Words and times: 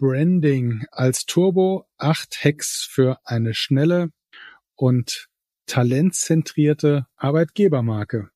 Branding 0.00 0.84
als 0.90 1.26
Turbo, 1.26 1.86
acht 1.98 2.42
Hacks 2.42 2.88
für 2.90 3.18
eine 3.24 3.52
schnelle 3.52 4.10
und 4.74 5.28
talentzentrierte 5.66 7.06
Arbeitgebermarke. 7.16 8.30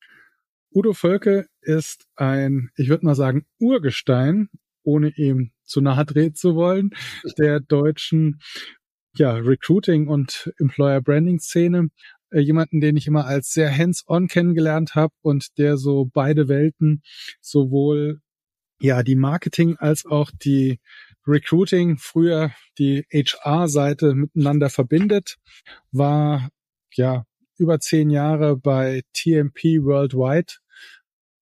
Udo 0.70 0.92
Völke 0.92 1.46
ist 1.62 2.06
ein, 2.16 2.70
ich 2.76 2.90
würde 2.90 3.06
mal 3.06 3.14
sagen, 3.14 3.46
Urgestein, 3.58 4.50
ohne 4.82 5.08
ihm 5.16 5.52
zu 5.64 5.80
nahe 5.80 6.04
treten 6.04 6.34
zu 6.34 6.54
wollen, 6.54 6.90
der 7.38 7.60
deutschen 7.60 8.40
ja, 9.16 9.32
Recruiting 9.32 10.06
und 10.08 10.52
Employer 10.58 11.00
Branding 11.00 11.40
Szene. 11.40 11.88
Äh, 12.30 12.40
jemanden, 12.40 12.82
den 12.82 12.98
ich 12.98 13.06
immer 13.06 13.24
als 13.24 13.52
sehr 13.52 13.74
hands-on 13.74 14.28
kennengelernt 14.28 14.94
habe 14.94 15.14
und 15.22 15.56
der 15.56 15.78
so 15.78 16.10
beide 16.12 16.48
Welten 16.48 17.02
sowohl 17.40 18.20
ja 18.80 19.02
die 19.02 19.16
Marketing 19.16 19.76
als 19.76 20.04
auch 20.04 20.30
die 20.30 20.78
Recruiting, 21.26 21.96
früher 21.96 22.52
die 22.78 23.06
HR-Seite 23.12 24.14
miteinander 24.14 24.70
verbindet, 24.70 25.36
war 25.90 26.50
ja 26.94 27.24
über 27.56 27.80
zehn 27.80 28.10
Jahre 28.10 28.56
bei 28.56 29.02
TMP 29.12 29.82
Worldwide, 29.82 30.54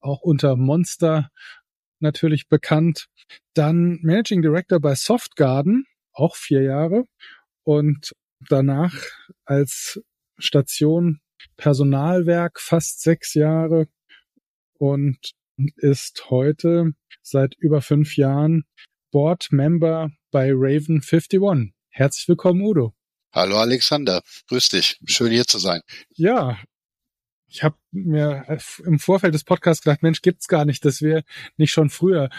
auch 0.00 0.20
unter 0.20 0.56
Monster 0.56 1.30
natürlich 2.00 2.48
bekannt. 2.48 3.08
Dann 3.54 3.98
Managing 4.02 4.42
Director 4.42 4.80
bei 4.80 4.94
Softgarden, 4.94 5.86
auch 6.12 6.36
vier 6.36 6.62
Jahre. 6.62 7.04
Und 7.64 8.12
danach 8.48 8.94
als 9.44 10.00
Station 10.38 11.20
Personalwerk 11.56 12.60
fast 12.60 13.02
sechs 13.02 13.34
Jahre 13.34 13.88
und 14.78 15.18
ist 15.76 16.30
heute 16.30 16.92
seit 17.22 17.54
über 17.54 17.82
fünf 17.82 18.16
Jahren 18.16 18.64
Board 19.12 19.52
Member 19.52 20.10
bei 20.30 20.50
Raven 20.54 21.02
51. 21.02 21.74
Herzlich 21.90 22.26
willkommen, 22.28 22.62
Udo. 22.62 22.94
Hallo 23.30 23.58
Alexander, 23.58 24.22
grüß 24.48 24.70
dich. 24.70 24.98
Schön 25.04 25.30
hier 25.30 25.46
zu 25.46 25.58
sein. 25.58 25.82
Ja, 26.14 26.58
ich 27.46 27.62
habe 27.62 27.76
mir 27.90 28.58
im 28.86 28.98
Vorfeld 28.98 29.34
des 29.34 29.44
Podcasts 29.44 29.84
gedacht, 29.84 30.02
Mensch, 30.02 30.22
gibt's 30.22 30.48
gar 30.48 30.64
nicht, 30.64 30.86
dass 30.86 31.02
wir 31.02 31.24
nicht 31.58 31.72
schon 31.72 31.90
früher 31.90 32.30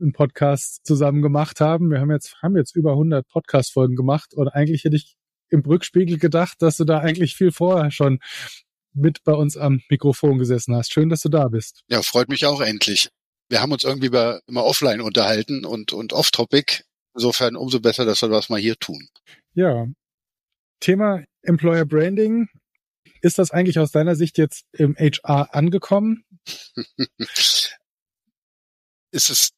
einen 0.00 0.14
Podcast 0.14 0.86
zusammen 0.86 1.20
gemacht 1.20 1.60
haben. 1.60 1.90
Wir 1.90 2.00
haben 2.00 2.10
jetzt 2.10 2.42
haben 2.42 2.56
jetzt 2.56 2.74
über 2.74 2.92
100 2.92 3.28
Podcast 3.28 3.74
Folgen 3.74 3.94
gemacht 3.94 4.32
und 4.32 4.48
eigentlich 4.48 4.84
hätte 4.84 4.96
ich 4.96 5.16
im 5.50 5.60
Rückspiegel 5.60 6.18
gedacht, 6.18 6.62
dass 6.62 6.78
du 6.78 6.84
da 6.84 7.00
eigentlich 7.00 7.36
viel 7.36 7.52
vorher 7.52 7.90
schon 7.90 8.18
mit 8.94 9.22
bei 9.24 9.32
uns 9.32 9.58
am 9.58 9.82
Mikrofon 9.90 10.38
gesessen 10.38 10.74
hast. 10.74 10.90
Schön, 10.90 11.10
dass 11.10 11.20
du 11.20 11.28
da 11.28 11.48
bist. 11.48 11.82
Ja, 11.88 12.00
freut 12.00 12.30
mich 12.30 12.46
auch 12.46 12.62
endlich. 12.62 13.10
Wir 13.48 13.60
haben 13.60 13.72
uns 13.72 13.84
irgendwie 13.84 14.06
über, 14.06 14.40
immer 14.46 14.64
offline 14.64 15.00
unterhalten 15.00 15.64
und, 15.64 15.92
und 15.92 16.12
off-topic. 16.12 16.84
Insofern 17.14 17.56
umso 17.56 17.80
besser, 17.80 18.04
dass 18.04 18.22
wir 18.22 18.28
das 18.28 18.48
mal 18.48 18.60
hier 18.60 18.76
tun. 18.76 19.08
Ja. 19.54 19.86
Thema 20.80 21.22
Employer 21.42 21.84
Branding. 21.84 22.48
Ist 23.22 23.38
das 23.38 23.52
eigentlich 23.52 23.78
aus 23.78 23.92
deiner 23.92 24.16
Sicht 24.16 24.36
jetzt 24.36 24.64
im 24.72 24.96
HR 24.96 25.54
angekommen? 25.54 26.24
ist 29.14 29.30
es, 29.30 29.50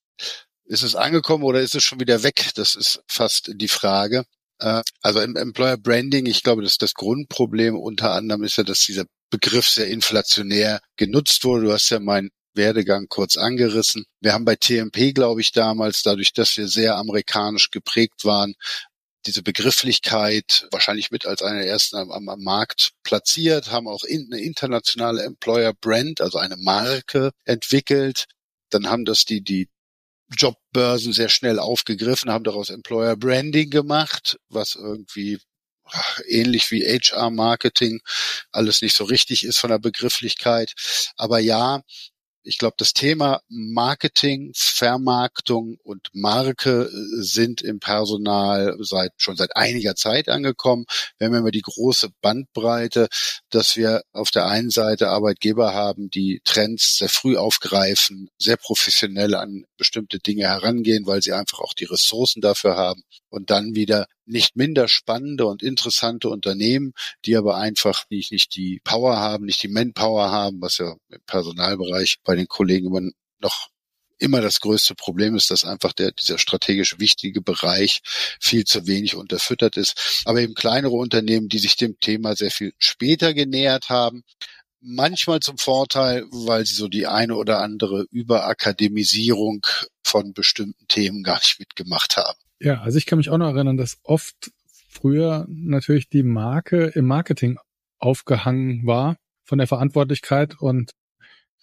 ist 0.66 0.82
es 0.82 0.94
angekommen 0.94 1.44
oder 1.44 1.60
ist 1.60 1.74
es 1.74 1.82
schon 1.82 2.00
wieder 2.00 2.22
weg? 2.22 2.50
Das 2.54 2.76
ist 2.76 3.02
fast 3.08 3.50
die 3.54 3.68
Frage. 3.68 4.24
Äh, 4.60 4.82
also 5.02 5.20
im 5.20 5.36
Employer 5.36 5.76
Branding, 5.76 6.26
ich 6.26 6.42
glaube, 6.42 6.62
dass 6.62 6.78
das 6.78 6.94
Grundproblem 6.94 7.76
unter 7.76 8.12
anderem 8.12 8.42
ist 8.42 8.56
ja, 8.56 8.64
dass 8.64 8.80
dieser 8.80 9.06
Begriff 9.30 9.66
sehr 9.66 9.88
inflationär 9.88 10.80
genutzt 10.96 11.44
wurde. 11.44 11.66
Du 11.66 11.72
hast 11.72 11.90
ja 11.90 11.98
meinen 11.98 12.30
Werdegang 12.56 13.06
kurz 13.08 13.36
angerissen. 13.36 14.04
Wir 14.20 14.32
haben 14.32 14.44
bei 14.44 14.56
TMP, 14.56 15.14
glaube 15.14 15.40
ich, 15.40 15.52
damals, 15.52 16.02
dadurch, 16.02 16.32
dass 16.32 16.56
wir 16.56 16.68
sehr 16.68 16.96
amerikanisch 16.96 17.70
geprägt 17.70 18.24
waren, 18.24 18.54
diese 19.26 19.42
Begrifflichkeit 19.42 20.68
wahrscheinlich 20.70 21.10
mit 21.10 21.26
als 21.26 21.42
eine 21.42 21.60
der 21.60 21.68
ersten 21.68 21.96
am, 21.96 22.28
am 22.28 22.42
Markt 22.42 22.92
platziert, 23.02 23.70
haben 23.70 23.88
auch 23.88 24.04
in, 24.04 24.28
eine 24.32 24.40
internationale 24.40 25.22
Employer 25.24 25.72
Brand, 25.74 26.20
also 26.20 26.38
eine 26.38 26.56
Marke 26.56 27.32
entwickelt. 27.44 28.26
Dann 28.70 28.88
haben 28.88 29.04
das 29.04 29.24
die, 29.24 29.42
die 29.42 29.68
Jobbörsen 30.36 31.12
sehr 31.12 31.28
schnell 31.28 31.58
aufgegriffen, 31.58 32.30
haben 32.30 32.44
daraus 32.44 32.70
Employer 32.70 33.16
Branding 33.16 33.70
gemacht, 33.70 34.38
was 34.48 34.74
irgendwie 34.74 35.38
ähnlich 36.26 36.70
wie 36.70 36.82
HR 36.82 37.30
Marketing 37.30 38.00
alles 38.50 38.82
nicht 38.82 38.96
so 38.96 39.04
richtig 39.04 39.44
ist 39.44 39.58
von 39.58 39.70
der 39.70 39.78
Begrifflichkeit. 39.78 40.72
Aber 41.16 41.38
ja, 41.38 41.82
ich 42.46 42.58
glaube, 42.58 42.76
das 42.78 42.92
Thema 42.92 43.40
Marketing, 43.48 44.52
Vermarktung 44.54 45.78
und 45.82 46.08
Marke 46.12 46.84
äh, 46.84 47.22
sind 47.22 47.60
im 47.60 47.80
Personal 47.80 48.76
seit 48.80 49.12
schon 49.16 49.36
seit 49.36 49.56
einiger 49.56 49.96
Zeit 49.96 50.28
angekommen. 50.28 50.86
Wir 51.18 51.26
haben 51.26 51.34
immer 51.34 51.50
die 51.50 51.62
große 51.62 52.10
Bandbreite, 52.22 53.08
dass 53.50 53.76
wir 53.76 54.02
auf 54.12 54.30
der 54.30 54.46
einen 54.46 54.70
Seite 54.70 55.08
Arbeitgeber 55.08 55.74
haben, 55.74 56.08
die 56.08 56.40
Trends 56.44 56.96
sehr 56.98 57.08
früh 57.08 57.36
aufgreifen, 57.36 58.28
sehr 58.38 58.56
professionell 58.56 59.34
an 59.34 59.64
bestimmte 59.76 60.18
Dinge 60.18 60.44
herangehen, 60.44 61.06
weil 61.06 61.22
sie 61.22 61.32
einfach 61.32 61.60
auch 61.60 61.74
die 61.74 61.84
Ressourcen 61.84 62.40
dafür 62.40 62.76
haben 62.76 63.02
und 63.28 63.50
dann 63.50 63.74
wieder 63.74 64.06
nicht 64.24 64.56
minder 64.56 64.88
spannende 64.88 65.46
und 65.46 65.62
interessante 65.62 66.28
Unternehmen, 66.28 66.92
die 67.24 67.36
aber 67.36 67.56
einfach 67.56 68.04
nicht, 68.10 68.32
nicht 68.32 68.54
die 68.56 68.80
Power 68.84 69.16
haben, 69.16 69.46
nicht 69.46 69.62
die 69.62 69.68
Manpower 69.68 70.30
haben, 70.30 70.60
was 70.60 70.78
ja 70.78 70.96
im 71.10 71.20
Personalbereich 71.26 72.16
bei 72.24 72.34
den 72.34 72.48
Kollegen 72.48 72.86
immer 72.86 73.10
noch 73.38 73.68
immer 74.18 74.40
das 74.40 74.60
größte 74.60 74.94
Problem 74.94 75.36
ist, 75.36 75.50
dass 75.50 75.64
einfach 75.64 75.92
der, 75.92 76.12
dieser 76.12 76.38
strategisch 76.38 76.98
wichtige 76.98 77.42
Bereich 77.42 78.00
viel 78.40 78.64
zu 78.64 78.86
wenig 78.86 79.14
unterfüttert 79.14 79.76
ist. 79.76 80.22
Aber 80.24 80.40
eben 80.40 80.54
kleinere 80.54 80.94
Unternehmen, 80.94 81.48
die 81.48 81.58
sich 81.58 81.76
dem 81.76 81.98
Thema 82.00 82.34
sehr 82.34 82.50
viel 82.50 82.72
später 82.78 83.34
genähert 83.34 83.90
haben, 83.90 84.24
manchmal 84.86 85.40
zum 85.40 85.58
Vorteil, 85.58 86.24
weil 86.30 86.64
sie 86.64 86.74
so 86.74 86.88
die 86.88 87.06
eine 87.06 87.36
oder 87.36 87.60
andere 87.60 88.06
Überakademisierung 88.10 89.66
von 90.02 90.32
bestimmten 90.32 90.86
Themen 90.88 91.22
gar 91.22 91.36
nicht 91.36 91.58
mitgemacht 91.58 92.16
haben. 92.16 92.38
Ja, 92.60 92.80
also 92.80 92.96
ich 92.96 93.06
kann 93.06 93.18
mich 93.18 93.30
auch 93.30 93.38
noch 93.38 93.54
erinnern, 93.54 93.76
dass 93.76 93.98
oft 94.02 94.52
früher 94.88 95.46
natürlich 95.48 96.08
die 96.08 96.22
Marke 96.22 96.86
im 96.94 97.06
Marketing 97.06 97.58
aufgehangen 97.98 98.86
war 98.86 99.16
von 99.44 99.58
der 99.58 99.66
Verantwortlichkeit 99.66 100.60
und 100.60 100.92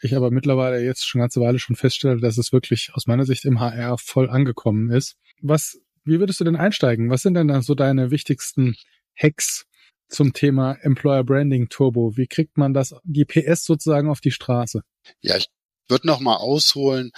ich 0.02 0.16
aber 0.16 0.32
mittlerweile 0.32 0.84
jetzt 0.84 1.08
schon 1.08 1.20
eine 1.20 1.26
ganze 1.26 1.42
Weile 1.42 1.60
schon 1.60 1.76
feststelle, 1.76 2.20
dass 2.20 2.38
es 2.38 2.52
wirklich 2.52 2.92
aus 2.94 3.08
meiner 3.08 3.26
Sicht 3.26 3.46
im 3.46 3.60
HR 3.60 3.98
voll 3.98 4.30
angekommen 4.30 4.92
ist. 4.92 5.16
Was, 5.42 5.80
wie 6.04 6.20
würdest 6.20 6.42
du 6.42 6.44
denn 6.44 6.58
einsteigen? 6.58 7.10
Was 7.10 7.22
sind 7.22 7.36
denn 7.36 7.48
da 7.48 7.62
so 7.62 7.74
deine 7.74 8.12
wichtigsten 8.12 8.76
Hacks 9.16 9.66
zum 10.14 10.34
Thema 10.34 10.74
Employer 10.82 11.24
Branding 11.24 11.70
Turbo? 11.70 12.16
Wie 12.16 12.28
kriegt 12.28 12.58
man 12.58 12.74
das, 12.74 12.96
die 13.04 13.26
PS 13.26 13.66
sozusagen 13.66 14.10
auf 14.10 14.22
die 14.22 14.32
Straße? 14.32 14.82
Ja, 15.22 15.36
ich 15.38 15.48
würde 15.88 16.08
noch 16.08 16.20
mal 16.20 16.38
ausholen, 16.38 17.12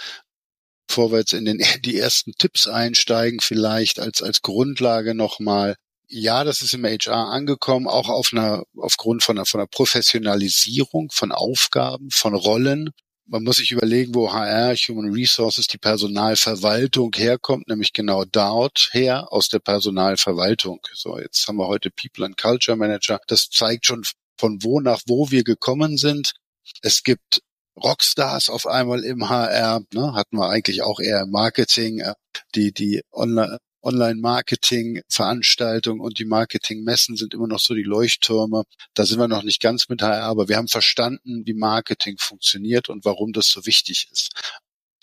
bevor 0.88 1.12
wir 1.12 1.18
jetzt 1.18 1.32
in 1.32 1.44
den, 1.44 1.58
die 1.84 1.98
ersten 1.98 2.32
Tipps 2.32 2.66
einsteigen, 2.66 3.40
vielleicht 3.40 4.00
als, 4.00 4.22
als 4.22 4.42
Grundlage 4.42 5.14
nochmal. 5.14 5.76
Ja, 6.08 6.44
das 6.44 6.62
ist 6.62 6.72
im 6.72 6.84
HR 6.84 7.28
angekommen, 7.28 7.88
auch 7.88 8.08
auf 8.08 8.30
einer, 8.32 8.62
aufgrund 8.76 9.24
von 9.24 9.36
einer, 9.36 9.46
von 9.46 9.60
einer 9.60 9.68
Professionalisierung 9.68 11.10
von 11.12 11.32
Aufgaben, 11.32 12.10
von 12.10 12.34
Rollen. 12.34 12.90
Man 13.28 13.42
muss 13.42 13.56
sich 13.56 13.72
überlegen, 13.72 14.14
wo 14.14 14.32
HR, 14.32 14.74
Human 14.76 15.12
Resources, 15.12 15.66
die 15.66 15.78
Personalverwaltung 15.78 17.12
herkommt, 17.16 17.66
nämlich 17.66 17.92
genau 17.92 18.24
dort 18.24 18.90
her, 18.92 19.32
aus 19.32 19.48
der 19.48 19.58
Personalverwaltung. 19.58 20.80
So, 20.94 21.18
jetzt 21.18 21.48
haben 21.48 21.56
wir 21.56 21.66
heute 21.66 21.90
People 21.90 22.24
and 22.24 22.36
Culture 22.36 22.76
Manager. 22.76 23.20
Das 23.26 23.50
zeigt 23.50 23.86
schon, 23.86 24.04
von 24.38 24.62
wo 24.62 24.80
nach 24.80 25.00
wo 25.08 25.30
wir 25.30 25.42
gekommen 25.42 25.96
sind. 25.96 26.34
Es 26.82 27.02
gibt 27.02 27.42
Rockstars 27.76 28.48
auf 28.48 28.66
einmal 28.66 29.04
im 29.04 29.28
HR, 29.28 29.82
ne, 29.92 30.14
hatten 30.14 30.36
wir 30.38 30.48
eigentlich 30.48 30.82
auch 30.82 31.00
eher 31.00 31.22
im 31.22 31.30
Marketing, 31.30 32.00
äh, 32.00 32.14
die, 32.54 32.72
die 32.72 33.02
Online, 33.12 33.58
Online-Marketing-Veranstaltungen 33.86 36.00
und 36.00 36.18
die 36.18 36.24
Marketing-Messen 36.24 37.16
sind 37.16 37.34
immer 37.34 37.46
noch 37.46 37.60
so 37.60 37.74
die 37.74 37.82
Leuchttürme. 37.82 38.64
Da 38.94 39.06
sind 39.06 39.18
wir 39.18 39.28
noch 39.28 39.44
nicht 39.44 39.62
ganz 39.62 39.88
mit 39.88 40.02
HR, 40.02 40.24
aber 40.24 40.48
wir 40.48 40.56
haben 40.56 40.68
verstanden, 40.68 41.46
wie 41.46 41.54
Marketing 41.54 42.16
funktioniert 42.18 42.88
und 42.88 43.04
warum 43.04 43.32
das 43.32 43.48
so 43.48 43.64
wichtig 43.64 44.08
ist. 44.10 44.32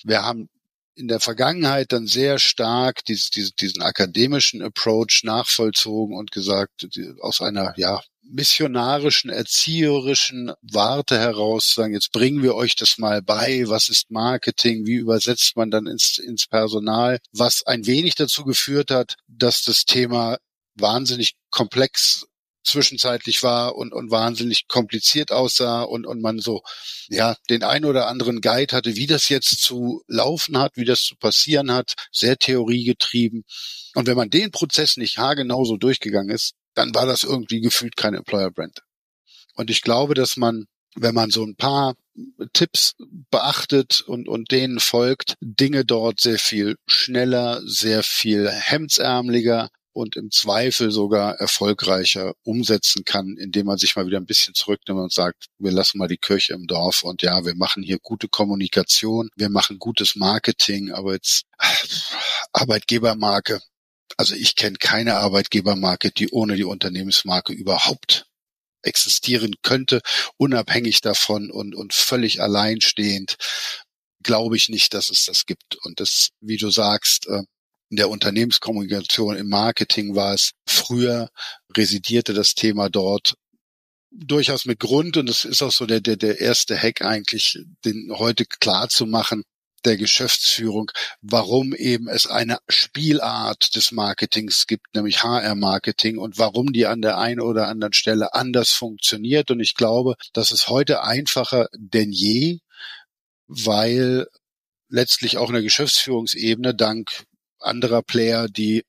Wir 0.04 0.24
haben 0.24 0.50
in 0.96 1.08
der 1.08 1.20
Vergangenheit 1.20 1.92
dann 1.92 2.08
sehr 2.08 2.40
stark 2.40 3.04
dies, 3.06 3.30
dies, 3.32 3.56
diesen 3.56 3.82
akademischen 3.82 4.62
Approach 4.62 5.22
nachvollzogen 5.24 6.16
und 6.16 6.32
gesagt, 6.32 6.88
aus 7.22 7.42
einer 7.42 7.74
ja 7.78 8.02
missionarischen, 8.24 9.30
erzieherischen 9.30 10.54
Warte 10.62 11.20
heraus 11.20 11.74
sagen, 11.74 11.94
jetzt 11.94 12.12
bringen 12.12 12.42
wir 12.42 12.56
euch 12.56 12.76
das 12.76 12.98
mal 12.98 13.22
bei, 13.22 13.64
was 13.68 13.90
ist 13.90 14.12
Marketing, 14.12 14.86
wie 14.86 14.96
übersetzt 14.96 15.56
man 15.56 15.72
dann 15.72 15.88
ins, 15.88 16.18
ins 16.18 16.48
Personal, 16.48 17.20
was 17.32 17.64
ein 17.66 17.86
wenig 17.86 18.16
dazu 18.16 18.44
geführt 18.44 18.92
hat, 18.92 19.16
dass 19.28 19.64
das 19.64 19.86
Thema 19.86 20.38
wahnsinnig 20.76 21.36
komplex 21.52 22.26
zwischenzeitlich 22.64 23.44
war 23.44 23.76
und, 23.76 23.94
und 23.94 24.10
wahnsinnig 24.10 24.68
kompliziert 24.68 25.32
aussah 25.32 25.84
und, 25.84 26.06
und 26.06 26.22
man 26.22 26.40
so, 26.40 26.62
ja, 27.10 27.36
den 27.50 27.64
ein 27.64 27.86
oder 27.86 28.08
anderen 28.08 28.42
Guide 28.42 28.76
hatte, 28.76 28.96
wie 28.96 29.08
das 29.08 29.30
jetzt 29.30 29.62
zu 29.62 30.02
laufen 30.08 30.58
hat, 30.58 30.78
wie 30.78 30.86
das 30.86 31.04
zu 31.04 31.16
passieren 31.16 31.72
hat, 31.72 31.94
sehr 32.12 32.38
theoriegetrieben. 32.38 33.44
Und 33.96 34.08
wenn 34.08 34.18
man 34.18 34.30
den 34.30 34.52
Prozess 34.52 34.98
nicht 34.98 35.18
haargenau 35.18 35.66
so 35.66 35.78
durchgegangen 35.78 36.34
ist, 36.34 36.54
dann 36.76 36.94
war 36.96 37.06
das 37.06 37.24
irgendwie 37.24 37.62
gefühlt 37.62 37.96
kein 37.96 38.14
Employer 38.14 38.52
Brand. 38.52 38.82
Und 39.56 39.70
ich 39.70 39.82
glaube, 39.82 40.14
dass 40.14 40.38
man, 40.38 40.66
wenn 40.96 41.16
man 41.16 41.30
so 41.30 41.44
ein 41.44 41.56
paar 41.56 41.96
Tipps 42.54 42.94
beachtet 43.32 44.02
und, 44.02 44.28
und 44.28 44.52
denen 44.52 44.80
folgt, 44.80 45.36
Dinge 45.42 45.86
dort 45.86 46.20
sehr 46.20 46.40
viel 46.40 46.76
schneller, 46.86 47.62
sehr 47.66 48.04
viel 48.04 48.50
hemdsärmeliger 48.50 49.70
und 49.94 50.16
im 50.16 50.32
Zweifel 50.32 50.92
sogar 50.92 51.36
erfolgreicher 51.36 52.34
umsetzen 52.44 53.06
kann, 53.06 53.38
indem 53.38 53.68
man 53.68 53.78
sich 53.78 53.96
mal 53.96 54.08
wieder 54.08 54.18
ein 54.18 54.26
bisschen 54.26 54.56
zurücknimmt 54.56 55.00
und 55.00 55.14
sagt, 55.14 55.46
wir 55.60 55.72
lassen 55.72 56.00
mal 56.00 56.08
die 56.08 56.18
Kirche 56.18 56.54
im 56.54 56.66
Dorf 56.66 57.04
und 57.04 57.22
ja, 57.22 57.46
wir 57.46 57.56
machen 57.56 57.84
hier 57.84 58.00
gute 58.02 58.28
Kommunikation, 58.28 59.30
wir 59.36 59.50
machen 59.50 59.80
gutes 59.80 60.16
Marketing, 60.16 60.92
aber 60.92 61.14
jetzt 61.14 61.44
Arbeitgebermarke. 62.52 63.62
Also 64.18 64.36
ich 64.36 64.56
kenne 64.56 64.78
keine 64.78 65.16
Arbeitgebermarke, 65.16 66.12
die 66.12 66.30
ohne 66.30 66.56
die 66.56 66.64
Unternehmensmarke 66.64 67.54
überhaupt 67.54 68.26
existieren 68.82 69.56
könnte, 69.62 70.02
unabhängig 70.38 71.02
davon 71.02 71.50
und, 71.50 71.74
und 71.74 71.94
völlig 71.94 72.42
alleinstehend 72.42 73.38
glaube 74.22 74.56
ich 74.56 74.70
nicht, 74.70 74.94
dass 74.94 75.10
es 75.10 75.26
das 75.26 75.46
gibt. 75.46 75.76
Und 75.84 76.00
das, 76.00 76.30
wie 76.40 76.58
du 76.58 76.70
sagst, 76.70 77.28
äh, 77.28 77.44
in 77.90 77.98
der 77.98 78.10
Unternehmenskommunikation, 78.10 79.36
im 79.38 79.50
Marketing 79.50 80.16
war 80.16 80.34
es 80.34 80.52
früher, 80.68 81.30
residierte 81.76 82.34
das 82.34 82.56
Thema 82.56 82.90
dort 82.90 83.36
durchaus 84.10 84.66
mit 84.66 84.80
Grund 84.80 85.18
und 85.18 85.30
es 85.30 85.44
ist 85.44 85.62
auch 85.62 85.72
so 85.72 85.86
der, 85.86 86.00
der, 86.00 86.18
der 86.18 86.40
erste 86.40 86.78
Hack 86.78 87.02
eigentlich, 87.02 87.60
den 87.84 88.12
heute 88.18 88.46
klar 88.46 88.90
zu 88.90 89.06
machen, 89.06 89.44
der 89.86 89.98
Geschäftsführung, 89.98 90.92
warum 91.22 91.74
eben 91.74 92.08
es 92.08 92.28
eine 92.28 92.58
Spielart 92.68 93.76
des 93.76 93.92
Marketings 93.92 94.68
gibt, 94.68 94.96
nämlich 94.96 95.24
HR-Marketing 95.24 96.18
und 96.18 96.38
warum 96.38 96.74
die 96.74 96.86
an 96.86 97.02
der 97.02 97.18
einen 97.18 97.40
oder 97.40 97.68
anderen 97.68 97.94
Stelle 97.94 98.34
anders 98.34 98.72
funktioniert. 98.72 99.52
Und 99.52 99.60
ich 99.60 99.76
glaube, 99.76 100.16
das 100.34 100.52
ist 100.52 100.68
heute 100.70 101.04
einfacher 101.04 101.68
denn 101.76 102.12
je, 102.12 102.60
weil 103.48 104.28
letztlich 104.90 105.38
auch 105.38 105.50
in 105.50 105.56
der 105.56 105.64
Geschäftsführungsebene 105.64 106.76
dank 106.76 107.26
anderer 107.60 108.02
Player, 108.04 108.48
die 108.48 108.84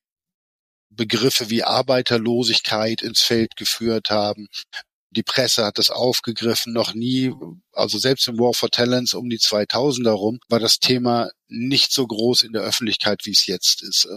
Begriffe 0.91 1.50
wie 1.50 1.64
Arbeiterlosigkeit 1.64 3.02
ins 3.02 3.20
Feld 3.20 3.56
geführt 3.56 4.11
haben. 4.11 4.49
Die 5.15 5.23
Presse 5.23 5.65
hat 5.65 5.79
das 5.79 5.91
aufgegriffen, 5.91 6.73
noch 6.73 6.93
nie, 6.93 7.33
also 7.73 7.99
selbst 7.99 8.27
im 8.27 8.39
War 8.39 8.53
for 8.53 8.71
Talents 8.71 9.15
um 9.15 9.31
die 9.31 9.39
2000er 9.39 10.11
rum, 10.11 10.41
war 10.49 10.59
das 10.59 10.79
Thema 10.79 11.31
nicht 11.49 11.93
so 11.93 12.07
groß 12.07 12.43
in 12.43 12.53
der 12.53 12.63
Öffentlichkeit, 12.63 13.21
wie 13.25 13.31
es 13.31 13.47
jetzt 13.47 13.83
ist. 13.83 14.09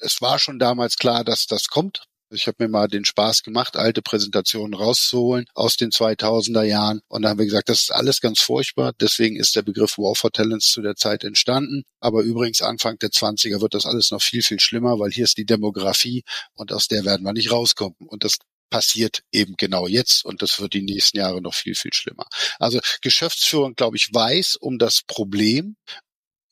Es 0.00 0.20
war 0.20 0.38
schon 0.38 0.58
damals 0.58 0.96
klar, 0.96 1.24
dass 1.24 1.46
das 1.46 1.68
kommt. 1.68 2.04
Ich 2.30 2.48
habe 2.48 2.64
mir 2.64 2.68
mal 2.68 2.88
den 2.88 3.04
Spaß 3.04 3.44
gemacht, 3.44 3.76
alte 3.76 4.02
Präsentationen 4.02 4.74
rauszuholen 4.74 5.46
aus 5.54 5.76
den 5.76 5.90
2000er 5.90 6.62
Jahren. 6.62 7.00
Und 7.06 7.22
da 7.22 7.28
haben 7.28 7.38
wir 7.38 7.44
gesagt, 7.44 7.68
das 7.68 7.82
ist 7.82 7.92
alles 7.92 8.20
ganz 8.20 8.40
furchtbar. 8.40 8.92
Deswegen 9.00 9.36
ist 9.36 9.54
der 9.54 9.62
Begriff 9.62 9.98
War 9.98 10.16
for 10.16 10.32
Talents 10.32 10.72
zu 10.72 10.82
der 10.82 10.96
Zeit 10.96 11.22
entstanden. 11.22 11.84
Aber 12.00 12.22
übrigens 12.22 12.60
Anfang 12.60 12.98
der 12.98 13.10
20er 13.10 13.60
wird 13.60 13.74
das 13.74 13.86
alles 13.86 14.10
noch 14.10 14.22
viel, 14.22 14.42
viel 14.42 14.58
schlimmer, 14.58 14.98
weil 14.98 15.12
hier 15.12 15.24
ist 15.24 15.38
die 15.38 15.46
Demografie 15.46 16.24
und 16.54 16.72
aus 16.72 16.88
der 16.88 17.04
werden 17.04 17.24
wir 17.24 17.32
nicht 17.32 17.52
rauskommen. 17.52 17.96
Und 18.08 18.24
das 18.24 18.38
passiert 18.74 19.22
eben 19.30 19.54
genau 19.56 19.86
jetzt 19.86 20.24
und 20.24 20.42
das 20.42 20.58
wird 20.58 20.74
die 20.74 20.82
nächsten 20.82 21.18
Jahre 21.18 21.40
noch 21.40 21.54
viel, 21.54 21.76
viel 21.76 21.92
schlimmer. 21.92 22.26
Also 22.58 22.80
Geschäftsführung, 23.02 23.76
glaube 23.76 23.96
ich, 23.96 24.12
weiß 24.12 24.56
um 24.56 24.80
das 24.80 25.02
Problem, 25.06 25.76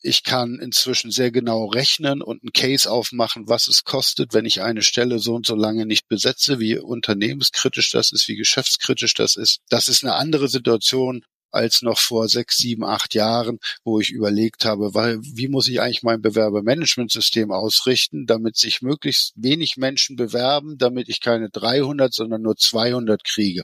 ich 0.02 0.22
kann 0.22 0.60
inzwischen 0.60 1.10
sehr 1.10 1.32
genau 1.32 1.66
rechnen 1.66 2.22
und 2.22 2.44
einen 2.44 2.52
Case 2.52 2.88
aufmachen, 2.88 3.48
was 3.48 3.66
es 3.66 3.82
kostet, 3.82 4.34
wenn 4.34 4.44
ich 4.44 4.62
eine 4.62 4.82
Stelle 4.82 5.19
so 5.19 5.34
und 5.34 5.46
so 5.46 5.56
lange 5.56 5.84
nicht 5.84 6.06
besetze, 6.06 6.60
wie 6.60 6.78
unternehmenskritisch 6.78 7.90
das 7.90 8.12
ist, 8.12 8.28
wie 8.28 8.36
geschäftskritisch 8.36 9.14
das 9.14 9.34
ist. 9.34 9.58
Das 9.69 9.88
ist 9.88 10.04
eine 10.04 10.14
andere 10.14 10.46
Situation 10.46 11.24
als 11.52 11.82
noch 11.82 11.99
vor 11.99 12.28
sechs, 12.28 12.56
sieben, 12.56 12.84
acht 12.84 13.14
Jahren, 13.14 13.58
wo 13.84 14.00
ich 14.00 14.10
überlegt 14.10 14.64
habe, 14.64 14.94
weil, 14.94 15.19
wie 15.22 15.49
muss 15.49 15.69
ich 15.69 15.81
eigentlich 15.81 16.02
mein 16.02 16.22
Bewerbermanagementsystem 16.22 17.50
ausrichten, 17.50 18.26
damit 18.26 18.56
sich 18.56 18.82
möglichst 18.82 19.32
wenig 19.37 19.76
Menschen 19.76 20.16
bewerben, 20.16 20.78
damit 20.78 21.08
ich 21.08 21.20
keine 21.20 21.50
300, 21.50 22.12
sondern 22.12 22.43
nur 22.43 22.56
200 22.56 23.25
kriege 23.25 23.62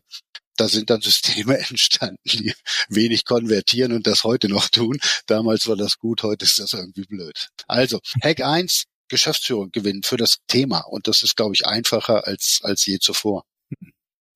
da 0.58 0.68
sind 0.68 0.90
dann 0.90 1.00
Systeme 1.00 1.56
entstanden, 1.68 2.18
die 2.24 2.52
wenig 2.88 3.24
konvertieren 3.24 3.92
und 3.92 4.06
das 4.06 4.24
heute 4.24 4.48
noch 4.48 4.68
tun. 4.68 4.98
Damals 5.26 5.66
war 5.68 5.76
das 5.76 5.98
gut, 5.98 6.22
heute 6.22 6.44
ist 6.44 6.58
das 6.58 6.72
irgendwie 6.72 7.04
blöd. 7.04 7.48
Also, 7.66 8.00
Hack 8.22 8.40
1, 8.40 8.84
Geschäftsführung 9.08 9.70
gewinnen 9.70 10.02
für 10.02 10.16
das 10.16 10.38
Thema. 10.46 10.80
Und 10.80 11.08
das 11.08 11.22
ist, 11.22 11.36
glaube 11.36 11.54
ich, 11.54 11.66
einfacher 11.66 12.26
als, 12.26 12.60
als 12.62 12.84
je 12.84 12.98
zuvor. 12.98 13.44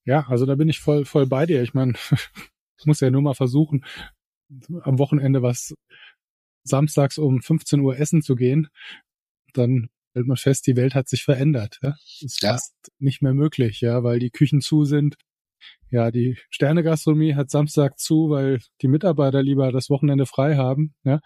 Ja, 0.05 0.27
also 0.29 0.47
da 0.47 0.55
bin 0.55 0.69
ich 0.69 0.81
voll, 0.81 1.05
voll 1.05 1.27
bei 1.27 1.47
dir. 1.47 1.63
Ich 1.63 1.75
meine, 1.75 1.95
muss 2.87 3.01
ja 3.01 3.11
nur 3.11 3.23
mal 3.23 3.35
versuchen, 3.35 3.85
am 4.83 4.99
Wochenende 4.99 5.43
was 5.43 5.75
samstags 6.65 7.19
um 7.19 7.41
15 7.41 7.81
Uhr 7.81 7.99
essen 7.99 8.23
zu 8.23 8.37
gehen. 8.37 8.69
Dann 9.53 9.89
stellt 10.11 10.27
man 10.27 10.37
fest, 10.37 10.67
die 10.67 10.77
Welt 10.77 10.95
hat 10.95 11.09
sich 11.09 11.25
verändert. 11.25 11.79
Ja? 11.83 11.97
Ist 12.21 12.43
ja. 12.43 12.53
fast 12.53 12.75
nicht 12.99 13.23
mehr 13.23 13.35
möglich, 13.35 13.81
ja, 13.81 14.03
weil 14.05 14.19
die 14.19 14.31
Küchen 14.31 14.61
zu 14.61 14.85
sind, 14.85 15.17
ja, 15.91 16.11
die 16.11 16.39
Sternegastronomie 16.51 17.35
hat 17.35 17.51
Samstag 17.51 17.99
zu, 17.99 18.31
weil 18.31 18.61
die 18.81 18.89
Mitarbeiter 18.89 19.43
lieber 19.43 19.73
das 19.73 19.91
Wochenende 19.91 20.27
frei 20.27 20.57
haben. 20.57 20.95
Ja, 21.05 21.21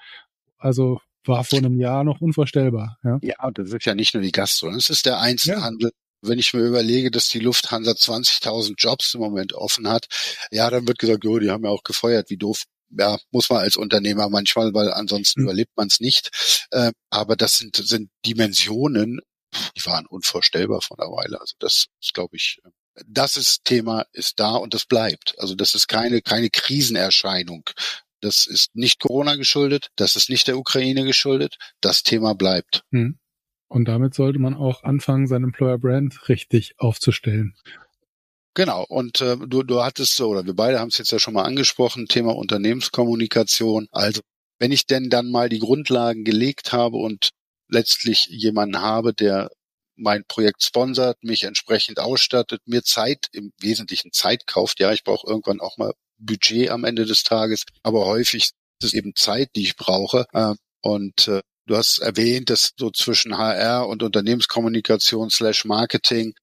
also 0.59 1.01
war 1.25 1.45
vor 1.45 1.59
einem 1.59 1.79
Jahr 1.79 2.05
noch 2.05 2.21
unvorstellbar. 2.21 2.99
Ja, 3.03 3.19
ja 3.23 3.51
das 3.53 3.73
ist 3.73 3.85
ja 3.85 3.95
nicht 3.95 4.15
nur 4.15 4.23
die 4.23 4.33
Gastro, 4.33 4.71
das 4.71 4.91
ist 4.91 5.07
der 5.07 5.21
Einzelhandel. 5.21 5.91
Wenn 6.23 6.39
ich 6.39 6.55
mir 6.55 6.65
überlege, 6.65 7.11
dass 7.11 7.29
die 7.29 7.41
Lufthansa 7.41 7.93
20.000 7.93 8.75
Jobs 8.79 9.15
im 9.15 9.21
Moment 9.21 9.53
offen 9.53 9.89
hat, 9.89 10.07
ja, 10.51 10.69
dann 10.71 10.87
wird 10.87 10.99
gesagt, 10.99 11.25
oh, 11.27 11.39
die 11.39 11.51
haben 11.51 11.65
ja 11.65 11.71
auch 11.71 11.85
gefeuert, 11.85 12.31
wie 12.31 12.37
doof. 12.37 12.65
Ja, 12.91 13.19
muss 13.33 13.51
man 13.51 13.61
als 13.61 13.77
Unternehmer 13.77 14.29
manchmal, 14.29 14.73
weil 14.73 14.93
ansonsten 14.93 15.41
mhm. 15.41 15.49
überlebt 15.49 15.77
man 15.77 15.89
es 15.89 16.01
nicht. 16.01 16.67
Äh, 16.71 16.93
aber 17.11 17.37
das 17.37 17.59
sind, 17.59 17.77
sind 17.77 18.11
Dimensionen, 18.25 19.21
die 19.77 19.85
waren 19.87 20.07
unvorstellbar 20.07 20.83
von 20.83 20.97
der 20.99 21.09
Weile. 21.09 21.41
Also 21.41 21.55
das 21.59 21.87
ist, 22.01 22.15
glaube 22.15 22.37
ich, 22.37 22.61
das 23.07 23.37
ist 23.37 23.65
Thema 23.65 24.07
ist 24.13 24.39
da 24.41 24.57
und 24.57 24.75
das 24.75 24.87
bleibt. 24.87 25.35
Also 25.39 25.55
das 25.55 25.75
ist 25.75 25.89
keine, 25.89 26.23
keine 26.23 26.51
Krisenerscheinung. 26.51 27.69
Das 28.21 28.47
ist 28.47 28.75
nicht 28.75 29.01
Corona 29.01 29.37
geschuldet, 29.37 29.89
das 29.97 30.17
ist 30.17 30.31
nicht 30.31 30.49
der 30.49 30.59
Ukraine 30.59 31.05
geschuldet. 31.05 31.57
Das 31.81 32.03
Thema 32.03 32.35
bleibt. 32.35 32.83
Hm. 32.93 33.19
Und 33.69 33.87
damit 33.87 34.15
sollte 34.15 34.39
man 34.39 34.55
auch 34.55 34.85
anfangen, 34.85 35.27
sein 35.27 35.45
Employer 35.45 35.79
Brand 35.79 36.29
richtig 36.29 36.75
aufzustellen. 36.79 37.55
Genau. 38.55 38.85
Und 38.89 39.21
äh, 39.21 39.37
du, 39.37 39.63
du 39.63 39.83
hattest 39.83 40.17
so, 40.17 40.29
oder 40.29 40.47
wir 40.47 40.55
beide 40.55 40.81
haben 40.81 40.89
es 40.89 40.99
jetzt 40.99 41.13
ja 41.13 41.19
schon 41.19 41.35
mal 41.35 41.45
angesprochen, 41.45 42.07
Thema 42.07 42.35
Unternehmenskommunikation. 42.35 43.89
Also 43.91 44.23
wenn 44.59 44.73
ich 44.73 44.87
denn 44.87 45.11
dann 45.11 45.31
mal 45.31 45.49
die 45.49 45.59
Grundlagen 45.59 46.25
gelegt 46.25 46.73
habe 46.73 46.97
und 46.97 47.31
letztlich 47.69 48.27
jemanden 48.31 48.81
habe, 48.81 49.13
der 49.13 49.51
mein 49.97 50.25
Projekt 50.27 50.63
sponsert, 50.63 51.23
mich 51.23 51.43
entsprechend 51.43 51.99
ausstattet, 51.99 52.61
mir 52.67 52.83
Zeit, 52.83 53.27
im 53.33 53.53
Wesentlichen 53.61 54.13
Zeit 54.13 54.47
kauft. 54.47 54.81
Ja, 54.81 54.93
ich 54.93 55.05
brauche 55.05 55.27
irgendwann 55.27 55.61
auch 55.61 55.77
mal 55.79 55.93
Budget 56.19 56.71
am 56.71 56.85
Ende 56.85 57.07
des 57.07 57.25
Tages, 57.25 57.65
aber 57.83 58.07
häufig 58.07 58.45
ist 58.45 58.55
es 58.81 58.95
eben 58.95 59.15
Zeit, 59.15 59.51
die 59.57 59.63
ich 59.63 59.77
brauche. 59.77 60.27
Äh, 60.33 60.55
und 60.83 61.29
äh, 61.29 61.43
du 61.67 61.77
hast 61.77 61.99
erwähnt, 61.99 62.51
dass 62.51 62.73
so 62.77 62.91
zwischen 62.91 63.37
HR 63.37 63.87
und 63.89 64.03
Unternehmenskommunikation 64.03 65.31
slash 65.31 65.65
Marketing 65.65 66.35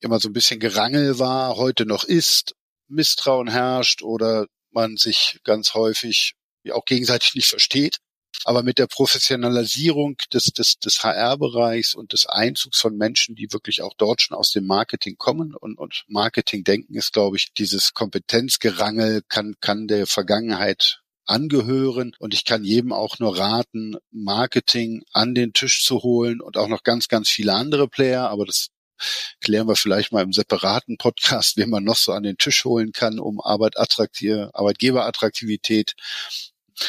immer 0.00 0.20
so 0.20 0.28
ein 0.28 0.32
bisschen 0.32 0.60
Gerangel 0.60 1.18
war, 1.18 1.56
heute 1.56 1.86
noch 1.86 2.04
ist, 2.04 2.54
Misstrauen 2.88 3.48
herrscht 3.48 4.02
oder 4.02 4.46
man 4.70 4.96
sich 4.96 5.40
ganz 5.44 5.74
häufig 5.74 6.34
auch 6.70 6.84
gegenseitig 6.84 7.34
nicht 7.34 7.48
versteht. 7.48 7.98
Aber 8.44 8.62
mit 8.62 8.78
der 8.78 8.86
Professionalisierung 8.86 10.16
des, 10.32 10.44
des, 10.44 10.78
des 10.78 11.02
HR-Bereichs 11.02 11.94
und 11.94 12.12
des 12.12 12.26
Einzugs 12.26 12.78
von 12.78 12.96
Menschen, 12.96 13.34
die 13.34 13.52
wirklich 13.52 13.82
auch 13.82 13.94
dort 13.96 14.20
schon 14.20 14.36
aus 14.36 14.52
dem 14.52 14.66
Marketing 14.66 15.16
kommen 15.16 15.54
und, 15.54 15.78
und 15.78 16.04
Marketing 16.08 16.62
denken, 16.62 16.94
ist, 16.94 17.12
glaube 17.12 17.36
ich, 17.36 17.52
dieses 17.54 17.94
Kompetenzgerangel 17.94 19.22
kann, 19.28 19.54
kann 19.60 19.88
der 19.88 20.06
Vergangenheit 20.06 21.00
angehören. 21.28 22.12
Und 22.18 22.34
ich 22.34 22.44
kann 22.44 22.64
jedem 22.64 22.92
auch 22.92 23.18
nur 23.18 23.38
raten, 23.38 23.96
Marketing 24.10 25.02
an 25.12 25.34
den 25.34 25.52
Tisch 25.52 25.84
zu 25.84 26.02
holen 26.02 26.40
und 26.40 26.56
auch 26.56 26.68
noch 26.68 26.82
ganz, 26.82 27.08
ganz 27.08 27.28
viele 27.28 27.54
andere 27.54 27.88
Player. 27.88 28.28
Aber 28.30 28.46
das 28.46 28.68
klären 29.40 29.68
wir 29.68 29.76
vielleicht 29.76 30.12
mal 30.12 30.22
im 30.22 30.32
separaten 30.32 30.98
Podcast, 30.98 31.56
wen 31.56 31.70
man 31.70 31.84
noch 31.84 31.96
so 31.96 32.12
an 32.12 32.22
den 32.22 32.38
Tisch 32.38 32.64
holen 32.64 32.92
kann, 32.92 33.18
um 33.18 33.40
Arbeit 33.40 33.78
attraktiv, 33.78 34.48
Arbeitgeberattraktivität 34.52 35.94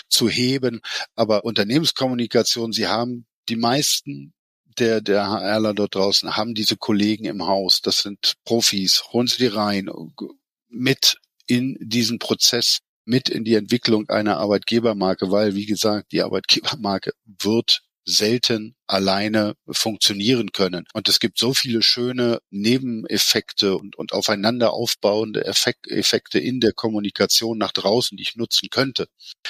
zu 0.08 0.30
heben. 0.30 0.82
Aber 1.16 1.46
Unternehmenskommunikation, 1.46 2.72
Sie 2.72 2.88
haben 2.88 3.26
die 3.50 3.56
meisten 3.56 4.34
der, 4.78 5.02
der 5.02 5.28
HRler 5.28 5.74
dort 5.74 5.96
draußen 5.96 6.38
haben 6.38 6.54
diese 6.54 6.78
Kollegen 6.78 7.26
im 7.26 7.46
Haus. 7.46 7.82
Das 7.82 8.02
sind 8.02 8.36
Profis. 8.46 9.04
Holen 9.12 9.28
Sie 9.28 9.38
die 9.38 9.48
rein 9.48 9.90
mit 10.70 11.18
in 11.48 11.78
diesen 11.82 12.20
Prozess, 12.20 12.80
mit 13.10 13.28
in 13.28 13.44
die 13.44 13.56
Entwicklung 13.56 14.08
einer 14.08 14.38
Arbeitgebermarke, 14.38 15.32
weil, 15.32 15.56
wie 15.56 15.66
gesagt, 15.66 16.12
die 16.12 16.22
Arbeitgebermarke 16.22 17.12
wird 17.26 17.82
selten 18.06 18.76
alleine 18.86 19.56
funktionieren 19.68 20.52
können. 20.52 20.86
Und 20.94 21.10
es 21.10 21.20
gibt 21.20 21.40
so 21.40 21.56
viele 21.56 21.82
schöne 21.82 22.40
Nebeneffekte 22.52 23.76
und, 23.78 23.98
und 23.98 24.14
aufeinander 24.14 24.74
aufbauende 24.74 25.44
Effekt, 25.46 25.88
Effekte 25.88 26.40
in 26.40 26.60
der 26.60 26.74
Kommunikation 26.74 27.58
nach 27.58 27.72
draußen, 27.72 28.16
die 28.16 28.24
ich 28.24 28.36
nutzen 28.36 28.70
könnte, 28.70 29.08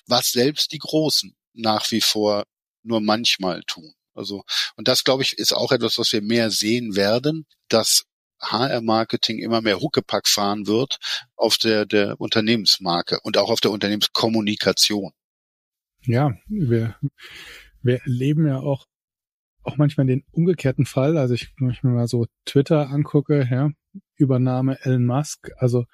was 0.07 0.31
selbst 0.31 0.71
die 0.71 0.79
Großen 0.79 1.35
nach 1.53 1.91
wie 1.91 2.01
vor 2.01 2.45
nur 2.83 3.01
manchmal 3.01 3.61
tun. 3.63 3.93
Also, 4.13 4.43
und 4.77 4.87
das, 4.87 5.03
glaube 5.03 5.23
ich, 5.23 5.33
ist 5.37 5.53
auch 5.53 5.73
etwas, 5.73 5.97
was 5.97 6.13
wir 6.13 6.21
mehr 6.21 6.49
sehen 6.49 6.95
werden, 6.95 7.45
dass 7.67 8.05
HR-Marketing 8.41 9.39
immer 9.39 9.61
mehr 9.61 9.79
Huckepack 9.79 10.27
fahren 10.27 10.67
wird 10.67 10.97
auf 11.35 11.57
der, 11.57 11.85
der 11.85 12.19
Unternehmensmarke 12.19 13.19
und 13.21 13.37
auch 13.37 13.49
auf 13.49 13.61
der 13.61 13.71
Unternehmenskommunikation. 13.71 15.11
Ja, 16.03 16.37
wir, 16.47 16.95
wir 17.81 18.01
erleben 18.01 18.47
ja 18.47 18.59
auch, 18.59 18.85
auch 19.63 19.77
manchmal 19.77 20.07
den 20.07 20.23
umgekehrten 20.31 20.85
Fall. 20.85 21.17
Also 21.17 21.33
ich, 21.33 21.53
wenn 21.59 21.71
ich 21.71 21.83
mir 21.83 21.91
mal 21.91 22.07
so 22.07 22.25
Twitter 22.45 22.89
angucke, 22.89 23.47
ja, 23.49 23.71
Übernahme 24.15 24.79
Elon 24.83 25.05
Musk, 25.05 25.51
also 25.57 25.85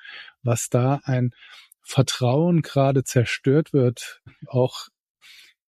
was 0.44 0.70
da 0.70 1.02
ein 1.04 1.32
Vertrauen 1.82 2.62
gerade 2.62 3.04
zerstört 3.04 3.74
wird, 3.74 4.22
auch 4.48 4.88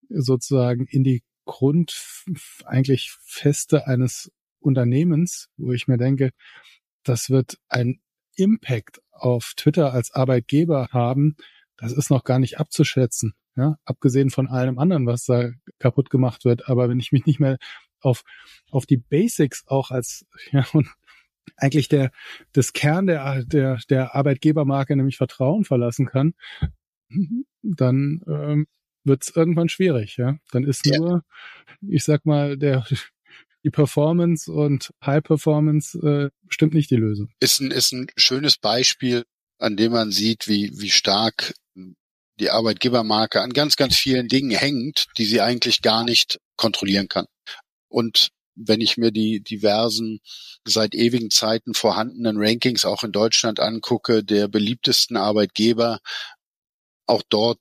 sozusagen 0.08 0.86
in 0.86 1.04
die 1.04 1.22
Grund 1.44 2.24
eigentlich 2.64 3.12
Feste 3.22 3.86
eines 3.86 4.30
Unternehmens, 4.60 5.48
wo 5.56 5.72
ich 5.72 5.88
mir 5.88 5.96
denke, 5.96 6.30
das 7.02 7.30
wird 7.30 7.58
ein 7.68 8.00
Impact 8.36 9.00
auf 9.10 9.54
Twitter 9.56 9.92
als 9.92 10.12
Arbeitgeber 10.12 10.88
haben, 10.92 11.36
das 11.76 11.92
ist 11.92 12.10
noch 12.10 12.24
gar 12.24 12.38
nicht 12.38 12.58
abzuschätzen. 12.58 13.34
Ja, 13.56 13.76
abgesehen 13.84 14.30
von 14.30 14.46
allem 14.46 14.78
anderen, 14.78 15.06
was 15.06 15.24
da 15.24 15.50
kaputt 15.80 16.10
gemacht 16.10 16.44
wird. 16.44 16.68
Aber 16.68 16.88
wenn 16.88 17.00
ich 17.00 17.10
mich 17.10 17.26
nicht 17.26 17.40
mehr 17.40 17.58
auf, 18.00 18.22
auf 18.70 18.86
die 18.86 18.98
Basics 18.98 19.64
auch 19.66 19.90
als, 19.90 20.26
ja, 20.52 20.64
und 20.72 20.88
eigentlich 21.56 21.88
der, 21.88 22.12
das 22.52 22.72
Kern 22.72 23.06
der, 23.06 23.44
der, 23.44 23.80
der 23.90 24.14
Arbeitgebermarke, 24.14 24.94
nämlich 24.94 25.16
Vertrauen 25.16 25.64
verlassen 25.64 26.06
kann, 26.06 26.34
dann 27.62 28.22
ähm, 28.28 28.66
wird 29.04 29.22
es 29.22 29.34
irgendwann 29.34 29.68
schwierig, 29.68 30.18
ja. 30.18 30.36
Dann 30.52 30.64
ist 30.64 30.86
ja. 30.86 30.98
nur, 30.98 31.24
ich 31.80 32.04
sag 32.04 32.26
mal, 32.26 32.56
der 32.56 32.84
die 33.68 33.70
Performance 33.70 34.50
und 34.50 34.90
High 35.04 35.22
Performance 35.22 35.98
äh, 35.98 36.30
stimmt 36.48 36.72
nicht 36.72 36.90
die 36.90 36.96
Lösung. 36.96 37.28
Ist 37.38 37.60
ein, 37.60 37.70
ist 37.70 37.92
ein 37.92 38.06
schönes 38.16 38.56
Beispiel, 38.56 39.24
an 39.58 39.76
dem 39.76 39.92
man 39.92 40.10
sieht, 40.10 40.48
wie, 40.48 40.72
wie 40.74 40.90
stark 40.90 41.54
die 42.40 42.50
Arbeitgebermarke 42.50 43.42
an 43.42 43.52
ganz, 43.52 43.76
ganz 43.76 43.96
vielen 43.96 44.28
Dingen 44.28 44.56
hängt, 44.56 45.06
die 45.18 45.26
sie 45.26 45.42
eigentlich 45.42 45.82
gar 45.82 46.04
nicht 46.04 46.38
kontrollieren 46.56 47.08
kann. 47.08 47.26
Und 47.88 48.30
wenn 48.54 48.80
ich 48.80 48.96
mir 48.96 49.10
die 49.10 49.40
diversen 49.40 50.20
seit 50.64 50.94
ewigen 50.94 51.30
Zeiten 51.30 51.74
vorhandenen 51.74 52.36
Rankings 52.38 52.84
auch 52.84 53.04
in 53.04 53.12
Deutschland 53.12 53.60
angucke, 53.60 54.24
der 54.24 54.48
beliebtesten 54.48 55.16
Arbeitgeber, 55.16 56.00
auch 57.06 57.22
dort 57.28 57.58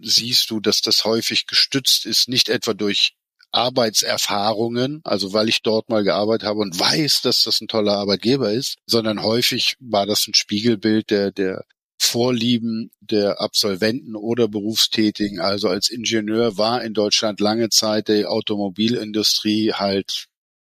siehst 0.00 0.50
du, 0.50 0.60
dass 0.60 0.82
das 0.82 1.04
häufig 1.04 1.46
gestützt 1.46 2.04
ist, 2.04 2.28
nicht 2.28 2.48
etwa 2.48 2.74
durch 2.74 3.14
Arbeitserfahrungen, 3.56 5.00
also 5.04 5.32
weil 5.32 5.48
ich 5.48 5.62
dort 5.62 5.88
mal 5.88 6.04
gearbeitet 6.04 6.46
habe 6.46 6.60
und 6.60 6.78
weiß, 6.78 7.22
dass 7.22 7.44
das 7.44 7.60
ein 7.60 7.68
toller 7.68 7.94
Arbeitgeber 7.94 8.52
ist, 8.52 8.76
sondern 8.86 9.22
häufig 9.22 9.76
war 9.80 10.06
das 10.06 10.26
ein 10.26 10.34
Spiegelbild 10.34 11.10
der, 11.10 11.32
der 11.32 11.64
Vorlieben 11.98 12.90
der 13.00 13.40
Absolventen 13.40 14.14
oder 14.14 14.48
Berufstätigen. 14.48 15.40
Also 15.40 15.68
als 15.68 15.88
Ingenieur 15.88 16.58
war 16.58 16.82
in 16.82 16.92
Deutschland 16.92 17.40
lange 17.40 17.70
Zeit 17.70 18.08
der 18.08 18.30
Automobilindustrie 18.30 19.72
halt 19.72 20.26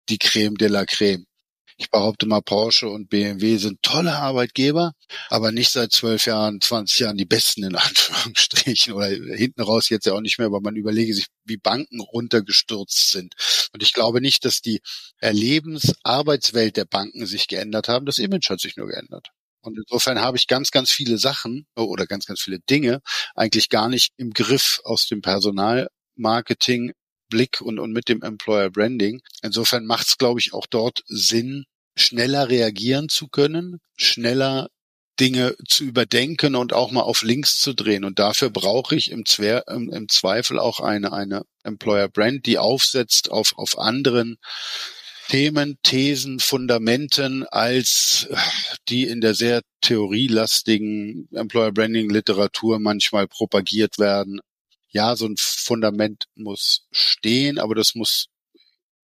die 0.08 0.18
Creme 0.18 0.56
de 0.56 0.68
la 0.68 0.86
Creme. 0.86 1.27
Ich 1.80 1.90
behaupte 1.92 2.26
mal, 2.26 2.42
Porsche 2.42 2.88
und 2.88 3.08
BMW 3.08 3.56
sind 3.56 3.80
tolle 3.82 4.16
Arbeitgeber, 4.16 4.94
aber 5.30 5.52
nicht 5.52 5.70
seit 5.70 5.92
zwölf 5.92 6.26
Jahren, 6.26 6.60
20 6.60 6.98
Jahren 7.00 7.16
die 7.16 7.24
besten 7.24 7.62
in 7.62 7.76
Anführungsstrichen 7.76 8.92
oder 8.94 9.06
hinten 9.06 9.62
raus 9.62 9.88
jetzt 9.88 10.04
ja 10.06 10.12
auch 10.12 10.20
nicht 10.20 10.38
mehr, 10.38 10.48
aber 10.48 10.60
man 10.60 10.74
überlege 10.74 11.14
sich, 11.14 11.26
wie 11.44 11.56
Banken 11.56 12.00
runtergestürzt 12.00 13.12
sind. 13.12 13.34
Und 13.72 13.82
ich 13.84 13.92
glaube 13.92 14.20
nicht, 14.20 14.44
dass 14.44 14.60
die 14.60 14.80
Erlebensarbeitswelt 15.20 16.76
der 16.76 16.84
Banken 16.84 17.26
sich 17.26 17.46
geändert 17.46 17.86
haben. 17.86 18.06
Das 18.06 18.18
Image 18.18 18.50
hat 18.50 18.60
sich 18.60 18.76
nur 18.76 18.88
geändert. 18.88 19.28
Und 19.60 19.78
insofern 19.78 20.20
habe 20.20 20.36
ich 20.36 20.48
ganz, 20.48 20.72
ganz 20.72 20.90
viele 20.90 21.18
Sachen 21.18 21.66
oder 21.76 22.06
ganz, 22.06 22.26
ganz 22.26 22.40
viele 22.40 22.58
Dinge 22.58 23.00
eigentlich 23.36 23.68
gar 23.68 23.88
nicht 23.88 24.12
im 24.16 24.30
Griff 24.30 24.80
aus 24.82 25.06
dem 25.06 25.20
Personalmarketing 25.20 26.92
Blick 27.28 27.60
und, 27.60 27.78
und 27.78 27.92
mit 27.92 28.08
dem 28.08 28.22
Employer 28.22 28.70
Branding. 28.70 29.20
Insofern 29.42 29.86
macht 29.86 30.08
es, 30.08 30.18
glaube 30.18 30.40
ich, 30.40 30.52
auch 30.52 30.66
dort 30.66 31.02
Sinn, 31.06 31.64
schneller 31.96 32.48
reagieren 32.48 33.08
zu 33.08 33.28
können, 33.28 33.80
schneller 33.96 34.68
Dinge 35.18 35.56
zu 35.66 35.84
überdenken 35.84 36.54
und 36.54 36.72
auch 36.72 36.92
mal 36.92 37.02
auf 37.02 37.22
Links 37.22 37.60
zu 37.60 37.74
drehen. 37.74 38.04
Und 38.04 38.18
dafür 38.18 38.50
brauche 38.50 38.94
ich 38.94 39.10
im, 39.10 39.26
Zwer 39.26 39.66
im, 39.68 39.90
im 39.90 40.08
Zweifel 40.08 40.58
auch 40.58 40.80
eine, 40.80 41.12
eine 41.12 41.42
Employer 41.64 42.08
Brand, 42.08 42.46
die 42.46 42.58
aufsetzt 42.58 43.30
auf, 43.30 43.52
auf 43.56 43.78
anderen 43.78 44.38
Themen, 45.28 45.78
Thesen, 45.82 46.40
Fundamenten 46.40 47.44
als 47.44 48.28
die 48.88 49.04
in 49.04 49.20
der 49.20 49.34
sehr 49.34 49.60
theorielastigen 49.82 51.28
Employer 51.32 51.72
Branding 51.72 52.08
Literatur 52.08 52.78
manchmal 52.78 53.26
propagiert 53.28 53.98
werden 53.98 54.40
ja, 54.90 55.16
so 55.16 55.26
ein 55.26 55.36
Fundament 55.38 56.24
muss 56.34 56.86
stehen, 56.90 57.58
aber 57.58 57.74
das 57.74 57.94
muss 57.94 58.28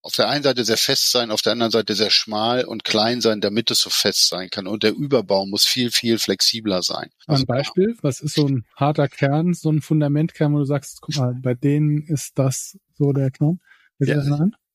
auf 0.04 0.12
der 0.12 0.28
einen 0.28 0.42
Seite 0.42 0.64
sehr 0.64 0.76
fest 0.76 1.10
sein, 1.10 1.30
auf 1.30 1.40
der 1.40 1.52
anderen 1.52 1.70
Seite 1.72 1.94
sehr 1.94 2.10
schmal 2.10 2.66
und 2.66 2.84
klein 2.84 3.22
sein, 3.22 3.40
damit 3.40 3.70
es 3.70 3.80
so 3.80 3.88
fest 3.88 4.28
sein 4.28 4.50
kann. 4.50 4.66
Und 4.66 4.82
der 4.82 4.92
Überbau 4.92 5.46
muss 5.46 5.64
viel, 5.64 5.90
viel 5.90 6.18
flexibler 6.18 6.82
sein. 6.82 7.08
Also, 7.26 7.44
ein 7.44 7.46
Beispiel, 7.46 7.96
was 8.02 8.20
ist 8.20 8.34
so 8.34 8.46
ein 8.46 8.66
harter 8.76 9.08
Kern, 9.08 9.54
so 9.54 9.70
ein 9.70 9.80
Fundamentkern, 9.80 10.52
wo 10.52 10.58
du 10.58 10.66
sagst, 10.66 11.00
guck 11.00 11.16
mal, 11.16 11.34
bei 11.40 11.54
denen 11.54 12.02
ist 12.02 12.38
das 12.38 12.76
so 12.98 13.12
der 13.12 13.30
Kern? 13.30 13.60
Ja, 13.98 14.22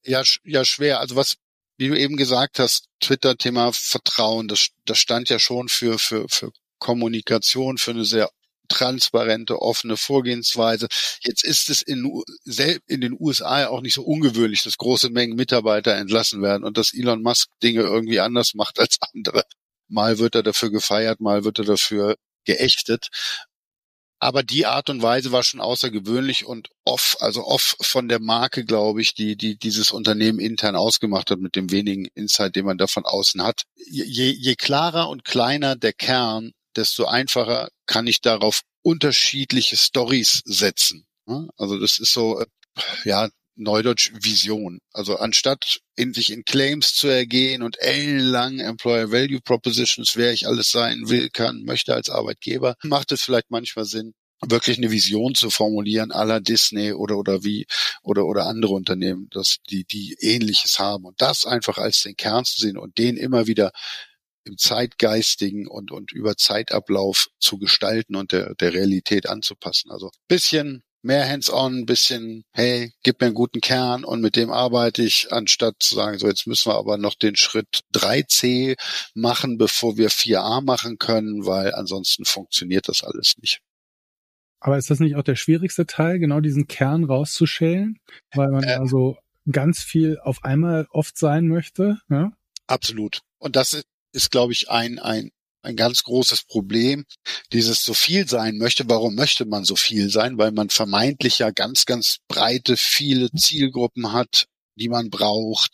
ja, 0.04 0.24
ja, 0.44 0.66
schwer. 0.66 1.00
Also 1.00 1.16
was, 1.16 1.36
wie 1.78 1.90
du 1.90 2.00
eben 2.00 2.18
gesagt 2.18 2.58
hast, 2.58 2.88
Twitter-Thema 3.00 3.72
Vertrauen, 3.72 4.48
das, 4.48 4.70
das 4.86 4.98
stand 4.98 5.30
ja 5.30 5.38
schon 5.38 5.70
für, 5.70 6.00
für, 6.00 6.26
für 6.30 6.52
Kommunikation, 6.80 7.78
für 7.78 7.92
eine 7.92 8.06
sehr 8.06 8.30
transparente, 8.70 9.62
offene 9.62 9.98
Vorgehensweise. 9.98 10.88
Jetzt 11.22 11.44
ist 11.44 11.70
es 11.70 11.82
in, 11.82 12.24
in 12.88 13.02
den 13.02 13.18
USA 13.20 13.68
auch 13.68 13.82
nicht 13.82 13.96
so 13.96 14.04
ungewöhnlich, 14.04 14.64
dass 14.64 14.78
große 14.78 15.10
Mengen 15.10 15.36
Mitarbeiter 15.36 15.96
entlassen 15.96 16.42
werden 16.42 16.64
und 16.64 16.78
dass 16.78 16.94
Elon 16.94 17.22
Musk 17.22 17.50
Dinge 17.62 17.82
irgendwie 17.82 18.20
anders 18.20 18.54
macht 18.54 18.80
als 18.80 18.98
andere. 19.14 19.44
Mal 19.88 20.20
wird 20.20 20.36
er 20.36 20.44
dafür 20.44 20.70
gefeiert, 20.70 21.20
mal 21.20 21.44
wird 21.44 21.60
er 21.60 21.66
dafür 21.66 22.16
geächtet. 22.46 23.10
Aber 24.22 24.44
die 24.44 24.66
Art 24.66 24.90
und 24.90 25.02
Weise 25.02 25.32
war 25.32 25.44
schon 25.44 25.62
außergewöhnlich 25.62 26.46
und 26.46 26.68
off, 26.84 27.16
also 27.22 27.46
off 27.46 27.78
von 27.82 28.10
der 28.10 28.20
Marke, 28.20 28.66
glaube 28.66 29.02
ich, 29.02 29.14
die, 29.14 29.38
die 29.38 29.58
dieses 29.58 29.92
Unternehmen 29.92 30.40
intern 30.40 30.76
ausgemacht 30.76 31.32
hat 31.32 31.40
mit 31.40 31.56
dem 31.56 31.72
wenigen 31.72 32.06
Insight, 32.16 32.58
den 32.58 32.66
man 32.66 32.78
da 32.78 32.88
von 32.88 33.06
außen 33.06 33.42
hat. 33.42 33.64
Je, 33.76 34.30
je 34.30 34.56
klarer 34.56 35.08
und 35.08 35.24
kleiner 35.24 35.78
der 35.78 35.94
Kern, 35.94 36.52
desto 36.80 37.06
einfacher 37.06 37.70
kann 37.86 38.08
ich 38.08 38.22
darauf 38.22 38.62
unterschiedliche 38.82 39.78
Stories 39.78 40.42
setzen. 40.46 41.06
Also 41.58 41.80
das 41.80 42.00
ist 42.00 42.14
so, 42.14 42.40
äh, 42.40 42.46
ja, 43.04 43.30
Neudeutsch 43.56 44.12
Vision. 44.22 44.80
Also 44.94 45.18
anstatt 45.18 45.80
in 45.96 46.14
sich 46.14 46.32
in 46.32 46.46
Claims 46.46 46.94
zu 46.94 47.10
ergehen 47.10 47.62
und 47.62 47.78
ellenlang 47.80 48.60
Employer 48.60 49.12
Value 49.12 49.42
Propositions, 49.42 50.16
wer 50.16 50.32
ich 50.32 50.48
alles 50.48 50.72
sein 50.72 51.10
will, 51.10 51.30
kann, 51.30 51.64
möchte 51.66 51.94
als 51.94 52.10
Arbeitgeber, 52.10 52.76
macht 52.84 53.12
es 53.12 53.22
vielleicht 53.22 53.52
manchmal 53.52 53.86
Sinn, 53.86 54.14
wirklich 54.42 54.78
eine 54.78 54.92
Vision 54.92 55.36
zu 55.36 55.50
formulieren, 55.50 56.14
aller 56.14 56.40
Disney 56.40 56.94
oder 56.94 57.18
oder 57.18 57.44
wie 57.44 57.66
oder 58.02 58.26
oder 58.26 58.46
andere 58.46 58.74
Unternehmen, 58.74 59.28
dass 59.32 59.58
die 59.70 59.84
die 59.84 60.16
Ähnliches 60.22 60.80
haben 60.80 61.06
und 61.06 61.22
das 61.22 61.46
einfach 61.46 61.78
als 61.78 62.04
den 62.04 62.16
Kern 62.16 62.46
zu 62.46 62.62
sehen 62.62 62.78
und 62.78 62.98
den 62.98 63.18
immer 63.18 63.48
wieder 63.48 63.72
im 64.46 64.58
Zeitgeistigen 64.58 65.68
und, 65.68 65.92
und 65.92 66.12
über 66.12 66.36
Zeitablauf 66.36 67.28
zu 67.40 67.58
gestalten 67.58 68.16
und 68.16 68.32
der, 68.32 68.56
der 68.56 68.74
Realität 68.74 69.28
anzupassen. 69.28 69.92
Also 69.92 70.12
bisschen 70.28 70.84
mehr 71.02 71.28
hands-on, 71.28 71.86
bisschen, 71.86 72.44
hey, 72.52 72.92
gib 73.04 73.22
mir 73.22 73.28
einen 73.28 73.36
guten 73.36 73.62
Kern 73.62 74.04
und 74.04 74.22
mit 74.22 74.36
dem 74.36 74.52
arbeite 74.52 75.04
ich, 75.04 75.32
anstatt 75.32 75.76
zu 75.80 75.96
sagen, 75.96 76.18
so 76.20 76.28
jetzt 76.28 76.46
müssen 76.48 76.72
wir 76.72 76.76
aber 76.76 76.98
noch 76.98 77.16
den 77.16 77.36
Schritt 77.36 77.82
3c 77.94 78.78
machen, 79.14 79.58
bevor 79.58 79.98
wir 79.98 80.10
4a 80.10 80.62
machen 80.62 80.98
können, 80.98 81.46
weil 81.46 81.74
ansonsten 81.74 82.26
funktioniert 82.26 82.88
das 82.88 83.04
alles 83.04 83.36
nicht. 83.42 83.62
Aber 84.60 84.78
ist 84.78 84.90
das 84.90 85.00
nicht 85.00 85.16
auch 85.16 85.24
der 85.24 85.38
schwierigste 85.38 85.86
Teil, 85.86 86.20
genau 86.20 86.42
diesen 86.42 86.68
Kern 86.68 87.06
rauszuschälen, 87.06 87.98
weil 88.34 88.50
man 88.50 88.64
äh, 88.64 88.74
also 88.74 89.18
ganz 89.50 89.82
viel 89.82 90.20
auf 90.22 90.44
einmal 90.44 90.86
oft 90.92 91.18
sein 91.18 91.48
möchte? 91.48 92.00
Ja? 92.10 92.34
Absolut. 92.68 93.22
Und 93.38 93.56
das 93.56 93.72
ist, 93.72 93.86
ist 94.12 94.32
glaube 94.32 94.54
ich, 94.54 94.70
ein, 94.70 95.00
ein 95.00 95.32
ein 95.62 95.76
ganz 95.76 96.04
großes 96.04 96.44
Problem, 96.44 97.06
dieses 97.52 97.84
so 97.84 97.94
viel 97.94 98.28
sein 98.28 98.58
möchte. 98.58 98.90
Warum 98.90 99.16
möchte 99.16 99.46
man 99.46 99.66
so 99.66 99.76
viel 99.76 100.10
sein? 100.10 100.38
Weil 100.38 100.52
man 100.52 100.70
vermeintlich 100.70 101.40
ja 101.40 101.52
ganz, 101.52 101.86
ganz 101.86 102.18
breite, 102.28 102.78
viele 102.78 103.32
Zielgruppen 103.32 104.14
hat, 104.14 104.48
die 104.76 104.90
man 104.90 105.10
braucht. 105.10 105.74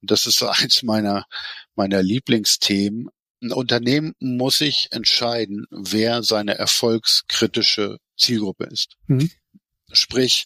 Und 0.00 0.10
das 0.10 0.26
ist 0.26 0.38
so 0.38 0.48
eins 0.48 0.82
meiner, 0.82 1.26
meiner 1.74 2.02
Lieblingsthemen. 2.02 3.08
Ein 3.40 3.52
Unternehmen 3.52 4.14
muss 4.18 4.58
sich 4.58 4.88
entscheiden, 4.90 5.66
wer 5.70 6.22
seine 6.22 6.58
erfolgskritische 6.58 7.98
Zielgruppe 8.16 8.64
ist. 8.64 8.96
Mhm. 9.06 9.30
Sprich, 9.90 10.44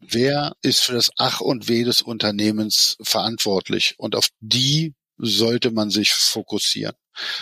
wer 0.00 0.54
ist 0.60 0.80
für 0.80 0.92
das 0.92 1.10
Ach 1.16 1.40
und 1.40 1.68
Weh 1.68 1.84
des 1.84 2.02
Unternehmens 2.02 2.98
verantwortlich? 3.00 3.94
Und 3.96 4.16
auf 4.16 4.28
die 4.40 4.92
sollte 5.22 5.70
man 5.70 5.90
sich 5.90 6.12
fokussieren. 6.12 6.94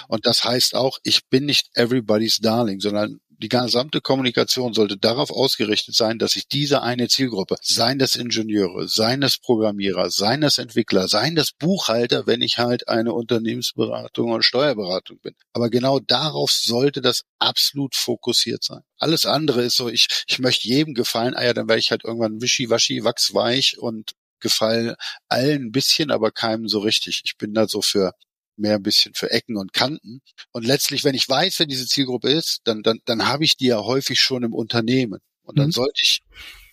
Und 0.09 0.27
das 0.27 0.45
heißt 0.45 0.75
auch, 0.75 0.99
ich 1.03 1.27
bin 1.29 1.47
nicht 1.47 1.71
everybody's 1.75 2.39
darling, 2.39 2.81
sondern 2.81 3.21
die 3.43 3.49
gesamte 3.49 4.03
Kommunikation 4.03 4.75
sollte 4.75 4.99
darauf 4.99 5.31
ausgerichtet 5.31 5.95
sein, 5.95 6.19
dass 6.19 6.37
ich 6.37 6.47
diese 6.47 6.83
eine 6.83 7.09
Zielgruppe, 7.09 7.57
seien 7.63 7.99
das 7.99 8.15
Ingenieure, 8.15 8.87
seien 8.87 9.23
das 9.23 9.39
Programmierer, 9.39 10.11
seien 10.11 10.43
das 10.43 10.59
Entwickler, 10.59 11.09
seien 11.09 11.37
das 11.37 11.53
Buchhalter, 11.53 12.27
wenn 12.27 12.43
ich 12.43 12.59
halt 12.59 12.89
eine 12.89 13.15
Unternehmensberatung 13.15 14.33
und 14.33 14.45
Steuerberatung 14.45 15.21
bin. 15.21 15.35
Aber 15.55 15.71
genau 15.71 16.01
darauf 16.01 16.51
sollte 16.51 17.01
das 17.01 17.23
absolut 17.39 17.95
fokussiert 17.95 18.63
sein. 18.63 18.83
Alles 18.99 19.25
andere 19.25 19.63
ist 19.63 19.77
so, 19.77 19.89
ich, 19.89 20.09
ich 20.27 20.39
möchte 20.39 20.69
jedem 20.69 20.93
gefallen, 20.93 21.35
ah 21.35 21.45
ja, 21.45 21.55
dann 21.55 21.69
werde 21.69 21.81
ich 21.81 21.91
halt 21.91 22.05
irgendwann 22.05 22.43
wischiwaschi, 22.43 23.05
wachsweich 23.05 23.79
und 23.79 24.13
gefallen 24.41 24.95
allen 25.29 25.67
ein 25.67 25.73
bisschen, 25.73 26.11
aber 26.11 26.31
keinem 26.31 26.69
so 26.69 26.81
richtig. 26.81 27.23
Ich 27.25 27.37
bin 27.37 27.55
da 27.55 27.69
so 27.69 27.83
für 27.83 28.13
mehr 28.57 28.77
ein 28.77 28.83
bisschen 28.83 29.15
für 29.15 29.31
Ecken 29.31 29.57
und 29.57 29.73
Kanten. 29.73 30.21
Und 30.53 30.67
letztlich, 30.67 31.03
wenn 31.05 31.15
ich 31.15 31.29
weiß, 31.29 31.59
wer 31.59 31.67
diese 31.67 31.87
Zielgruppe 31.87 32.31
ist, 32.31 32.61
dann, 32.65 32.83
dann, 32.83 33.01
dann 33.07 33.27
habe 33.27 33.45
ich 33.45 33.57
die 33.57 33.67
ja 33.67 33.83
häufig 33.83 34.21
schon 34.21 34.43
im 34.43 34.55
Unternehmen. 34.55 35.21
Und 35.43 35.59
dann 35.59 35.69
mhm. 35.69 35.73
sollte 35.73 36.01
ich 36.03 36.21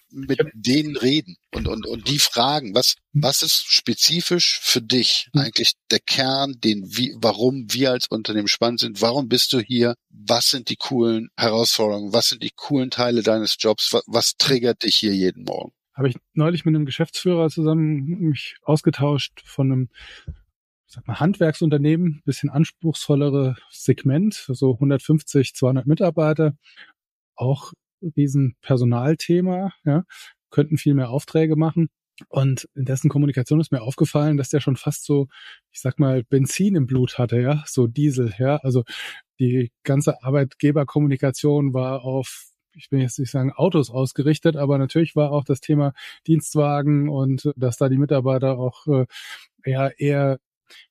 mit 0.09 0.39
denen 0.53 0.95
reden 0.95 1.35
und, 1.53 1.67
und, 1.67 1.85
und 1.85 2.07
die 2.07 2.19
fragen, 2.19 2.73
was, 2.73 2.95
mhm. 3.11 3.23
was 3.23 3.41
ist 3.41 3.65
spezifisch 3.67 4.59
für 4.61 4.81
dich 4.81 5.29
mhm. 5.33 5.41
eigentlich 5.41 5.73
der 5.91 5.99
Kern, 5.99 6.53
den, 6.59 6.83
wie, 6.85 7.13
warum 7.17 7.65
wir 7.69 7.91
als 7.91 8.07
Unternehmen 8.09 8.47
spannend 8.47 8.79
sind? 8.79 9.01
Warum 9.01 9.27
bist 9.27 9.51
du 9.53 9.59
hier? 9.59 9.95
Was 10.09 10.49
sind 10.49 10.69
die 10.69 10.77
coolen 10.77 11.29
Herausforderungen? 11.37 12.13
Was 12.13 12.27
sind 12.27 12.43
die 12.43 12.53
coolen 12.55 12.89
Teile 12.89 13.21
deines 13.23 13.55
Jobs? 13.59 13.91
Was, 13.91 14.03
was 14.07 14.33
triggert 14.37 14.83
dich 14.83 14.97
hier 14.97 15.13
jeden 15.13 15.43
Morgen? 15.43 15.73
Habe 15.97 16.09
ich 16.09 16.15
neulich 16.33 16.63
mit 16.63 16.75
einem 16.75 16.85
Geschäftsführer 16.85 17.49
zusammen 17.49 18.05
mich 18.19 18.57
ausgetauscht 18.61 19.41
von 19.43 19.71
einem 19.71 19.89
sag 20.85 21.07
mal, 21.07 21.19
Handwerksunternehmen, 21.19 22.21
bisschen 22.23 22.49
anspruchsvollere 22.49 23.55
Segment, 23.71 24.33
so 24.33 24.73
150, 24.75 25.53
200 25.55 25.87
Mitarbeiter, 25.87 26.55
auch 27.35 27.73
riesen 28.15 28.55
Personalthema, 28.61 29.73
ja, 29.83 30.03
könnten 30.51 30.77
viel 30.77 30.93
mehr 30.93 31.09
Aufträge 31.09 31.55
machen. 31.55 31.89
Und 32.29 32.67
in 32.75 32.85
dessen 32.85 33.09
Kommunikation 33.09 33.59
ist 33.59 33.71
mir 33.71 33.81
aufgefallen, 33.81 34.37
dass 34.37 34.49
der 34.49 34.59
schon 34.59 34.75
fast 34.75 35.05
so, 35.05 35.27
ich 35.71 35.81
sag 35.81 35.99
mal, 35.99 36.23
Benzin 36.23 36.75
im 36.75 36.87
Blut 36.87 37.17
hatte, 37.19 37.39
ja, 37.39 37.63
so 37.67 37.87
Diesel, 37.87 38.33
ja. 38.39 38.57
Also 38.57 38.83
die 39.39 39.71
ganze 39.83 40.23
Arbeitgeberkommunikation 40.23 41.73
war 41.73 42.03
auf 42.03 42.51
ich 42.77 42.91
will 42.91 43.01
jetzt 43.01 43.19
nicht 43.19 43.31
sagen 43.31 43.51
Autos 43.51 43.89
ausgerichtet, 43.89 44.55
aber 44.55 44.77
natürlich 44.77 45.15
war 45.15 45.31
auch 45.31 45.43
das 45.43 45.61
Thema 45.61 45.93
Dienstwagen 46.27 47.09
und 47.09 47.51
dass 47.55 47.77
da 47.77 47.89
die 47.89 47.97
Mitarbeiter 47.97 48.57
auch 48.57 48.87
äh, 48.87 49.05
ja, 49.65 49.87
eher 49.89 50.39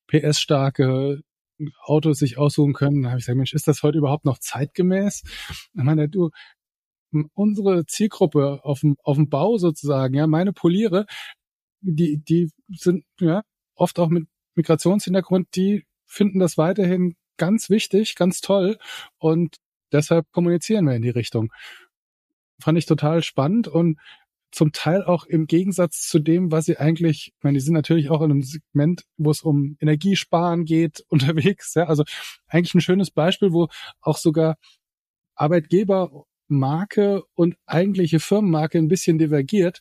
PS-starke 0.08 1.22
Autos 1.82 2.18
sich 2.18 2.38
aussuchen 2.38 2.74
können. 2.74 3.02
Da 3.02 3.10
habe 3.10 3.18
ich 3.18 3.24
gesagt, 3.24 3.36
Mensch, 3.36 3.54
ist 3.54 3.68
das 3.68 3.82
heute 3.82 3.98
überhaupt 3.98 4.24
noch 4.24 4.38
zeitgemäß? 4.38 5.22
Ich 5.24 5.82
meine, 5.82 6.08
du, 6.08 6.30
unsere 7.34 7.86
Zielgruppe 7.86 8.60
auf 8.62 8.80
dem, 8.80 8.96
auf 9.02 9.16
dem 9.16 9.28
Bau 9.28 9.56
sozusagen, 9.56 10.14
ja, 10.14 10.26
meine 10.26 10.52
Poliere, 10.52 11.06
die, 11.80 12.18
die 12.18 12.50
sind 12.68 13.04
ja 13.20 13.42
oft 13.74 13.98
auch 13.98 14.08
mit 14.08 14.26
Migrationshintergrund, 14.54 15.48
die 15.54 15.84
finden 16.04 16.38
das 16.38 16.58
weiterhin 16.58 17.16
ganz 17.36 17.70
wichtig, 17.70 18.14
ganz 18.16 18.40
toll 18.40 18.78
und 19.18 19.56
deshalb 19.92 20.30
kommunizieren 20.32 20.86
wir 20.86 20.94
in 20.94 21.02
die 21.02 21.10
Richtung. 21.10 21.52
Fand 22.60 22.78
ich 22.78 22.86
total 22.86 23.22
spannend 23.22 23.68
und 23.68 23.98
zum 24.56 24.72
Teil 24.72 25.04
auch 25.04 25.26
im 25.26 25.46
Gegensatz 25.46 26.08
zu 26.08 26.18
dem, 26.18 26.50
was 26.50 26.64
sie 26.64 26.78
eigentlich, 26.78 27.32
ich 27.36 27.44
meine, 27.44 27.58
die 27.58 27.64
sind 27.64 27.74
natürlich 27.74 28.08
auch 28.10 28.22
in 28.22 28.30
einem 28.30 28.42
Segment, 28.42 29.02
wo 29.18 29.30
es 29.30 29.42
um 29.42 29.76
Energiesparen 29.80 30.64
geht, 30.64 31.04
unterwegs. 31.08 31.74
Ja, 31.74 31.84
also 31.84 32.04
eigentlich 32.48 32.74
ein 32.74 32.80
schönes 32.80 33.10
Beispiel, 33.10 33.52
wo 33.52 33.68
auch 34.00 34.16
sogar 34.16 34.56
Arbeitgebermarke 35.34 37.22
und 37.34 37.56
eigentliche 37.66 38.20
Firmenmarke 38.20 38.78
ein 38.78 38.88
bisschen 38.88 39.18
divergiert, 39.18 39.80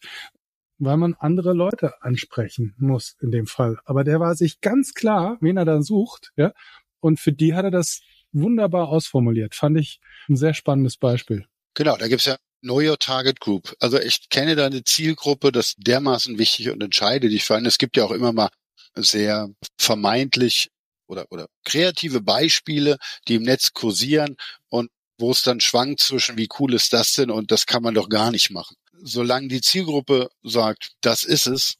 weil 0.77 0.97
man 0.97 1.13
andere 1.13 1.53
Leute 1.53 2.01
ansprechen 2.01 2.75
muss 2.77 3.15
in 3.21 3.31
dem 3.31 3.47
Fall. 3.47 3.77
Aber 3.85 4.03
der 4.03 4.19
war 4.19 4.35
sich 4.35 4.59
ganz 4.59 4.93
klar, 4.93 5.37
wen 5.39 5.57
er 5.57 5.65
dann 5.65 5.83
sucht, 5.83 6.33
ja. 6.35 6.51
Und 6.99 7.19
für 7.19 7.31
die 7.31 7.53
hat 7.53 7.65
er 7.65 7.71
das 7.71 8.01
wunderbar 8.35 8.89
ausformuliert. 8.89 9.55
Fand 9.55 9.79
ich 9.79 9.99
ein 10.29 10.35
sehr 10.35 10.53
spannendes 10.53 10.97
Beispiel. 10.97 11.45
Genau, 11.73 11.97
da 11.97 12.07
gibt's 12.07 12.25
ja 12.25 12.37
Know 12.61 12.81
Your 12.81 12.97
Target 12.97 13.39
Group. 13.39 13.75
Also 13.79 13.99
ich 13.99 14.29
kenne 14.29 14.55
deine 14.55 14.83
Zielgruppe, 14.83 15.51
das 15.51 15.75
dermaßen 15.77 16.37
wichtig 16.37 16.69
und 16.69 16.81
entscheide 16.81 17.29
dich 17.29 17.43
für 17.43 17.55
einen. 17.55 17.65
Es 17.65 17.77
gibt 17.77 17.97
ja 17.97 18.05
auch 18.05 18.11
immer 18.11 18.33
mal 18.33 18.49
sehr 18.95 19.49
vermeintlich 19.77 20.69
oder, 21.07 21.25
oder 21.29 21.47
kreative 21.63 22.21
Beispiele, 22.21 22.97
die 23.27 23.35
im 23.35 23.43
Netz 23.43 23.73
kursieren 23.73 24.35
und 24.69 24.89
wo 25.17 25.31
es 25.31 25.43
dann 25.43 25.61
schwankt 25.61 26.01
zwischen, 26.01 26.37
wie 26.37 26.49
cool 26.59 26.73
ist 26.73 26.91
das 26.93 27.13
denn 27.13 27.29
und 27.29 27.51
das 27.51 27.65
kann 27.65 27.83
man 27.83 27.93
doch 27.93 28.09
gar 28.09 28.31
nicht 28.31 28.49
machen. 28.49 28.75
Solange 28.93 29.47
die 29.47 29.61
Zielgruppe 29.61 30.29
sagt, 30.43 30.93
das 31.01 31.23
ist 31.23 31.47
es 31.47 31.75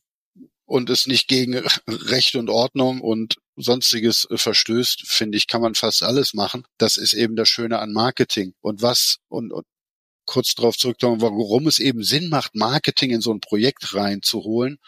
und 0.66 0.90
es 0.90 1.08
nicht 1.08 1.28
gegen 1.28 1.56
Recht 1.88 2.36
und 2.36 2.50
Ordnung 2.50 3.02
und 3.02 3.36
sonstiges 3.56 4.28
verstößt, 4.32 5.04
finde 5.06 5.38
ich, 5.38 5.48
kann 5.48 5.62
man 5.62 5.76
fast 5.76 6.04
alles 6.04 6.34
machen. 6.34 6.64
Das 6.78 6.98
ist 6.98 7.14
eben 7.14 7.36
das 7.36 7.50
Schöne 7.50 7.80
an 7.80 7.94
Marketing. 7.94 8.54
Und 8.62 8.82
was, 8.82 9.18
und, 9.28 9.52
und 9.52 9.66
kurz 10.26 10.56
darauf 10.56 10.78
zurückkommen, 10.78 11.22
warum 11.22 11.68
es 11.68 11.80
eben 11.80 12.04
Sinn 12.04 12.30
macht, 12.30 12.56
Marketing 12.56 13.12
in 13.12 13.22
so 13.22 13.32
ein 13.32 13.40
Projekt 13.40 13.94
reinzuholen. 13.94 14.80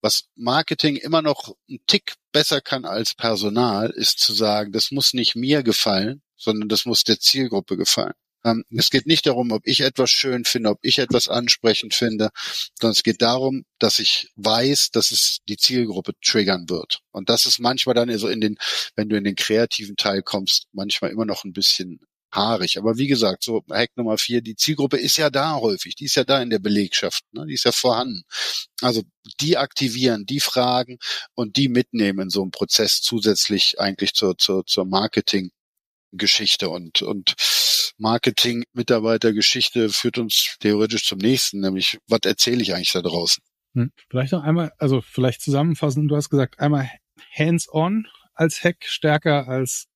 Was 0.00 0.24
Marketing 0.34 0.96
immer 0.96 1.22
noch 1.22 1.56
ein 1.68 1.78
Tick 1.86 2.14
besser 2.32 2.60
kann 2.60 2.84
als 2.84 3.14
Personal, 3.14 3.90
ist 3.90 4.18
zu 4.20 4.32
sagen, 4.34 4.72
das 4.72 4.90
muss 4.90 5.14
nicht 5.14 5.34
mir 5.34 5.62
gefallen, 5.62 6.22
sondern 6.36 6.68
das 6.68 6.84
muss 6.84 7.04
der 7.04 7.18
Zielgruppe 7.18 7.76
gefallen. 7.76 8.14
Ähm, 8.44 8.64
es 8.70 8.90
geht 8.90 9.06
nicht 9.06 9.26
darum, 9.26 9.52
ob 9.52 9.66
ich 9.66 9.80
etwas 9.80 10.10
schön 10.10 10.44
finde, 10.44 10.70
ob 10.70 10.78
ich 10.82 10.98
etwas 10.98 11.28
ansprechend 11.28 11.94
finde, 11.94 12.30
sondern 12.78 12.92
es 12.92 13.02
geht 13.02 13.22
darum, 13.22 13.64
dass 13.78 13.98
ich 13.98 14.28
weiß, 14.36 14.90
dass 14.90 15.10
es 15.10 15.38
die 15.48 15.56
Zielgruppe 15.56 16.12
triggern 16.22 16.68
wird. 16.68 17.00
Und 17.10 17.28
das 17.30 17.46
ist 17.46 17.58
manchmal 17.58 17.94
dann 17.94 18.16
so 18.18 18.28
in 18.28 18.40
den, 18.40 18.56
wenn 18.96 19.08
du 19.08 19.16
in 19.16 19.24
den 19.24 19.36
kreativen 19.36 19.96
Teil 19.96 20.22
kommst, 20.22 20.66
manchmal 20.72 21.10
immer 21.10 21.24
noch 21.24 21.44
ein 21.44 21.52
bisschen 21.52 22.00
haarig. 22.34 22.78
Aber 22.78 22.98
wie 22.98 23.06
gesagt, 23.06 23.44
so 23.44 23.64
Hack 23.70 23.90
Nummer 23.96 24.18
vier, 24.18 24.42
die 24.42 24.56
Zielgruppe 24.56 24.98
ist 24.98 25.16
ja 25.16 25.30
da 25.30 25.54
häufig, 25.56 25.94
die 25.94 26.04
ist 26.06 26.16
ja 26.16 26.24
da 26.24 26.42
in 26.42 26.50
der 26.50 26.58
Belegschaft, 26.58 27.22
ne? 27.32 27.46
die 27.46 27.54
ist 27.54 27.64
ja 27.64 27.72
vorhanden. 27.72 28.24
Also 28.80 29.02
die 29.40 29.56
aktivieren, 29.56 30.26
die 30.26 30.40
fragen 30.40 30.98
und 31.34 31.56
die 31.56 31.68
mitnehmen 31.68 32.20
in 32.20 32.30
so 32.30 32.42
einem 32.42 32.50
Prozess 32.50 33.00
zusätzlich 33.00 33.78
eigentlich 33.78 34.14
zur, 34.14 34.36
zur, 34.36 34.66
zur 34.66 34.84
Marketing. 34.84 35.50
Geschichte 36.16 36.70
und, 36.70 37.02
und 37.02 37.34
Marketing-Mitarbeitergeschichte 37.98 39.88
führt 39.90 40.18
uns 40.18 40.56
theoretisch 40.60 41.06
zum 41.06 41.18
nächsten, 41.18 41.60
nämlich 41.60 41.98
was 42.08 42.20
erzähle 42.24 42.62
ich 42.62 42.74
eigentlich 42.74 42.92
da 42.92 43.02
draußen? 43.02 43.42
Hm. 43.74 43.92
Vielleicht 44.08 44.32
noch 44.32 44.42
einmal, 44.42 44.72
also 44.78 45.00
vielleicht 45.00 45.42
zusammenfassen, 45.42 46.08
du 46.08 46.16
hast 46.16 46.30
gesagt, 46.30 46.58
einmal 46.58 46.90
hands-on 47.36 48.06
als 48.34 48.64
Hack 48.64 48.84
stärker 48.84 49.48
als 49.48 49.86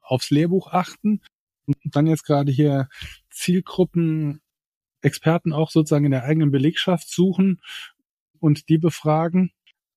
aufs 0.00 0.30
Lehrbuch 0.30 0.72
achten 0.72 1.20
dann 1.84 2.06
jetzt 2.06 2.24
gerade 2.24 2.50
hier 2.52 2.88
Zielgruppen, 3.30 4.40
Experten 5.00 5.52
auch 5.52 5.70
sozusagen 5.70 6.06
in 6.06 6.10
der 6.10 6.24
eigenen 6.24 6.50
Belegschaft 6.50 7.08
suchen 7.08 7.60
und 8.40 8.68
die 8.68 8.78
befragen, 8.78 9.52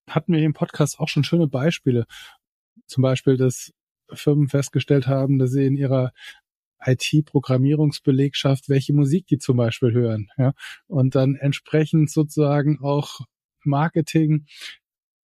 hatten 0.07 0.33
wir 0.33 0.41
im 0.41 0.53
Podcast 0.53 0.99
auch 0.99 1.07
schon 1.07 1.23
schöne 1.23 1.47
Beispiele. 1.47 2.05
Zum 2.85 3.01
Beispiel 3.01 3.37
das 3.37 3.71
Firmen 4.11 4.49
festgestellt 4.49 5.07
haben, 5.07 5.39
dass 5.39 5.51
sie 5.51 5.65
in 5.65 5.77
ihrer 5.77 6.11
IT-Programmierungsbelegschaft, 6.85 8.69
welche 8.69 8.93
Musik 8.93 9.27
die 9.27 9.37
zum 9.37 9.57
Beispiel 9.57 9.91
hören, 9.91 10.29
ja, 10.37 10.53
und 10.87 11.15
dann 11.15 11.35
entsprechend 11.35 12.11
sozusagen 12.11 12.79
auch 12.81 13.21
Marketing 13.63 14.45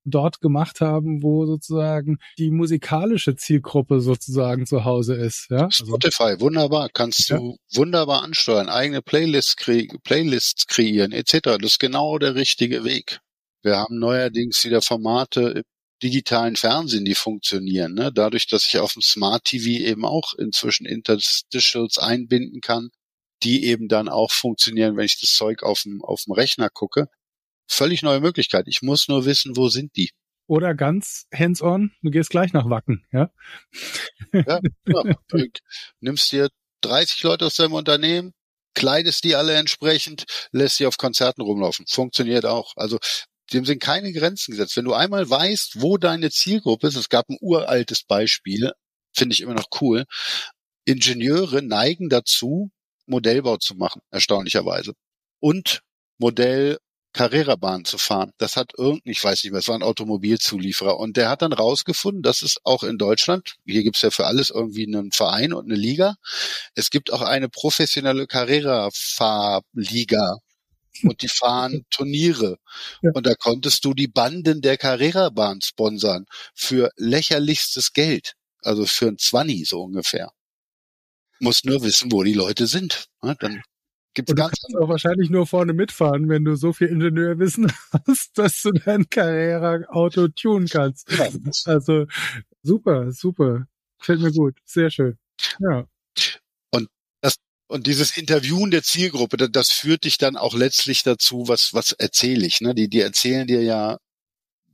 dort 0.07 0.41
gemacht 0.41 0.81
haben, 0.81 1.21
wo 1.21 1.45
sozusagen 1.45 2.17
die 2.37 2.49
musikalische 2.49 3.35
Zielgruppe 3.35 3.99
sozusagen 3.99 4.65
zu 4.65 4.85
Hause 4.85 5.15
ist. 5.15 5.47
Ja? 5.49 5.65
Also 5.65 5.85
Spotify, 5.85 6.39
wunderbar, 6.39 6.89
kannst 6.93 7.29
ja. 7.29 7.37
du 7.37 7.57
wunderbar 7.73 8.23
ansteuern, 8.23 8.69
eigene 8.69 9.01
Playlists, 9.01 9.55
kre 9.55 9.87
Playlists 10.03 10.65
kreieren 10.67 11.11
etc. 11.11 11.39
Das 11.59 11.71
ist 11.71 11.79
genau 11.79 12.17
der 12.17 12.35
richtige 12.35 12.83
Weg. 12.83 13.19
Wir 13.61 13.75
haben 13.77 13.99
neuerdings 13.99 14.63
wieder 14.63 14.81
Formate 14.81 15.63
digitalen 16.03 16.55
Fernsehen, 16.55 17.05
die 17.05 17.15
funktionieren. 17.15 17.93
Ne? 17.93 18.12
Dadurch, 18.13 18.47
dass 18.47 18.65
ich 18.67 18.77
auf 18.79 18.93
dem 18.93 19.01
Smart 19.01 19.45
TV 19.45 19.83
eben 19.83 20.05
auch 20.05 20.33
inzwischen 20.36 20.86
Interstitials 20.86 21.97
einbinden 21.97 22.62
kann, 22.62 22.89
die 23.43 23.65
eben 23.65 23.88
dann 23.88 24.10
auch 24.10 24.31
funktionieren, 24.31 24.97
wenn 24.97 25.05
ich 25.05 25.19
das 25.19 25.31
Zeug 25.31 25.63
auf 25.63 25.81
dem, 25.83 26.03
auf 26.03 26.23
dem 26.23 26.33
Rechner 26.33 26.69
gucke 26.69 27.07
völlig 27.67 28.01
neue 28.01 28.19
Möglichkeit. 28.19 28.67
Ich 28.67 28.81
muss 28.81 29.07
nur 29.07 29.25
wissen, 29.25 29.55
wo 29.55 29.69
sind 29.69 29.95
die. 29.95 30.12
Oder 30.47 30.73
ganz 30.73 31.27
hands-on, 31.33 31.91
du 32.01 32.10
gehst 32.10 32.29
gleich 32.29 32.53
nach 32.53 32.69
Wacken, 32.69 33.05
ja? 33.12 33.29
Ja, 34.31 34.62
ja. 34.88 35.15
nimmst 35.99 36.31
dir 36.31 36.49
30 36.81 37.21
Leute 37.23 37.45
aus 37.45 37.55
deinem 37.55 37.73
Unternehmen, 37.73 38.33
kleidest 38.73 39.25
die 39.25 39.36
alle 39.36 39.55
entsprechend, 39.55 40.25
lässt 40.51 40.77
sie 40.77 40.86
auf 40.86 40.97
Konzerten 40.97 41.41
rumlaufen. 41.41 41.86
Funktioniert 41.88 42.45
auch. 42.45 42.73
Also 42.77 42.97
dem 43.53 43.65
sind 43.65 43.81
keine 43.81 44.12
Grenzen 44.13 44.51
gesetzt. 44.51 44.75
Wenn 44.77 44.86
du 44.86 44.93
einmal 44.93 45.29
weißt, 45.29 45.81
wo 45.81 45.97
deine 45.97 46.31
Zielgruppe 46.31 46.88
ist, 46.88 46.95
es 46.95 47.10
gab 47.10 47.29
ein 47.29 47.38
uraltes 47.39 48.03
Beispiel, 48.03 48.71
finde 49.13 49.33
ich 49.33 49.41
immer 49.41 49.53
noch 49.53 49.67
cool. 49.81 50.05
Ingenieure 50.86 51.62
neigen 51.62 52.10
dazu, 52.10 52.71
Modellbau 53.05 53.57
zu 53.57 53.75
machen, 53.75 54.01
erstaunlicherweise. 54.12 54.93
Und 55.39 55.81
Modell 56.17 56.77
Carrera-Bahn 57.17 57.83
zu 57.83 57.97
fahren. 57.97 58.31
Das 58.38 58.55
hat 58.57 58.73
irgendein, 58.77 59.12
ich 59.12 59.23
weiß 59.23 59.43
nicht 59.43 59.51
mehr, 59.51 59.60
es 59.60 59.67
war 59.67 59.75
ein 59.75 59.83
Automobilzulieferer. 59.83 60.97
Und 60.97 61.17
der 61.17 61.29
hat 61.29 61.41
dann 61.41 61.51
rausgefunden, 61.51 62.21
dass 62.21 62.43
es 62.43 62.57
auch 62.63 62.83
in 62.83 62.97
Deutschland, 62.97 63.55
hier 63.65 63.83
gibt's 63.83 64.03
ja 64.03 64.12
für 64.12 64.27
alles 64.27 64.51
irgendwie 64.51 64.86
einen 64.86 65.12
Verein 65.12 65.51
und 65.53 65.65
eine 65.65 65.75
Liga, 65.75 66.15
es 66.75 66.89
gibt 66.91 67.12
auch 67.12 67.21
eine 67.21 67.49
professionelle 67.49 68.27
Carrera-Fahrliga. 68.27 70.38
Und 71.03 71.21
die 71.21 71.27
fahren 71.27 71.86
Turniere. 71.89 72.57
Ja. 73.01 73.12
Und 73.13 73.25
da 73.25 73.36
konntest 73.36 73.86
du 73.86 73.93
die 73.93 74.07
Banden 74.07 74.62
der 74.62 74.77
Carrera-Bahn 74.77 75.62
sponsern 75.62 76.25
für 76.53 76.91
lächerlichstes 76.97 77.93
Geld. 77.93 78.33
Also 78.62 78.86
für 78.86 79.07
ein 79.07 79.17
Zwanni 79.17 79.63
so 79.65 79.83
ungefähr. 79.83 80.31
Muss 81.39 81.63
nur 81.63 81.83
wissen, 81.83 82.12
wo 82.12 82.23
die 82.23 82.33
Leute 82.33 82.67
sind. 82.67 83.07
Dann 83.21 83.62
Gibt's 84.17 84.31
und 84.31 84.39
du 84.39 84.43
kannst 84.43 84.65
auch 84.75 84.89
wahrscheinlich 84.89 85.29
nur 85.29 85.45
vorne 85.45 85.73
mitfahren, 85.73 86.27
wenn 86.27 86.43
du 86.43 86.55
so 86.55 86.73
viel 86.73 86.88
Ingenieurwissen 86.88 87.71
hast, 88.07 88.36
dass 88.36 88.63
du 88.63 88.71
dein 88.71 89.07
Carrera-Auto 89.07 90.29
tunen 90.29 90.67
kannst. 90.67 91.12
Ja. 91.12 91.29
Also 91.65 92.07
super, 92.63 93.12
super. 93.12 93.67
Fällt 93.99 94.21
mir 94.21 94.31
gut. 94.31 94.57
Sehr 94.65 94.89
schön. 94.89 95.19
Ja. 95.60 95.86
Und 97.67 97.88
dieses 97.88 98.15
Interviewen 98.15 98.71
der 98.71 98.84
Zielgruppe, 98.84 99.38
das, 99.38 99.49
das 99.51 99.69
führt 99.71 100.06
dich 100.06 100.17
dann 100.17 100.38
auch 100.38 100.53
letztlich 100.53 101.03
dazu, 101.03 101.47
was 101.47 101.73
was 101.73 101.91
erzähle 101.91 102.45
ich. 102.45 102.62
Ne? 102.62 102.73
Die 102.73 102.89
die 102.89 103.01
erzählen 103.01 103.47
dir 103.47 103.62
ja 103.62 103.97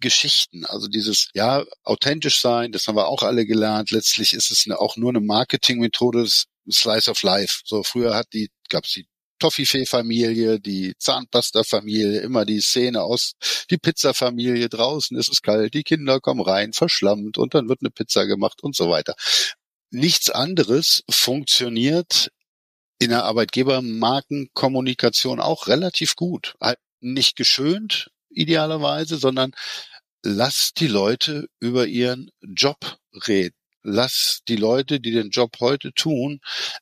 Geschichten. 0.03 0.65
Also 0.65 0.87
dieses, 0.87 1.29
ja, 1.33 1.63
authentisch 1.83 2.39
sein, 2.41 2.71
das 2.71 2.87
haben 2.87 2.97
wir 2.97 3.07
auch 3.07 3.23
alle 3.23 3.45
gelernt. 3.47 3.89
Letztlich 3.89 4.33
ist 4.33 4.51
es 4.51 4.65
eine, 4.65 4.79
auch 4.79 4.97
nur 4.97 5.09
eine 5.09 5.21
Marketingmethode, 5.21 6.27
Slice 6.69 7.09
of 7.09 7.23
Life. 7.23 7.61
So 7.65 7.83
früher 7.83 8.13
hat 8.13 8.27
die, 8.33 8.49
gab's 8.69 8.93
die 8.93 9.07
Toffifee-Familie, 9.39 10.59
die 10.59 10.93
Zahnpasta-Familie, 10.99 12.21
immer 12.21 12.45
die 12.45 12.61
Szene 12.61 13.01
aus, 13.01 13.33
die 13.69 13.77
Pizza-Familie, 13.77 14.69
draußen 14.69 15.17
ist 15.17 15.29
es 15.29 15.41
kalt, 15.41 15.73
die 15.73 15.83
Kinder 15.83 16.19
kommen 16.19 16.41
rein, 16.41 16.73
verschlammt 16.73 17.37
und 17.37 17.53
dann 17.53 17.67
wird 17.67 17.79
eine 17.81 17.89
Pizza 17.89 18.25
gemacht 18.25 18.61
und 18.61 18.75
so 18.75 18.89
weiter. 18.89 19.15
Nichts 19.89 20.29
anderes 20.29 21.03
funktioniert 21.09 22.29
in 22.99 23.09
der 23.09 23.23
Arbeitgebermarkenkommunikation 23.25 25.39
auch 25.39 25.67
relativ 25.67 26.15
gut. 26.15 26.55
Halt 26.61 26.77
nicht 26.99 27.35
geschönt, 27.35 28.11
idealerweise, 28.29 29.17
sondern 29.17 29.53
lasst 30.23 30.79
die 30.79 30.87
Leute 30.87 31.47
über 31.59 31.87
ihren 31.87 32.29
Job 32.41 32.97
reden 33.27 33.55
lass 33.83 34.41
die 34.47 34.55
Leute, 34.55 34.99
die 34.99 35.11
den 35.11 35.29
Job 35.29 35.57
heute 35.59 35.93
tun, 35.93 36.39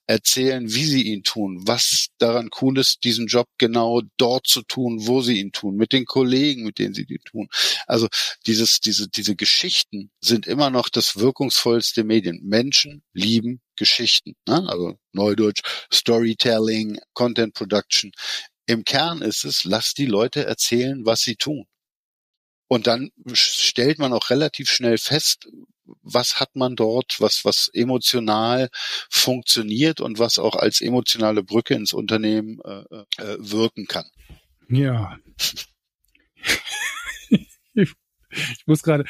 erzählen, 0.08 0.72
wie 0.72 0.86
sie 0.86 1.04
ihn 1.04 1.24
tun, 1.24 1.62
was 1.66 2.08
daran 2.20 2.50
cool 2.62 2.78
ist, 2.78 3.04
diesen 3.04 3.28
Job 3.28 3.48
genau 3.58 4.02
dort 4.18 4.48
zu 4.48 4.62
tun, 4.62 5.08
wo 5.08 5.22
sie 5.22 5.40
ihn 5.40 5.52
tun, 5.52 5.76
mit 5.76 5.92
den 5.92 6.06
Kollegen, 6.06 6.64
mit 6.64 6.80
denen 6.80 6.94
sie 6.94 7.04
ihn 7.04 7.24
tun. 7.26 7.50
Also 7.88 8.08
dieses, 8.46 8.80
diese, 8.80 9.10
diese 9.10 9.36
Geschichten 9.36 10.12
sind 10.22 10.48
immer 10.48 10.70
noch 10.70 10.90
das 10.90 11.18
wirkungsvollste 11.18 12.04
Medien. 12.04 12.40
Menschen 12.44 13.04
lieben 13.14 13.62
Geschichten. 13.82 14.36
Ne? 14.48 14.64
Also 14.70 15.00
Neudeutsch, 15.12 15.64
Storytelling, 15.92 17.00
Content 17.14 17.56
Production. 17.56 18.12
Im 18.68 18.84
Kern 18.86 19.24
ist 19.24 19.44
es, 19.44 19.64
lass 19.64 19.96
die 19.96 20.06
Leute 20.06 20.46
erzählen, 20.46 21.04
was 21.04 21.22
sie 21.22 21.36
tun. 21.36 21.66
Und 22.68 22.86
dann 22.86 23.10
stellt 23.34 23.98
man 23.98 24.14
auch 24.14 24.30
relativ 24.30 24.70
schnell 24.70 25.00
fest, 25.00 25.50
was 26.04 26.40
hat 26.40 26.56
man 26.56 26.76
dort, 26.76 27.16
was, 27.20 27.44
was 27.44 27.70
emotional 27.74 28.70
funktioniert 29.10 30.00
und 30.00 30.20
was 30.20 30.38
auch 30.38 30.56
als 30.56 30.80
emotionale 30.80 31.42
Brücke 31.42 31.74
ins 31.74 31.92
Unternehmen 31.92 32.60
äh, 32.64 32.84
äh, 33.18 33.38
wirken 33.40 33.88
kann. 33.88 34.06
Ja. 34.70 35.18
ich, 37.74 37.94
muss 38.68 38.84
gerade, 38.84 39.06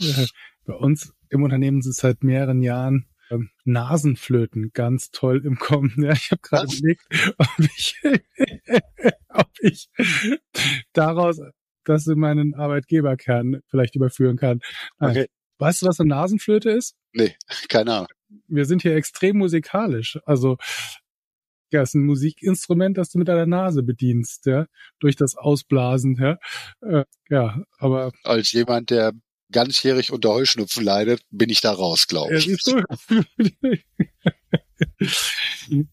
äh, 0.00 0.26
bei 0.66 0.74
uns 0.74 1.12
im 1.30 1.44
Unternehmen 1.44 1.78
ist 1.78 1.86
es 1.86 1.98
seit 1.98 2.24
mehreren 2.24 2.62
Jahren 2.62 3.06
ähm, 3.30 3.50
Nasenflöten 3.64 4.70
ganz 4.72 5.10
toll 5.10 5.44
im 5.44 5.58
Kommen. 5.58 5.94
Ja, 5.98 6.12
ich 6.12 6.30
habe 6.30 6.42
gerade 6.42 6.66
überlegt, 6.74 7.04
ob 7.38 7.48
ich, 7.58 8.00
ob 9.28 9.50
ich 9.60 9.88
daraus 10.92 11.40
das 11.84 12.06
in 12.06 12.18
meinen 12.18 12.54
Arbeitgeberkern 12.54 13.62
vielleicht 13.68 13.96
überführen 13.96 14.36
kann. 14.36 14.60
Okay. 14.98 15.26
Weißt 15.58 15.82
du, 15.82 15.86
was 15.86 15.98
eine 15.98 16.10
Nasenflöte 16.10 16.70
ist? 16.70 16.94
Nee, 17.12 17.34
keine 17.68 17.92
Ahnung. 17.94 18.08
Wir 18.46 18.64
sind 18.66 18.82
hier 18.82 18.94
extrem 18.94 19.38
musikalisch. 19.38 20.18
Also, 20.24 20.58
ja, 21.70 21.82
ist 21.82 21.94
ein 21.94 22.04
Musikinstrument, 22.04 22.96
das 22.96 23.10
du 23.10 23.18
mit 23.18 23.28
deiner 23.28 23.46
Nase 23.46 23.82
bedienst, 23.82 24.46
ja, 24.46 24.66
durch 25.00 25.16
das 25.16 25.36
Ausblasen, 25.36 26.16
ja. 26.16 26.38
Äh, 26.80 27.04
ja, 27.28 27.62
aber. 27.78 28.12
Als 28.22 28.52
jemand, 28.52 28.90
der 28.90 29.12
ganzjährig 29.50 30.12
unter 30.12 30.30
Heuschnupfen 30.30 30.84
leidet, 30.84 31.22
bin 31.30 31.50
ich 31.50 31.60
da 31.60 31.72
raus, 31.72 32.06
glaube 32.06 32.36
ich. 32.36 32.48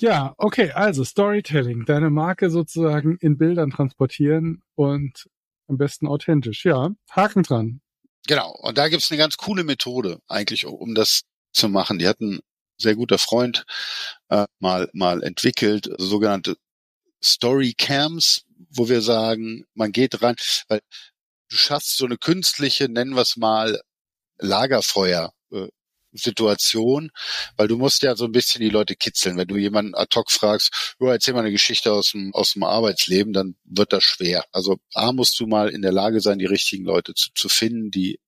Ja, 0.00 0.32
okay, 0.38 0.70
also 0.70 1.02
Storytelling, 1.02 1.84
deine 1.84 2.08
Marke 2.08 2.50
sozusagen 2.50 3.18
in 3.20 3.36
Bildern 3.36 3.70
transportieren 3.70 4.62
und 4.76 5.28
am 5.66 5.76
besten 5.76 6.06
authentisch. 6.06 6.64
Ja, 6.64 6.90
Haken 7.10 7.42
dran. 7.42 7.80
Genau, 8.28 8.52
und 8.62 8.78
da 8.78 8.88
gibt's 8.88 9.10
eine 9.10 9.18
ganz 9.18 9.36
coole 9.36 9.64
Methode 9.64 10.20
eigentlich, 10.28 10.66
um 10.66 10.94
das 10.94 11.22
zu 11.52 11.68
machen. 11.68 11.98
Die 11.98 12.06
hat 12.06 12.20
ein 12.20 12.38
sehr 12.80 12.94
guter 12.94 13.18
Freund 13.18 13.64
äh, 14.28 14.46
mal, 14.60 14.88
mal 14.92 15.24
entwickelt, 15.24 15.90
sogenannte 15.98 16.56
Story 17.22 17.74
Cams, 17.76 18.44
wo 18.70 18.88
wir 18.88 19.02
sagen, 19.02 19.64
man 19.74 19.90
geht 19.90 20.22
rein, 20.22 20.36
weil 20.68 20.80
du 21.48 21.56
schaffst 21.56 21.96
so 21.96 22.04
eine 22.06 22.18
künstliche, 22.18 22.88
nennen 22.88 23.14
wir 23.14 23.22
es 23.22 23.36
mal, 23.36 23.80
Lagerfeuer 24.38 25.32
äh, 25.52 25.68
Situation, 26.12 27.10
weil 27.56 27.68
du 27.68 27.76
musst 27.76 28.02
ja 28.02 28.16
so 28.16 28.24
ein 28.24 28.32
bisschen 28.32 28.60
die 28.60 28.70
Leute 28.70 28.96
kitzeln. 28.96 29.36
Wenn 29.36 29.48
du 29.48 29.56
jemanden 29.56 29.94
ad 29.94 30.14
hoc 30.16 30.30
fragst, 30.30 30.94
oh, 30.98 31.06
erzähl 31.06 31.34
mal 31.34 31.40
eine 31.40 31.50
Geschichte 31.52 31.92
aus 31.92 32.12
dem, 32.12 32.34
aus 32.34 32.52
dem 32.52 32.62
Arbeitsleben, 32.62 33.32
dann 33.32 33.56
wird 33.64 33.92
das 33.92 34.04
schwer. 34.04 34.44
Also 34.52 34.78
A, 34.94 35.12
musst 35.12 35.38
du 35.40 35.46
mal 35.46 35.68
in 35.68 35.82
der 35.82 35.92
Lage 35.92 36.20
sein, 36.20 36.38
die 36.38 36.46
richtigen 36.46 36.84
Leute 36.84 37.14
zu, 37.14 37.30
zu 37.34 37.48
finden, 37.48 37.90
die 37.90 38.20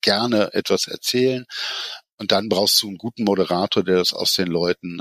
gerne 0.00 0.52
etwas 0.54 0.86
erzählen. 0.86 1.44
Und 2.18 2.32
dann 2.32 2.48
brauchst 2.48 2.80
du 2.82 2.88
einen 2.88 2.98
guten 2.98 3.24
Moderator, 3.24 3.82
der 3.82 3.96
das 3.96 4.12
aus 4.12 4.34
den 4.34 4.48
Leuten 4.48 5.00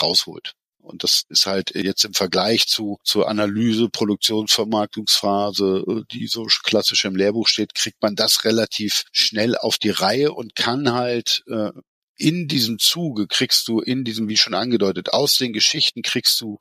rausholt. 0.00 0.54
Und 0.88 1.04
das 1.04 1.24
ist 1.28 1.46
halt 1.46 1.74
jetzt 1.74 2.04
im 2.04 2.14
Vergleich 2.14 2.66
zu 2.66 2.98
zur 3.04 3.28
Analyse, 3.28 3.88
Produktion, 3.88 4.48
Vermarktungsphase, 4.48 6.04
die 6.10 6.26
so 6.26 6.46
klassisch 6.64 7.04
im 7.04 7.16
Lehrbuch 7.16 7.46
steht, 7.46 7.74
kriegt 7.74 8.02
man 8.02 8.14
das 8.14 8.44
relativ 8.44 9.04
schnell 9.12 9.56
auf 9.56 9.78
die 9.78 9.90
Reihe 9.90 10.32
und 10.32 10.54
kann 10.56 10.92
halt 10.92 11.42
äh, 11.48 11.70
in 12.16 12.48
diesem 12.48 12.78
Zuge 12.78 13.28
kriegst 13.28 13.68
du 13.68 13.80
in 13.80 14.04
diesem, 14.04 14.28
wie 14.28 14.36
schon 14.36 14.54
angedeutet, 14.54 15.12
aus 15.12 15.36
den 15.36 15.52
Geschichten 15.52 16.02
kriegst 16.02 16.40
du 16.40 16.58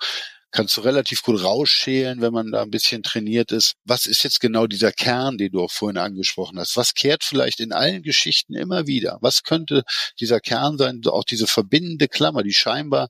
kannst 0.52 0.78
du 0.78 0.82
relativ 0.82 1.24
gut 1.24 1.44
rausschälen, 1.44 2.22
wenn 2.22 2.34
man 2.34 2.52
da 2.52 2.62
ein 2.62 2.72
bisschen 2.72 3.04
trainiert 3.04 3.52
ist. 3.52 3.74
Was 3.84 4.06
ist 4.06 4.24
jetzt 4.24 4.40
genau 4.40 4.66
dieser 4.66 4.92
Kern, 4.92 5.38
den 5.38 5.52
du 5.52 5.62
auch 5.62 5.72
vorhin 5.72 5.98
angesprochen 5.98 6.58
hast? 6.60 6.78
Was 6.78 6.94
kehrt 6.94 7.24
vielleicht 7.24 7.60
in 7.60 7.74
allen 7.74 8.02
Geschichten 8.02 8.56
immer 8.56 8.88
wieder? 8.88 9.18
Was 9.22 9.44
könnte 9.44 9.84
dieser 10.20 10.40
Kern 10.40 10.78
sein? 10.78 11.02
Auch 11.06 11.26
diese 11.26 11.48
verbindende 11.48 12.08
Klammer, 12.08 12.44
die 12.44 12.54
scheinbar 12.54 13.10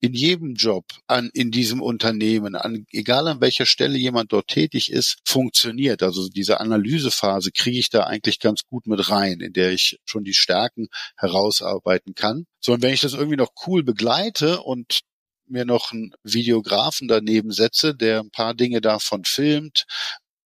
in 0.00 0.12
jedem 0.12 0.54
Job 0.54 0.84
an, 1.06 1.30
in 1.32 1.50
diesem 1.50 1.82
Unternehmen, 1.82 2.54
an, 2.54 2.86
egal 2.92 3.26
an 3.26 3.40
welcher 3.40 3.66
Stelle 3.66 3.98
jemand 3.98 4.32
dort 4.32 4.48
tätig 4.48 4.92
ist, 4.92 5.18
funktioniert. 5.24 6.02
Also 6.02 6.28
diese 6.28 6.60
Analysephase 6.60 7.50
kriege 7.50 7.78
ich 7.78 7.90
da 7.90 8.04
eigentlich 8.04 8.38
ganz 8.38 8.64
gut 8.64 8.86
mit 8.86 9.10
rein, 9.10 9.40
in 9.40 9.52
der 9.52 9.72
ich 9.72 9.98
schon 10.04 10.24
die 10.24 10.34
Stärken 10.34 10.88
herausarbeiten 11.16 12.14
kann. 12.14 12.46
So, 12.60 12.74
und 12.74 12.82
wenn 12.82 12.94
ich 12.94 13.00
das 13.00 13.14
irgendwie 13.14 13.36
noch 13.36 13.52
cool 13.66 13.82
begleite 13.82 14.62
und 14.62 15.00
mir 15.46 15.64
noch 15.64 15.92
einen 15.92 16.12
Videografen 16.22 17.08
daneben 17.08 17.50
setze, 17.50 17.94
der 17.94 18.20
ein 18.20 18.30
paar 18.30 18.54
Dinge 18.54 18.80
davon 18.80 19.24
filmt, 19.24 19.84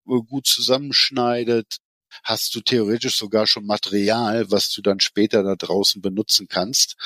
gut 0.04 0.46
zusammenschneidet, 0.46 1.76
hast 2.24 2.54
du 2.54 2.60
theoretisch 2.60 3.16
sogar 3.16 3.46
schon 3.46 3.66
Material, 3.66 4.50
was 4.50 4.70
du 4.70 4.82
dann 4.82 5.00
später 5.00 5.42
da 5.42 5.56
draußen 5.56 6.00
benutzen 6.02 6.46
kannst. 6.48 6.96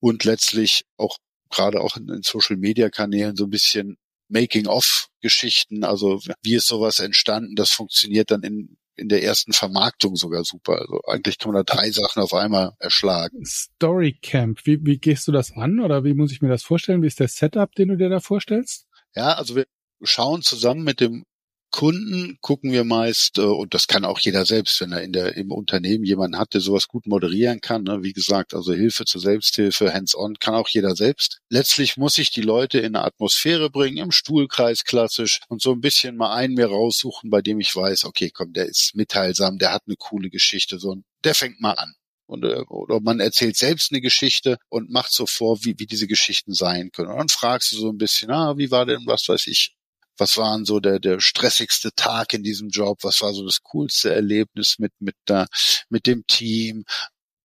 Und 0.00 0.24
letztlich 0.24 0.84
auch 0.96 1.18
gerade 1.50 1.80
auch 1.80 1.96
in, 1.96 2.08
in 2.08 2.22
Social 2.22 2.56
Media 2.56 2.90
Kanälen 2.90 3.36
so 3.36 3.44
ein 3.44 3.50
bisschen 3.50 3.96
Making-of-Geschichten, 4.28 5.84
also 5.84 6.20
wie 6.42 6.54
ist 6.54 6.66
sowas 6.66 6.98
entstanden, 6.98 7.56
das 7.56 7.70
funktioniert 7.70 8.30
dann 8.30 8.42
in 8.42 8.76
in 8.98 9.08
der 9.08 9.22
ersten 9.22 9.52
Vermarktung 9.52 10.16
sogar 10.16 10.44
super. 10.44 10.80
Also 10.80 11.00
eigentlich 11.06 11.38
kann 11.38 11.52
man 11.52 11.64
da 11.64 11.74
drei 11.74 11.90
Sachen 11.90 12.20
auf 12.20 12.34
einmal 12.34 12.72
erschlagen. 12.78 13.44
Storycamp, 13.44 14.66
wie, 14.66 14.84
wie 14.84 14.98
gehst 14.98 15.28
du 15.28 15.32
das 15.32 15.52
an 15.52 15.80
oder 15.80 16.04
wie 16.04 16.14
muss 16.14 16.32
ich 16.32 16.42
mir 16.42 16.48
das 16.48 16.64
vorstellen? 16.64 17.02
Wie 17.02 17.06
ist 17.06 17.20
der 17.20 17.28
Setup, 17.28 17.72
den 17.74 17.88
du 17.88 17.96
dir 17.96 18.08
da 18.08 18.20
vorstellst? 18.20 18.86
Ja, 19.14 19.34
also 19.34 19.54
wir 19.54 19.66
schauen 20.02 20.42
zusammen 20.42 20.82
mit 20.82 21.00
dem 21.00 21.24
Kunden 21.70 22.38
gucken 22.40 22.72
wir 22.72 22.84
meist, 22.84 23.38
äh, 23.38 23.42
und 23.42 23.74
das 23.74 23.86
kann 23.86 24.04
auch 24.04 24.18
jeder 24.18 24.44
selbst, 24.46 24.80
wenn 24.80 24.92
er 24.92 25.02
in 25.02 25.12
der, 25.12 25.36
im 25.36 25.52
Unternehmen 25.52 26.04
jemanden 26.04 26.38
hat, 26.38 26.54
der 26.54 26.60
sowas 26.60 26.88
gut 26.88 27.06
moderieren 27.06 27.60
kann. 27.60 27.82
Ne? 27.82 28.02
Wie 28.02 28.12
gesagt, 28.12 28.54
also 28.54 28.72
Hilfe 28.72 29.04
zur 29.04 29.20
Selbsthilfe, 29.20 29.92
hands-on, 29.92 30.38
kann 30.38 30.54
auch 30.54 30.68
jeder 30.68 30.96
selbst. 30.96 31.38
Letztlich 31.50 31.96
muss 31.96 32.18
ich 32.18 32.30
die 32.30 32.42
Leute 32.42 32.78
in 32.78 32.96
eine 32.96 33.04
Atmosphäre 33.04 33.70
bringen, 33.70 33.98
im 33.98 34.12
Stuhlkreis 34.12 34.84
klassisch, 34.84 35.40
und 35.48 35.60
so 35.60 35.72
ein 35.72 35.80
bisschen 35.80 36.16
mal 36.16 36.34
einen 36.34 36.54
mir 36.54 36.66
raussuchen, 36.66 37.30
bei 37.30 37.42
dem 37.42 37.60
ich 37.60 37.74
weiß, 37.74 38.04
okay, 38.04 38.30
komm, 38.32 38.52
der 38.52 38.66
ist 38.66 38.94
mitteilsam, 38.94 39.58
der 39.58 39.72
hat 39.72 39.82
eine 39.86 39.96
coole 39.96 40.30
Geschichte, 40.30 40.78
so, 40.78 40.96
der 41.24 41.34
fängt 41.34 41.60
mal 41.60 41.72
an. 41.72 41.94
Und, 42.26 42.44
äh, 42.44 42.60
oder 42.68 43.00
man 43.00 43.20
erzählt 43.20 43.56
selbst 43.56 43.90
eine 43.90 44.02
Geschichte 44.02 44.58
und 44.68 44.90
macht 44.90 45.12
so 45.12 45.26
vor, 45.26 45.64
wie, 45.64 45.74
wie 45.78 45.86
diese 45.86 46.06
Geschichten 46.06 46.52
sein 46.52 46.90
können. 46.92 47.08
Und 47.08 47.16
dann 47.16 47.28
fragst 47.28 47.72
du 47.72 47.76
so 47.76 47.88
ein 47.90 47.96
bisschen, 47.96 48.30
ah, 48.30 48.58
wie 48.58 48.70
war 48.70 48.84
denn, 48.84 49.06
was 49.06 49.28
weiß 49.28 49.46
ich, 49.46 49.74
was 50.18 50.36
waren 50.36 50.64
so 50.64 50.80
der, 50.80 50.98
der 50.98 51.20
stressigste 51.20 51.90
Tag 51.94 52.34
in 52.34 52.42
diesem 52.42 52.68
Job, 52.68 52.98
was 53.02 53.20
war 53.22 53.32
so 53.32 53.44
das 53.44 53.62
coolste 53.62 54.14
Erlebnis 54.14 54.78
mit, 54.78 54.92
mit, 55.00 55.16
der, 55.28 55.46
mit 55.88 56.06
dem 56.06 56.26
Team, 56.26 56.84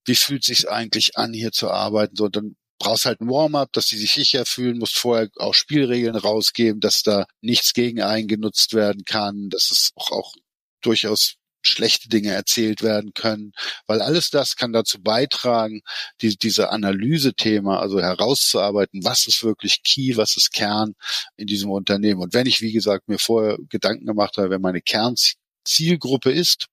wie 0.05 0.15
fühlt 0.15 0.43
sich 0.43 0.69
eigentlich 0.69 1.17
an, 1.17 1.33
hier 1.33 1.51
zu 1.51 1.69
arbeiten, 1.69 2.15
so, 2.15 2.27
dann 2.27 2.55
brauchst 2.79 3.05
halt 3.05 3.21
ein 3.21 3.29
Warm-up, 3.29 3.71
dass 3.73 3.87
sie 3.87 3.97
sich 3.97 4.11
sicher 4.13 4.45
fühlen, 4.45 4.77
musst 4.77 4.97
vorher 4.97 5.29
auch 5.37 5.53
Spielregeln 5.53 6.15
rausgeben, 6.15 6.81
dass 6.81 7.01
da 7.01 7.25
nichts 7.41 7.73
gegen 7.73 8.01
eingenutzt 8.01 8.73
werden 8.73 9.03
kann, 9.05 9.49
dass 9.49 9.71
es 9.71 9.91
auch, 9.95 10.11
auch 10.11 10.33
durchaus 10.81 11.35
schlechte 11.63 12.09
Dinge 12.09 12.31
erzählt 12.31 12.81
werden 12.83 13.13
können, 13.13 13.53
weil 13.87 14.01
alles 14.01 14.29
das 14.29 14.55
kann 14.55 14.73
dazu 14.73 15.01
beitragen, 15.01 15.81
die, 16.21 16.37
diese 16.37 16.69
Analyse-Thema, 16.71 17.79
also 17.79 17.99
herauszuarbeiten, 18.01 19.03
was 19.03 19.27
ist 19.27 19.43
wirklich 19.43 19.83
Key, 19.83 20.17
was 20.17 20.37
ist 20.37 20.51
Kern 20.51 20.95
in 21.37 21.47
diesem 21.47 21.71
Unternehmen. 21.71 22.21
Und 22.21 22.33
wenn 22.33 22.47
ich, 22.47 22.61
wie 22.61 22.73
gesagt, 22.73 23.07
mir 23.07 23.19
vorher 23.19 23.57
Gedanken 23.69 24.05
gemacht 24.05 24.37
habe, 24.37 24.49
wer 24.51 24.59
meine 24.59 24.81
Kernzielgruppe 24.81 26.31
ist, 26.31 26.67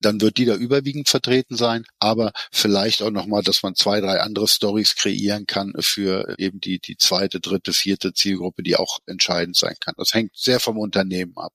dann 0.00 0.20
wird 0.20 0.38
die 0.38 0.46
da 0.46 0.54
überwiegend 0.54 1.08
vertreten 1.08 1.56
sein, 1.56 1.84
aber 1.98 2.32
vielleicht 2.50 3.02
auch 3.02 3.10
nochmal, 3.10 3.42
dass 3.42 3.62
man 3.62 3.74
zwei, 3.74 4.00
drei 4.00 4.20
andere 4.20 4.48
Stories 4.48 4.94
kreieren 4.96 5.46
kann 5.46 5.74
für 5.80 6.34
eben 6.38 6.60
die, 6.60 6.78
die 6.78 6.96
zweite, 6.96 7.40
dritte, 7.40 7.72
vierte 7.72 8.12
Zielgruppe, 8.14 8.62
die 8.62 8.76
auch 8.76 8.98
entscheidend 9.06 9.56
sein 9.56 9.76
kann. 9.80 9.94
Das 9.98 10.14
hängt 10.14 10.34
sehr 10.36 10.60
vom 10.60 10.78
Unternehmen 10.78 11.36
ab. 11.36 11.52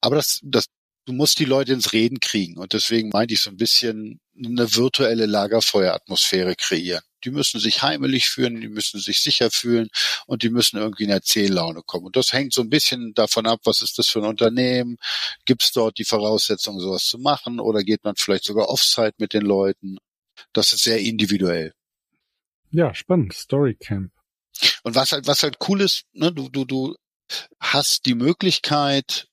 Aber 0.00 0.16
das, 0.16 0.40
das 0.42 0.66
du 1.06 1.12
musst 1.12 1.38
die 1.38 1.44
Leute 1.44 1.72
ins 1.72 1.92
Reden 1.92 2.20
kriegen. 2.20 2.58
Und 2.58 2.72
deswegen 2.72 3.08
meinte 3.08 3.34
ich 3.34 3.40
so 3.40 3.50
ein 3.50 3.56
bisschen 3.56 4.20
eine 4.36 4.74
virtuelle 4.74 5.26
Lagerfeueratmosphäre 5.26 6.56
kreieren. 6.56 7.02
Die 7.24 7.30
müssen 7.30 7.58
sich 7.58 7.82
heimelig 7.82 8.28
fühlen, 8.28 8.60
die 8.60 8.68
müssen 8.68 9.00
sich 9.00 9.20
sicher 9.20 9.50
fühlen 9.50 9.88
und 10.26 10.42
die 10.42 10.50
müssen 10.50 10.76
irgendwie 10.76 11.04
in 11.04 11.10
Erzähllaune 11.10 11.82
kommen. 11.82 12.06
Und 12.06 12.16
das 12.16 12.32
hängt 12.32 12.52
so 12.52 12.60
ein 12.60 12.68
bisschen 12.68 13.14
davon 13.14 13.46
ab, 13.46 13.60
was 13.64 13.80
ist 13.80 13.98
das 13.98 14.08
für 14.08 14.18
ein 14.18 14.26
Unternehmen? 14.26 14.98
Gibt 15.44 15.62
es 15.62 15.72
dort 15.72 15.98
die 15.98 16.04
Voraussetzungen, 16.04 16.80
sowas 16.80 17.04
zu 17.04 17.18
machen? 17.18 17.58
Oder 17.60 17.82
geht 17.82 18.04
man 18.04 18.16
vielleicht 18.16 18.44
sogar 18.44 18.68
offsite 18.68 19.14
mit 19.18 19.32
den 19.32 19.42
Leuten? 19.42 19.96
Das 20.52 20.72
ist 20.72 20.82
sehr 20.82 21.00
individuell. 21.00 21.72
Ja, 22.70 22.94
spannend. 22.94 23.32
Storycamp. 23.32 24.12
Und 24.82 24.94
was 24.94 25.12
halt, 25.12 25.26
was 25.26 25.42
halt 25.42 25.56
cool 25.68 25.80
ist, 25.80 26.04
ne, 26.12 26.32
du, 26.32 26.48
du, 26.48 26.64
du 26.64 26.94
hast 27.58 28.06
die 28.06 28.14
Möglichkeit, 28.14 29.28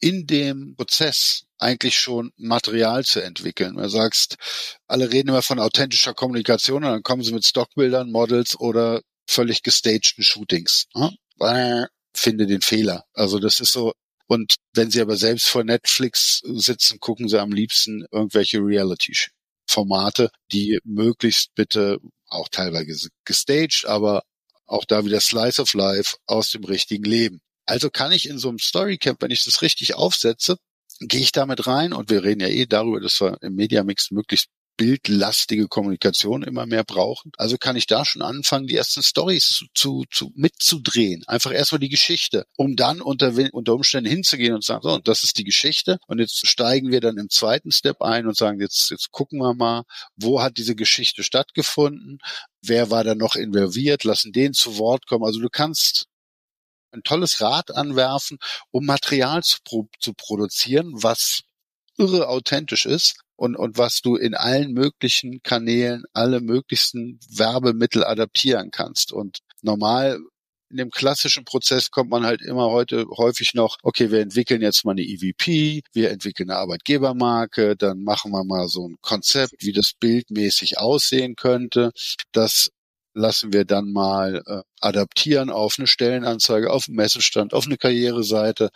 in 0.00 0.26
dem 0.26 0.74
Prozess 0.76 1.44
eigentlich 1.58 1.98
schon 1.98 2.32
Material 2.36 3.04
zu 3.04 3.20
entwickeln. 3.20 3.76
Du 3.76 3.88
sagst, 3.88 4.36
alle 4.86 5.10
reden 5.10 5.30
immer 5.30 5.42
von 5.42 5.58
authentischer 5.58 6.14
Kommunikation 6.14 6.84
und 6.84 6.90
dann 6.90 7.02
kommen 7.02 7.22
sie 7.22 7.32
mit 7.32 7.46
Stockbildern, 7.46 8.10
Models 8.10 8.58
oder 8.58 9.00
völlig 9.26 9.62
gestagten 9.62 10.22
Shootings. 10.22 10.86
Hm? 10.94 11.16
Finde 12.14 12.46
den 12.46 12.60
Fehler. 12.60 13.04
Also 13.12 13.38
das 13.38 13.60
ist 13.60 13.72
so. 13.72 13.92
Und 14.26 14.56
wenn 14.74 14.90
sie 14.90 15.00
aber 15.00 15.16
selbst 15.16 15.48
vor 15.48 15.64
Netflix 15.64 16.40
sitzen, 16.44 16.98
gucken 17.00 17.28
sie 17.28 17.40
am 17.40 17.52
liebsten 17.52 18.04
irgendwelche 18.10 18.58
Reality-Formate, 18.58 20.30
die 20.52 20.78
möglichst 20.84 21.54
bitte 21.54 21.98
auch 22.28 22.48
teilweise 22.48 23.08
gestaged, 23.24 23.84
aber 23.86 24.22
auch 24.66 24.84
da 24.84 25.04
wieder 25.04 25.20
Slice 25.20 25.62
of 25.62 25.74
Life 25.74 26.16
aus 26.26 26.50
dem 26.50 26.64
richtigen 26.64 27.04
Leben. 27.04 27.40
Also 27.66 27.90
kann 27.90 28.12
ich 28.12 28.28
in 28.28 28.38
so 28.38 28.48
einem 28.48 28.58
Storycamp, 28.58 29.20
wenn 29.20 29.30
ich 29.30 29.44
das 29.44 29.62
richtig 29.62 29.94
aufsetze, 29.94 30.56
gehe 31.00 31.20
ich 31.20 31.32
damit 31.32 31.66
rein 31.66 31.92
und 31.92 32.10
wir 32.10 32.24
reden 32.24 32.40
ja 32.40 32.48
eh 32.48 32.66
darüber, 32.66 33.00
dass 33.00 33.20
wir 33.20 33.36
im 33.42 33.54
Mediamix 33.54 34.10
möglichst 34.10 34.48
bildlastige 34.76 35.68
Kommunikation 35.68 36.42
immer 36.42 36.66
mehr 36.66 36.84
brauchen. 36.84 37.32
Also 37.38 37.56
kann 37.56 37.76
ich 37.76 37.86
da 37.86 38.04
schon 38.04 38.22
anfangen, 38.22 38.66
die 38.66 38.76
ersten 38.76 39.02
Stories 39.02 39.46
zu, 39.46 39.66
zu, 39.74 40.04
zu 40.10 40.32
mitzudrehen. 40.34 41.24
Einfach 41.26 41.52
erstmal 41.52 41.78
die 41.78 41.88
Geschichte, 41.88 42.46
um 42.56 42.76
dann 42.76 43.00
unter, 43.00 43.32
unter 43.52 43.74
Umständen 43.74 44.10
hinzugehen 44.10 44.54
und 44.54 44.64
sagen, 44.64 44.82
so, 44.82 44.98
das 44.98 45.22
ist 45.22 45.38
die 45.38 45.44
Geschichte. 45.44 45.98
Und 46.06 46.18
jetzt 46.18 46.46
steigen 46.46 46.90
wir 46.90 47.00
dann 47.00 47.16
im 47.16 47.30
zweiten 47.30 47.72
Step 47.72 48.02
ein 48.02 48.26
und 48.26 48.36
sagen, 48.36 48.60
jetzt, 48.60 48.90
jetzt 48.90 49.10
gucken 49.12 49.38
wir 49.38 49.54
mal, 49.54 49.84
wo 50.16 50.42
hat 50.42 50.58
diese 50.58 50.74
Geschichte 50.74 51.22
stattgefunden? 51.22 52.18
Wer 52.60 52.90
war 52.90 53.04
da 53.04 53.14
noch 53.14 53.36
involviert? 53.36 54.04
Lassen 54.04 54.32
den 54.32 54.52
zu 54.52 54.78
Wort 54.78 55.06
kommen. 55.06 55.24
Also 55.24 55.40
du 55.40 55.48
kannst 55.48 56.06
ein 56.96 57.02
tolles 57.02 57.40
Rad 57.40 57.74
anwerfen, 57.74 58.38
um 58.70 58.86
Material 58.86 59.42
zu, 59.42 59.58
pro 59.64 59.88
zu 60.00 60.12
produzieren, 60.14 60.92
was 60.94 61.42
irre 61.98 62.28
authentisch 62.28 62.86
ist 62.86 63.20
und, 63.36 63.56
und 63.56 63.78
was 63.78 64.00
du 64.00 64.16
in 64.16 64.34
allen 64.34 64.72
möglichen 64.72 65.42
Kanälen, 65.42 66.04
alle 66.12 66.40
möglichsten 66.40 67.18
Werbemittel 67.28 68.04
adaptieren 68.04 68.70
kannst. 68.70 69.12
Und 69.12 69.38
normal 69.62 70.18
in 70.70 70.78
dem 70.78 70.90
klassischen 70.90 71.44
Prozess 71.44 71.90
kommt 71.90 72.10
man 72.10 72.24
halt 72.24 72.42
immer 72.42 72.70
heute 72.70 73.06
häufig 73.16 73.54
noch, 73.54 73.76
okay, 73.82 74.10
wir 74.10 74.20
entwickeln 74.20 74.62
jetzt 74.62 74.84
mal 74.84 74.92
eine 74.92 75.02
EVP, 75.02 75.82
wir 75.92 76.10
entwickeln 76.10 76.50
eine 76.50 76.58
Arbeitgebermarke, 76.58 77.76
dann 77.76 78.02
machen 78.02 78.32
wir 78.32 78.44
mal 78.44 78.66
so 78.68 78.88
ein 78.88 78.96
Konzept, 79.00 79.54
wie 79.60 79.72
das 79.72 79.92
bildmäßig 79.98 80.78
aussehen 80.78 81.36
könnte. 81.36 81.92
Das 82.32 82.70
lassen 83.16 83.52
wir 83.52 83.64
dann 83.64 83.92
mal 83.92 84.42
äh, 84.46 84.62
adaptieren 84.80 85.50
auf 85.50 85.76
eine 85.78 85.86
Stellenanzeige, 85.86 86.70
auf 86.70 86.86
einen 86.88 86.96
Messestand, 86.96 87.54
auf 87.54 87.66
eine 87.66 87.78
Karriereseite, 87.78 88.70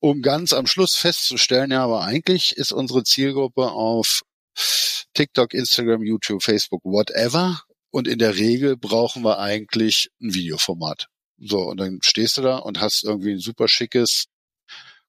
um 0.00 0.22
ganz 0.22 0.52
am 0.52 0.66
Schluss 0.66 0.96
festzustellen, 0.96 1.72
ja, 1.72 1.82
aber 1.82 2.02
eigentlich 2.02 2.56
ist 2.56 2.72
unsere 2.72 3.02
Zielgruppe 3.02 3.70
auf 3.70 4.22
TikTok, 5.14 5.52
Instagram, 5.52 6.02
YouTube, 6.02 6.42
Facebook, 6.42 6.82
whatever. 6.84 7.60
Und 7.90 8.06
in 8.06 8.18
der 8.18 8.36
Regel 8.36 8.76
brauchen 8.76 9.22
wir 9.22 9.38
eigentlich 9.38 10.10
ein 10.20 10.34
Videoformat. 10.34 11.06
So, 11.38 11.60
und 11.60 11.78
dann 11.78 11.98
stehst 12.02 12.36
du 12.36 12.42
da 12.42 12.58
und 12.58 12.80
hast 12.80 13.04
irgendwie 13.04 13.32
ein 13.32 13.40
super 13.40 13.68
schickes 13.68 14.26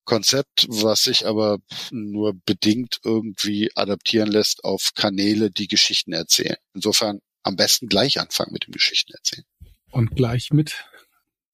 Konzept, 0.05 0.65
was 0.69 1.03
sich 1.03 1.27
aber 1.27 1.57
nur 1.91 2.33
bedingt 2.45 2.99
irgendwie 3.03 3.69
adaptieren 3.75 4.31
lässt 4.31 4.63
auf 4.63 4.91
Kanäle, 4.95 5.51
die 5.51 5.67
Geschichten 5.67 6.13
erzählen. 6.13 6.55
Insofern 6.73 7.19
am 7.47 7.55
besten 7.55 7.87
gleich 7.87 8.19
anfangen 8.19 8.53
mit 8.53 8.67
dem 8.67 8.71
Geschichten 8.71 9.13
erzählen. 9.13 9.45
Und 9.91 10.15
gleich 10.15 10.51
mit 10.51 10.85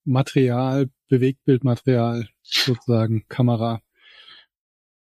Material, 0.04 0.90
Bewegtbildmaterial, 1.08 2.28
sozusagen 2.42 3.26
Kamera 3.30 3.82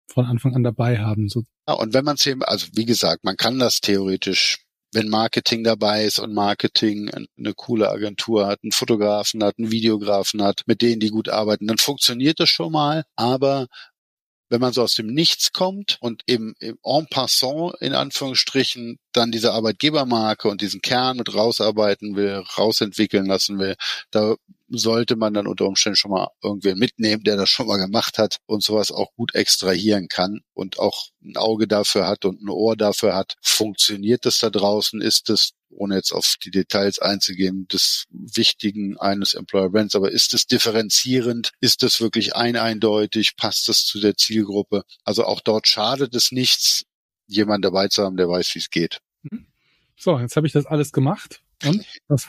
von 0.07 0.25
Anfang 0.25 0.55
an 0.55 0.63
dabei 0.63 0.99
haben. 0.99 1.29
So. 1.29 1.43
Ja, 1.67 1.75
und 1.75 1.93
wenn 1.93 2.03
man 2.03 2.15
es 2.15 2.25
eben, 2.25 2.43
also 2.43 2.67
wie 2.73 2.85
gesagt, 2.85 3.23
man 3.23 3.37
kann 3.37 3.59
das 3.59 3.79
theoretisch 3.79 4.65
wenn 4.93 5.09
Marketing 5.09 5.63
dabei 5.63 6.05
ist 6.05 6.19
und 6.19 6.33
Marketing 6.33 7.09
eine 7.09 7.53
coole 7.53 7.89
Agentur 7.89 8.47
hat, 8.47 8.59
einen 8.63 8.71
Fotografen 8.71 9.43
hat, 9.43 9.57
einen 9.57 9.71
Videografen 9.71 10.43
hat, 10.43 10.63
mit 10.65 10.81
denen 10.81 10.99
die 10.99 11.09
gut 11.09 11.29
arbeiten, 11.29 11.67
dann 11.67 11.77
funktioniert 11.77 12.39
das 12.39 12.49
schon 12.49 12.73
mal. 12.73 13.05
Aber 13.15 13.67
wenn 14.51 14.59
man 14.59 14.73
so 14.73 14.83
aus 14.83 14.95
dem 14.95 15.07
Nichts 15.07 15.53
kommt 15.53 15.97
und 16.01 16.23
im, 16.25 16.55
im 16.59 16.77
en 16.83 17.07
passant 17.07 17.73
in 17.79 17.93
Anführungsstrichen 17.93 18.99
dann 19.13 19.31
diese 19.31 19.53
Arbeitgebermarke 19.53 20.49
und 20.49 20.61
diesen 20.61 20.81
Kern 20.81 21.17
mit 21.17 21.33
rausarbeiten 21.33 22.17
will, 22.17 22.43
rausentwickeln 22.57 23.25
lassen 23.25 23.59
will, 23.59 23.75
da 24.11 24.35
sollte 24.67 25.15
man 25.15 25.33
dann 25.33 25.47
unter 25.47 25.65
Umständen 25.65 25.95
schon 25.95 26.11
mal 26.11 26.27
irgendwen 26.43 26.77
mitnehmen, 26.77 27.23
der 27.23 27.37
das 27.37 27.49
schon 27.49 27.67
mal 27.67 27.77
gemacht 27.77 28.17
hat 28.17 28.37
und 28.45 28.61
sowas 28.61 28.91
auch 28.91 29.13
gut 29.15 29.35
extrahieren 29.35 30.07
kann 30.09 30.41
und 30.53 30.79
auch 30.79 31.07
ein 31.23 31.37
Auge 31.37 31.67
dafür 31.67 32.07
hat 32.07 32.25
und 32.25 32.41
ein 32.41 32.49
Ohr 32.49 32.75
dafür 32.75 33.15
hat. 33.15 33.35
Funktioniert 33.41 34.25
das 34.25 34.37
da 34.39 34.49
draußen? 34.49 35.01
Ist 35.01 35.29
das, 35.29 35.51
ohne 35.71 35.95
jetzt 35.95 36.11
auf 36.11 36.35
die 36.43 36.51
Details 36.51 36.99
einzugehen, 36.99 37.67
des 37.67 38.05
Wichtigen 38.09 38.97
eines 38.97 39.33
Employer 39.33 39.69
Brands, 39.69 39.95
aber 39.95 40.11
ist 40.11 40.33
es 40.33 40.47
differenzierend? 40.47 41.51
Ist 41.59 41.83
es 41.83 42.01
wirklich 42.01 42.35
ein 42.35 42.55
eindeutig? 42.55 43.35
Passt 43.35 43.67
das 43.67 43.85
zu 43.85 43.99
der 43.99 44.15
Zielgruppe? 44.15 44.83
Also 45.03 45.25
auch 45.25 45.41
dort 45.41 45.67
schadet 45.67 46.15
es 46.15 46.31
nichts, 46.31 46.85
jemand 47.27 47.65
dabei 47.65 47.87
zu 47.87 48.03
haben, 48.03 48.17
der 48.17 48.29
weiß, 48.29 48.53
wie 48.55 48.59
es 48.59 48.69
geht. 48.69 48.99
Mhm. 49.23 49.47
So, 49.97 50.19
jetzt 50.19 50.35
habe 50.35 50.47
ich 50.47 50.53
das 50.53 50.65
alles 50.65 50.91
gemacht. 50.91 51.41
Und? 51.63 51.85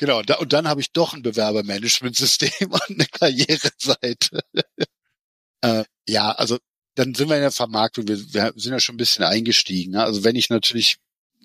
Genau, 0.00 0.22
da, 0.22 0.36
und 0.36 0.54
dann 0.54 0.66
habe 0.66 0.80
ich 0.80 0.92
doch 0.92 1.12
ein 1.12 1.20
Bewerbermanagementsystem 1.20 2.50
und 2.70 2.88
eine 2.88 3.04
Karriereseite. 3.04 4.40
äh, 5.60 5.84
ja, 6.08 6.32
also 6.32 6.56
dann 6.94 7.14
sind 7.14 7.28
wir 7.28 7.36
in 7.36 7.42
der 7.42 7.50
Vermarktung, 7.50 8.08
wir, 8.08 8.16
wir 8.32 8.52
sind 8.56 8.72
ja 8.72 8.80
schon 8.80 8.94
ein 8.94 8.96
bisschen 8.96 9.26
eingestiegen. 9.26 9.92
Ne? 9.92 10.02
Also 10.02 10.24
wenn 10.24 10.36
ich 10.36 10.48
natürlich 10.48 10.96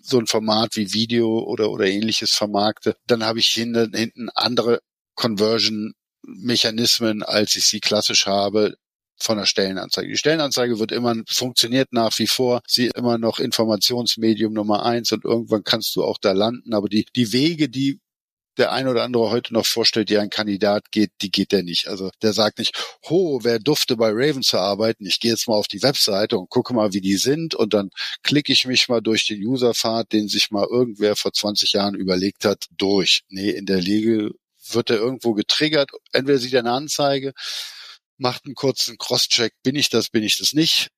so 0.06 0.18
ein 0.18 0.26
Format 0.26 0.76
wie 0.76 0.92
Video 0.92 1.38
oder, 1.40 1.70
oder 1.70 1.86
ähnliches 1.86 2.32
vermarkte, 2.32 2.96
dann 3.06 3.24
habe 3.24 3.38
ich 3.40 3.48
hinten, 3.48 3.94
hinten 3.94 4.28
andere 4.34 4.80
Conversion-Mechanismen, 5.14 7.22
als 7.22 7.56
ich 7.56 7.66
sie 7.66 7.80
klassisch 7.80 8.26
habe 8.26 8.76
von 9.18 9.38
der 9.38 9.46
Stellenanzeige. 9.46 10.08
Die 10.08 10.18
Stellenanzeige 10.18 10.78
wird 10.78 10.92
immer, 10.92 11.14
funktioniert 11.26 11.92
nach 11.92 12.18
wie 12.18 12.26
vor, 12.26 12.60
sie 12.66 12.90
immer 12.94 13.18
noch 13.18 13.38
Informationsmedium 13.38 14.52
Nummer 14.52 14.84
eins 14.84 15.12
und 15.12 15.24
irgendwann 15.24 15.64
kannst 15.64 15.96
du 15.96 16.04
auch 16.04 16.18
da 16.18 16.32
landen. 16.32 16.74
Aber 16.74 16.88
die, 16.88 17.06
die 17.16 17.32
Wege, 17.32 17.68
die 17.68 18.00
der 18.58 18.72
ein 18.72 18.88
oder 18.88 19.02
andere 19.02 19.30
heute 19.30 19.52
noch 19.52 19.66
vorstellt, 19.66 20.08
die 20.08 20.18
ein 20.18 20.30
Kandidat 20.30 20.90
geht, 20.90 21.10
die 21.22 21.30
geht 21.30 21.52
der 21.52 21.62
nicht. 21.62 21.88
Also 21.88 22.10
der 22.22 22.32
sagt 22.32 22.58
nicht, 22.58 22.76
ho, 23.08 23.40
wer 23.42 23.58
dufte 23.58 23.96
bei 23.96 24.10
Raven 24.12 24.42
zu 24.42 24.58
arbeiten? 24.58 25.06
Ich 25.06 25.20
gehe 25.20 25.30
jetzt 25.30 25.48
mal 25.48 25.54
auf 25.54 25.68
die 25.68 25.82
Webseite 25.82 26.38
und 26.38 26.48
gucke 26.50 26.74
mal, 26.74 26.92
wie 26.92 27.00
die 27.00 27.16
sind 27.16 27.54
und 27.54 27.74
dann 27.74 27.90
klicke 28.22 28.52
ich 28.52 28.66
mich 28.66 28.88
mal 28.88 29.00
durch 29.00 29.26
den 29.26 29.44
Userpfad, 29.44 30.12
den 30.12 30.28
sich 30.28 30.50
mal 30.50 30.66
irgendwer 30.70 31.16
vor 31.16 31.32
20 31.32 31.72
Jahren 31.72 31.94
überlegt 31.94 32.44
hat, 32.44 32.64
durch. 32.76 33.22
Nee, 33.28 33.50
in 33.50 33.66
der 33.66 33.84
Regel 33.86 34.32
wird 34.70 34.90
er 34.90 34.96
irgendwo 34.96 35.34
getriggert. 35.34 35.90
Entweder 36.12 36.38
sieht 36.38 36.54
er 36.54 36.60
eine 36.60 36.72
Anzeige, 36.72 37.32
macht 38.18 38.46
einen 38.46 38.54
kurzen 38.54 38.98
Crosscheck, 38.98 39.52
bin 39.62 39.76
ich 39.76 39.90
das, 39.90 40.10
bin 40.10 40.22
ich 40.22 40.38
das 40.38 40.52
nicht. 40.52 40.88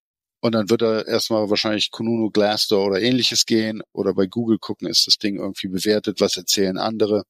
Und 0.40 0.53
dann 0.53 0.71
wird 0.71 0.83
er 0.83 1.07
erstmal 1.07 1.51
wahrscheinlich 1.51 1.90
Kununu, 1.90 2.31
Glassdoor 2.31 2.87
oder 2.87 3.01
ähnliches 3.01 3.44
gehen 3.44 3.83
oder 3.92 4.14
bei 4.14 4.27
Google 4.27 4.59
gucken, 4.59 4.88
ist 4.88 5.07
das 5.07 5.18
Ding 5.18 5.37
irgendwie 5.37 5.68
bewertet, 5.68 6.21
was 6.21 6.37
erzählen 6.37 6.79
andere. 6.79 7.25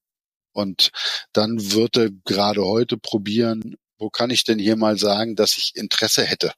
Und 0.58 0.90
dann 1.32 1.70
wird 1.72 1.96
er 1.96 2.10
gerade 2.24 2.64
heute 2.64 2.96
probieren, 2.98 3.76
wo 3.96 4.10
kann 4.10 4.30
ich 4.30 4.42
denn 4.42 4.58
hier 4.58 4.74
mal 4.74 4.98
sagen, 4.98 5.36
dass 5.36 5.56
ich 5.56 5.76
Interesse 5.76 6.24
hätte? 6.24 6.52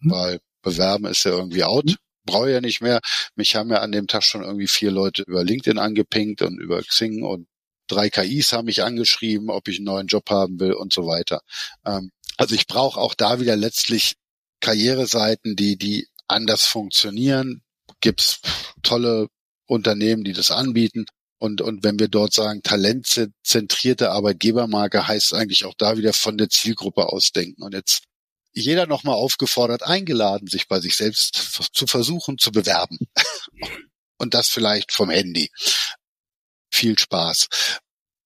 Mhm. 0.00 0.10
Weil 0.10 0.40
bewerben 0.60 1.06
ist 1.06 1.24
ja 1.24 1.30
irgendwie 1.30 1.64
out. 1.64 1.86
Mhm. 1.86 1.96
Brauche 2.26 2.50
ja 2.50 2.60
nicht 2.60 2.82
mehr. 2.82 3.00
Mich 3.34 3.56
haben 3.56 3.70
ja 3.70 3.78
an 3.78 3.92
dem 3.92 4.06
Tag 4.06 4.22
schon 4.22 4.42
irgendwie 4.42 4.68
vier 4.68 4.90
Leute 4.90 5.22
über 5.22 5.44
LinkedIn 5.44 5.78
angepinkt 5.78 6.42
und 6.42 6.60
über 6.60 6.82
Xing 6.82 7.22
und 7.22 7.48
drei 7.86 8.10
KIs 8.10 8.52
haben 8.52 8.66
mich 8.66 8.82
angeschrieben, 8.82 9.48
ob 9.48 9.66
ich 9.68 9.78
einen 9.78 9.86
neuen 9.86 10.06
Job 10.08 10.28
haben 10.28 10.60
will 10.60 10.74
und 10.74 10.92
so 10.92 11.06
weiter. 11.06 11.40
Ähm, 11.86 12.10
also 12.36 12.54
ich 12.54 12.66
brauche 12.66 13.00
auch 13.00 13.14
da 13.14 13.40
wieder 13.40 13.56
letztlich 13.56 14.16
Karriereseiten, 14.60 15.56
die, 15.56 15.78
die 15.78 16.06
anders 16.28 16.66
funktionieren. 16.66 17.62
Gibt's 18.00 18.40
tolle 18.82 19.28
Unternehmen, 19.66 20.22
die 20.22 20.34
das 20.34 20.50
anbieten. 20.50 21.06
Und, 21.38 21.60
und 21.60 21.84
wenn 21.84 21.98
wir 21.98 22.08
dort 22.08 22.32
sagen, 22.32 22.62
talentzentrierte 22.62 24.10
Arbeitgebermarke, 24.10 25.06
heißt 25.06 25.34
eigentlich 25.34 25.64
auch 25.64 25.74
da 25.76 25.98
wieder 25.98 26.12
von 26.12 26.38
der 26.38 26.48
Zielgruppe 26.48 27.12
ausdenken. 27.12 27.62
Und 27.62 27.74
jetzt 27.74 28.04
jeder 28.52 28.86
nochmal 28.86 29.16
aufgefordert, 29.16 29.82
eingeladen, 29.82 30.48
sich 30.48 30.66
bei 30.66 30.80
sich 30.80 30.96
selbst 30.96 31.34
zu 31.72 31.86
versuchen, 31.86 32.38
zu 32.38 32.52
bewerben. 32.52 32.98
und 34.18 34.32
das 34.32 34.48
vielleicht 34.48 34.92
vom 34.92 35.10
Handy. 35.10 35.50
Viel 36.70 36.98
Spaß. 36.98 37.48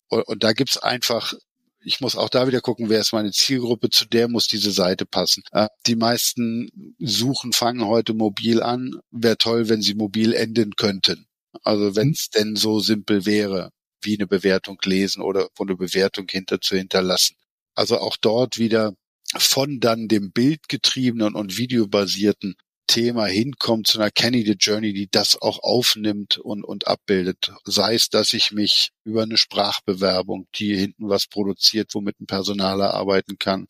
Und, 0.08 0.22
und 0.28 0.44
da 0.44 0.52
gibt's 0.52 0.78
einfach 0.78 1.34
ich 1.82 2.00
muss 2.00 2.16
auch 2.16 2.28
da 2.28 2.46
wieder 2.46 2.60
gucken, 2.60 2.88
wer 2.88 3.00
ist 3.00 3.12
meine 3.12 3.32
Zielgruppe, 3.32 3.90
zu 3.90 4.04
der 4.04 4.28
muss 4.28 4.46
diese 4.46 4.70
Seite 4.70 5.06
passen. 5.06 5.42
Äh, 5.52 5.68
die 5.86 5.96
meisten 5.96 6.94
suchen, 6.98 7.52
fangen 7.52 7.86
heute 7.86 8.14
mobil 8.14 8.62
an. 8.62 9.00
Wäre 9.10 9.38
toll, 9.38 9.68
wenn 9.68 9.82
sie 9.82 9.94
mobil 9.94 10.34
enden 10.34 10.76
könnten. 10.76 11.26
Also 11.62 11.96
wenn 11.96 12.10
es 12.10 12.30
denn 12.30 12.56
so 12.56 12.80
simpel 12.80 13.26
wäre, 13.26 13.70
wie 14.02 14.16
eine 14.16 14.26
Bewertung 14.26 14.78
lesen 14.84 15.22
oder 15.22 15.48
wo 15.56 15.64
eine 15.64 15.76
Bewertung 15.76 16.26
hinter 16.30 16.60
zu 16.60 16.76
hinterlassen. 16.76 17.36
Also 17.74 17.98
auch 17.98 18.16
dort 18.20 18.58
wieder 18.58 18.94
von 19.36 19.80
dann 19.80 20.08
dem 20.08 20.32
bildgetriebenen 20.32 21.34
und 21.34 21.56
videobasierten 21.56 22.56
Thema 22.86 23.26
hinkommt 23.26 23.86
zu 23.86 24.00
einer 24.00 24.10
Kennedy 24.10 24.56
Journey, 24.58 24.92
die 24.92 25.08
das 25.08 25.40
auch 25.40 25.60
aufnimmt 25.62 26.38
und, 26.38 26.64
und 26.64 26.88
abbildet. 26.88 27.52
Sei 27.64 27.94
es, 27.94 28.08
dass 28.08 28.32
ich 28.32 28.50
mich 28.50 28.90
über 29.04 29.22
eine 29.22 29.36
Sprachbewerbung, 29.36 30.48
die 30.56 30.76
hinten 30.76 31.08
was 31.08 31.28
produziert, 31.28 31.94
womit 31.94 32.18
ein 32.20 32.26
Personaler 32.26 32.92
arbeiten 32.92 33.38
kann, 33.38 33.68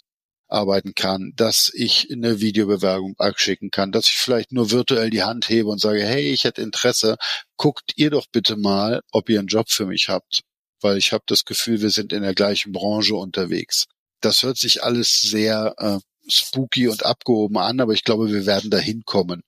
arbeiten 0.52 0.94
kann, 0.94 1.32
dass 1.36 1.70
ich 1.74 2.08
eine 2.10 2.40
Videobewerbung 2.40 3.16
schicken 3.36 3.70
kann, 3.70 3.92
dass 3.92 4.08
ich 4.08 4.16
vielleicht 4.16 4.52
nur 4.52 4.70
virtuell 4.70 5.10
die 5.10 5.22
Hand 5.22 5.48
hebe 5.48 5.68
und 5.68 5.80
sage, 5.80 6.04
hey, 6.04 6.32
ich 6.32 6.44
hätte 6.44 6.62
Interesse, 6.62 7.16
guckt 7.56 7.92
ihr 7.96 8.10
doch 8.10 8.26
bitte 8.30 8.56
mal, 8.56 9.02
ob 9.12 9.28
ihr 9.28 9.38
einen 9.38 9.48
Job 9.48 9.70
für 9.70 9.86
mich 9.86 10.08
habt, 10.08 10.42
weil 10.80 10.96
ich 10.96 11.12
habe 11.12 11.24
das 11.26 11.44
Gefühl, 11.44 11.80
wir 11.80 11.90
sind 11.90 12.12
in 12.12 12.22
der 12.22 12.34
gleichen 12.34 12.72
Branche 12.72 13.14
unterwegs. 13.14 13.86
Das 14.20 14.42
hört 14.42 14.58
sich 14.58 14.84
alles 14.84 15.20
sehr 15.20 15.74
äh, 15.78 15.98
spooky 16.28 16.88
und 16.88 17.04
abgehoben 17.04 17.58
an, 17.58 17.80
aber 17.80 17.92
ich 17.92 18.04
glaube, 18.04 18.30
wir 18.30 18.46
werden 18.46 18.70
dahin 18.70 19.02
kommen. 19.04 19.42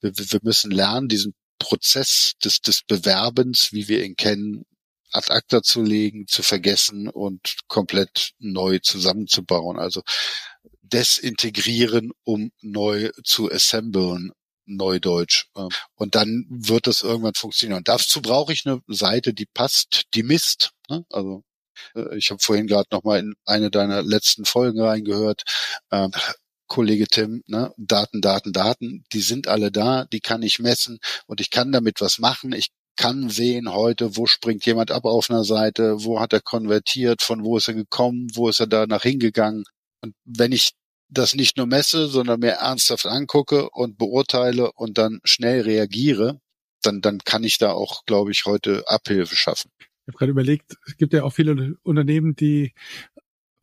Wir, 0.00 0.12
wir 0.14 0.40
müssen 0.42 0.70
lernen, 0.70 1.08
diesen 1.08 1.34
Prozess 1.58 2.32
des, 2.44 2.60
des 2.60 2.82
Bewerbens, 2.82 3.72
wie 3.72 3.88
wir 3.88 4.04
ihn 4.04 4.16
kennen, 4.16 4.64
ad 5.12 5.30
acta 5.30 5.62
zu 5.62 5.82
legen, 5.82 6.26
zu 6.26 6.42
vergessen 6.42 7.08
und 7.08 7.56
komplett 7.68 8.32
neu 8.38 8.78
zusammenzubauen. 8.80 9.78
Also 9.78 10.02
desintegrieren, 10.82 12.12
um 12.24 12.52
neu 12.60 13.10
zu 13.24 13.50
assemblen, 13.50 14.32
Neudeutsch. 14.64 15.46
Und 15.96 16.14
dann 16.14 16.46
wird 16.48 16.86
das 16.86 17.02
irgendwann 17.02 17.34
funktionieren. 17.34 17.82
Dazu 17.84 18.22
brauche 18.22 18.52
ich 18.52 18.66
eine 18.66 18.80
Seite, 18.86 19.34
die 19.34 19.46
passt, 19.46 20.04
die 20.14 20.22
misst. 20.22 20.70
Ne? 20.88 21.04
Also 21.10 21.42
äh, 21.94 22.16
ich 22.16 22.30
habe 22.30 22.40
vorhin 22.40 22.66
gerade 22.66 22.88
noch 22.92 23.02
mal 23.04 23.18
in 23.18 23.34
eine 23.44 23.70
deiner 23.70 24.02
letzten 24.02 24.44
Folgen 24.44 24.80
reingehört. 24.80 25.42
Ähm, 25.90 26.12
Kollege 26.68 27.06
Tim, 27.06 27.42
ne, 27.46 27.74
Daten, 27.76 28.22
Daten, 28.22 28.52
Daten, 28.52 29.04
die 29.12 29.20
sind 29.20 29.46
alle 29.46 29.70
da, 29.70 30.06
die 30.06 30.20
kann 30.20 30.42
ich 30.42 30.58
messen 30.58 31.00
und 31.26 31.42
ich 31.42 31.50
kann 31.50 31.70
damit 31.70 32.00
was 32.00 32.18
machen. 32.18 32.52
Ich 32.52 32.70
kann 32.96 33.30
sehen 33.30 33.72
heute, 33.72 34.16
wo 34.16 34.26
springt 34.26 34.66
jemand 34.66 34.90
ab 34.90 35.04
auf 35.04 35.30
einer 35.30 35.44
Seite, 35.44 36.04
wo 36.04 36.20
hat 36.20 36.32
er 36.32 36.40
konvertiert, 36.40 37.22
von 37.22 37.44
wo 37.44 37.56
ist 37.56 37.68
er 37.68 37.74
gekommen, 37.74 38.28
wo 38.34 38.48
ist 38.48 38.60
er 38.60 38.66
danach 38.66 39.02
hingegangen. 39.02 39.64
Und 40.02 40.14
wenn 40.24 40.52
ich 40.52 40.72
das 41.08 41.34
nicht 41.34 41.56
nur 41.56 41.66
messe, 41.66 42.08
sondern 42.08 42.40
mir 42.40 42.52
ernsthaft 42.52 43.06
angucke 43.06 43.70
und 43.70 43.98
beurteile 43.98 44.72
und 44.72 44.98
dann 44.98 45.20
schnell 45.24 45.62
reagiere, 45.62 46.40
dann, 46.82 47.00
dann 47.00 47.18
kann 47.18 47.44
ich 47.44 47.58
da 47.58 47.72
auch, 47.72 48.04
glaube 48.06 48.30
ich, 48.30 48.44
heute 48.46 48.84
Abhilfe 48.88 49.36
schaffen. 49.36 49.70
Ich 49.78 50.08
habe 50.08 50.18
gerade 50.18 50.32
überlegt, 50.32 50.76
es 50.86 50.96
gibt 50.96 51.12
ja 51.12 51.22
auch 51.22 51.32
viele 51.32 51.76
Unternehmen, 51.82 52.34
die 52.34 52.74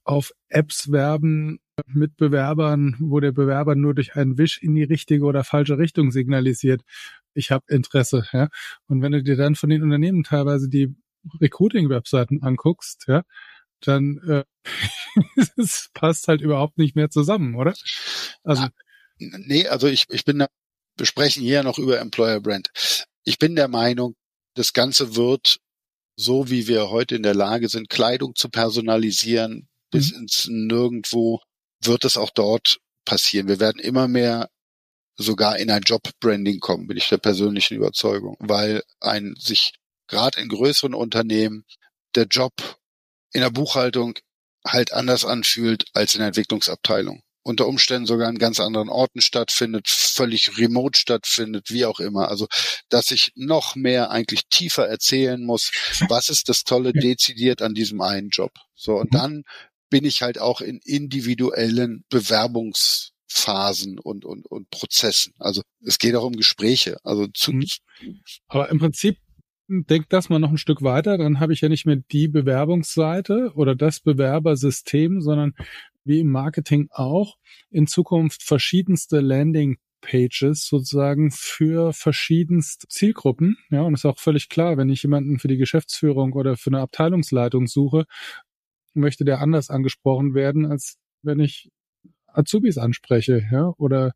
auf 0.06 0.32
Apps 0.48 0.92
werben 0.92 1.60
mit 1.86 2.18
Bewerbern, 2.18 2.96
wo 3.00 3.20
der 3.20 3.32
Bewerber 3.32 3.76
nur 3.76 3.94
durch 3.94 4.16
einen 4.16 4.38
Wisch 4.38 4.62
in 4.62 4.76
die 4.76 4.84
richtige 4.84 5.26
oder 5.26 5.44
falsche 5.44 5.78
Richtung 5.78 6.12
signalisiert 6.12 6.82
ich 7.34 7.52
habe 7.52 7.66
Interesse, 7.68 8.28
ja. 8.34 8.50
Und 8.88 9.02
wenn 9.02 9.12
du 9.12 9.24
dir 9.24 9.36
dann 9.38 9.56
von 9.56 9.70
den 9.70 9.84
Unternehmen 9.84 10.24
teilweise 10.24 10.70
die 10.70 10.96
Recruiting-Webseiten 11.42 12.42
anguckst, 12.44 13.06
ja, 13.08 13.24
dann 13.82 14.18
äh, 14.28 14.44
es 15.58 15.90
passt 15.94 16.28
halt 16.28 16.42
überhaupt 16.42 16.78
nicht 16.78 16.96
mehr 16.96 17.10
zusammen, 17.10 17.56
oder? 17.56 17.74
Also 18.44 18.68
nee, 19.18 19.68
also 19.68 19.88
ich, 19.88 20.06
ich 20.10 20.26
bin 20.26 20.40
da, 20.40 20.48
wir 20.98 21.06
sprechen 21.06 21.44
hier 21.44 21.64
noch 21.64 21.78
über 21.78 22.00
Employer 22.00 22.40
Brand. 22.40 22.70
Ich 23.24 23.38
bin 23.38 23.56
der 23.56 23.68
Meinung, 23.68 24.16
das 24.56 24.74
Ganze 24.74 25.16
wird 25.16 25.60
so 26.20 26.50
wie 26.50 26.68
wir 26.68 26.90
heute 26.90 27.16
in 27.16 27.24
der 27.24 27.34
Lage 27.34 27.70
sind, 27.70 27.90
Kleidung 27.90 28.36
zu 28.36 28.50
personalisieren, 28.50 29.70
bis 29.90 30.12
mhm. 30.12 30.24
ins 30.24 30.48
Nirgendwo, 30.50 31.42
wird 31.82 32.04
es 32.04 32.18
auch 32.18 32.30
dort 32.30 32.80
passieren. 33.06 33.48
Wir 33.48 33.62
werden 33.62 33.80
immer 33.80 34.10
mehr 34.10 34.50
sogar 35.24 35.58
in 35.58 35.70
ein 35.70 35.82
Job-Branding 35.82 36.60
kommen, 36.60 36.88
bin 36.88 36.98
ich 36.98 37.10
der 37.10 37.18
persönlichen 37.18 37.76
Überzeugung, 37.76 38.38
weil 38.40 38.84
ein 39.00 39.36
sich 39.38 39.74
gerade 40.08 40.42
in 40.42 40.50
größeren 40.50 40.94
Unternehmen 40.94 41.66
der 42.16 42.26
Job 42.26 42.54
in 43.32 43.42
der 43.42 43.52
Buchhaltung 43.52 44.18
halt 44.66 44.94
anders 44.94 45.26
anfühlt 45.26 45.86
als 45.94 46.16
in 46.16 46.20
der 46.20 46.28
Entwicklungsabteilung. 46.28 47.22
Unter 47.44 47.68
Umständen 47.68 48.06
sogar 48.06 48.28
an 48.28 48.38
ganz 48.38 48.60
anderen 48.60 48.90
Orten 48.90 49.22
stattfindet, 49.22 49.88
völlig 49.88 50.58
remote 50.58 51.00
stattfindet, 51.00 51.70
wie 51.70 51.86
auch 51.86 52.00
immer. 52.00 52.28
Also, 52.28 52.48
dass 52.90 53.12
ich 53.12 53.32
noch 53.36 53.76
mehr 53.76 54.12
eigentlich 54.12 54.48
tiefer 54.50 54.88
erzählen 54.88 55.44
muss, 55.44 55.72
was 56.10 56.30
ist 56.30 56.50
das 56.50 56.64
Tolle 56.64 56.92
dezidiert 56.94 57.62
an 57.62 57.74
diesem 57.74 58.02
einen 58.02 58.30
Job. 58.30 58.52
So, 58.76 58.98
und 58.98 59.14
mhm. 59.14 59.18
dann 59.18 59.44
bin 59.90 60.06
ich 60.06 60.22
halt 60.22 60.40
auch 60.40 60.62
in 60.62 60.80
individuellen 60.84 62.04
Bewerbungsphasen 63.30 64.00
und, 64.00 64.26
und, 64.26 64.46
und 64.48 64.70
Prozessen. 64.70 65.34
Also 65.40 65.62
es 65.82 65.98
geht 66.00 66.16
auch 66.16 66.26
um 66.26 66.34
Gespräche. 66.34 66.98
Also 67.04 67.28
zu, 67.28 67.54
mhm. 67.54 67.66
Aber 68.48 68.70
im 68.70 68.80
Prinzip 68.80 69.18
denkt 69.68 70.12
das 70.14 70.30
mal 70.30 70.40
noch 70.40 70.50
ein 70.50 70.58
Stück 70.58 70.82
weiter, 70.82 71.18
dann 71.18 71.40
habe 71.40 71.54
ich 71.54 71.62
ja 71.62 71.70
nicht 71.70 71.86
mehr 71.86 71.98
die 72.12 72.28
Bewerbungsseite 72.28 73.52
oder 73.54 73.76
das 73.76 74.00
Bewerbersystem, 74.00 75.22
sondern 75.22 75.54
wie 76.04 76.22
im 76.22 76.32
Marketing 76.32 76.88
auch 76.92 77.38
in 77.70 77.86
Zukunft 77.86 78.42
verschiedenste 78.42 79.20
Landing 79.20 79.78
Pages 80.02 80.66
sozusagen 80.66 81.30
für 81.30 81.92
verschiedenste 81.94 82.88
Zielgruppen. 82.88 83.58
Ja, 83.70 83.82
und 83.82 83.94
ist 83.94 84.06
auch 84.06 84.18
völlig 84.18 84.48
klar, 84.50 84.78
wenn 84.78 84.90
ich 84.90 85.04
jemanden 85.04 85.40
für 85.40 85.50
die 85.50 85.58
Geschäftsführung 85.58 86.34
oder 86.34 86.56
für 86.56 86.70
eine 86.70 86.80
Abteilungsleitung 86.80 87.68
suche, 87.68 88.06
möchte 88.94 89.26
der 89.26 89.40
anders 89.40 89.70
angesprochen 89.70 90.34
werden, 90.34 90.66
als 90.66 90.96
wenn 91.22 91.42
ich 91.42 91.70
Azubis 92.40 92.78
anspreche, 92.78 93.48
ja, 93.52 93.74
oder 93.78 94.14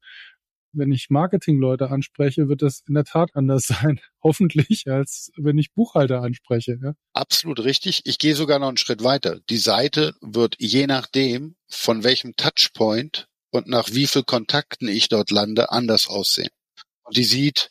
wenn 0.73 0.91
ich 0.91 1.09
Marketingleute 1.09 1.89
anspreche, 1.89 2.49
wird 2.49 2.61
das 2.61 2.83
in 2.87 2.95
der 2.95 3.05
Tat 3.05 3.29
anders 3.35 3.67
sein, 3.67 3.99
hoffentlich, 4.21 4.87
als 4.87 5.31
wenn 5.37 5.57
ich 5.57 5.73
Buchhalter 5.73 6.21
anspreche. 6.21 6.79
Ja? 6.81 6.93
Absolut 7.13 7.63
richtig. 7.63 8.01
Ich 8.05 8.17
gehe 8.17 8.35
sogar 8.35 8.59
noch 8.59 8.67
einen 8.67 8.77
Schritt 8.77 9.03
weiter. 9.03 9.39
Die 9.49 9.57
Seite 9.57 10.15
wird 10.21 10.55
je 10.59 10.87
nachdem, 10.87 11.55
von 11.67 12.03
welchem 12.03 12.35
Touchpoint 12.35 13.27
und 13.51 13.67
nach 13.67 13.89
wie 13.91 14.07
viel 14.07 14.23
Kontakten 14.23 14.87
ich 14.87 15.09
dort 15.09 15.29
lande, 15.29 15.71
anders 15.71 16.07
aussehen. 16.07 16.49
Und 17.03 17.17
die 17.17 17.23
sieht, 17.23 17.69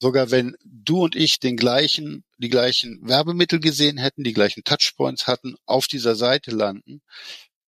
sogar 0.00 0.30
wenn 0.30 0.56
du 0.64 1.02
und 1.02 1.16
ich 1.16 1.40
den 1.40 1.56
gleichen, 1.56 2.24
die 2.38 2.48
gleichen 2.48 3.00
Werbemittel 3.02 3.60
gesehen 3.60 3.98
hätten, 3.98 4.24
die 4.24 4.32
gleichen 4.32 4.62
Touchpoints 4.64 5.26
hatten, 5.26 5.56
auf 5.66 5.86
dieser 5.86 6.14
Seite 6.14 6.50
landen, 6.50 7.02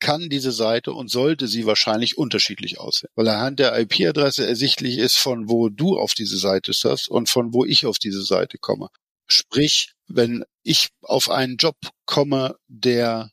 kann 0.04 0.28
diese 0.28 0.52
Seite 0.52 0.92
und 0.92 1.10
sollte 1.10 1.48
sie 1.48 1.64
wahrscheinlich 1.64 2.18
unterschiedlich 2.18 2.78
aussehen, 2.78 3.08
weil 3.14 3.26
anhand 3.26 3.58
der 3.58 3.78
IP-Adresse 3.80 4.46
ersichtlich 4.46 4.98
ist, 4.98 5.16
von 5.16 5.48
wo 5.48 5.70
du 5.70 5.98
auf 5.98 6.12
diese 6.12 6.36
Seite 6.36 6.74
surfst 6.74 7.08
und 7.08 7.30
von 7.30 7.54
wo 7.54 7.64
ich 7.64 7.86
auf 7.86 7.98
diese 7.98 8.22
Seite 8.22 8.58
komme. 8.58 8.88
Sprich, 9.26 9.94
wenn 10.06 10.44
ich 10.62 10.90
auf 11.00 11.30
einen 11.30 11.56
Job 11.56 11.76
komme, 12.04 12.56
der 12.68 13.30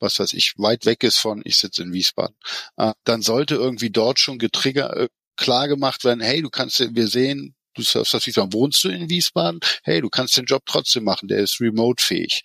was 0.00 0.18
weiß 0.18 0.32
ich, 0.32 0.54
weit 0.58 0.86
weg 0.86 1.04
ist 1.04 1.18
von, 1.18 1.40
ich 1.44 1.56
sitze 1.56 1.82
in 1.82 1.92
Wiesbaden, 1.92 2.36
äh, 2.78 2.92
dann 3.04 3.22
sollte 3.22 3.54
irgendwie 3.54 3.90
dort 3.90 4.18
schon 4.18 4.38
getriggert, 4.38 4.96
äh, 4.96 5.08
klar 5.36 5.68
gemacht 5.68 6.02
werden, 6.02 6.20
hey, 6.20 6.42
du 6.42 6.50
kannst, 6.50 6.80
wir 6.80 7.06
sehen, 7.06 7.54
du 7.74 7.82
surfst 7.82 8.14
das 8.14 8.26
Wiesbaden, 8.26 8.52
wohnst 8.52 8.82
du 8.82 8.88
in 8.88 9.08
Wiesbaden? 9.08 9.60
Hey, 9.84 10.00
du 10.00 10.08
kannst 10.08 10.36
den 10.36 10.46
Job 10.46 10.62
trotzdem 10.66 11.04
machen, 11.04 11.28
der 11.28 11.38
ist 11.38 11.60
remote-fähig 11.60 12.42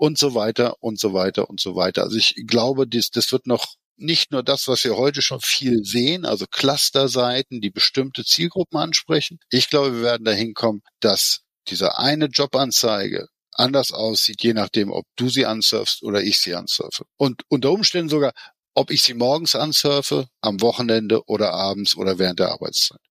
und 0.00 0.16
so 0.16 0.34
weiter 0.34 0.76
und 0.80 0.98
so 0.98 1.12
weiter 1.12 1.50
und 1.50 1.60
so 1.60 1.76
weiter. 1.76 2.04
Also 2.04 2.16
ich 2.16 2.34
glaube, 2.46 2.88
das, 2.88 3.10
das 3.10 3.32
wird 3.32 3.46
noch 3.46 3.74
nicht 3.96 4.32
nur 4.32 4.42
das, 4.42 4.66
was 4.66 4.82
wir 4.84 4.96
heute 4.96 5.20
schon 5.20 5.42
viel 5.42 5.84
sehen, 5.84 6.24
also 6.24 6.46
Clusterseiten, 6.50 7.60
die 7.60 7.68
bestimmte 7.68 8.24
Zielgruppen 8.24 8.78
ansprechen. 8.78 9.38
Ich 9.50 9.68
glaube, 9.68 9.96
wir 9.96 10.02
werden 10.02 10.24
dahin 10.24 10.54
kommen, 10.54 10.80
dass 11.00 11.42
diese 11.68 11.98
eine 11.98 12.26
Jobanzeige 12.26 13.28
anders 13.52 13.92
aussieht, 13.92 14.42
je 14.42 14.54
nachdem, 14.54 14.90
ob 14.90 15.04
du 15.16 15.28
sie 15.28 15.44
ansurfst 15.44 16.02
oder 16.02 16.22
ich 16.22 16.38
sie 16.38 16.54
ansurfe. 16.54 17.04
Und 17.18 17.42
unter 17.48 17.70
Umständen 17.70 18.08
sogar, 18.08 18.32
ob 18.72 18.90
ich 18.90 19.02
sie 19.02 19.12
morgens 19.12 19.54
ansurfe, 19.54 20.28
am 20.40 20.62
Wochenende 20.62 21.26
oder 21.26 21.52
abends 21.52 21.94
oder 21.94 22.18
während 22.18 22.38
der 22.38 22.52
Arbeitszeit. 22.52 23.02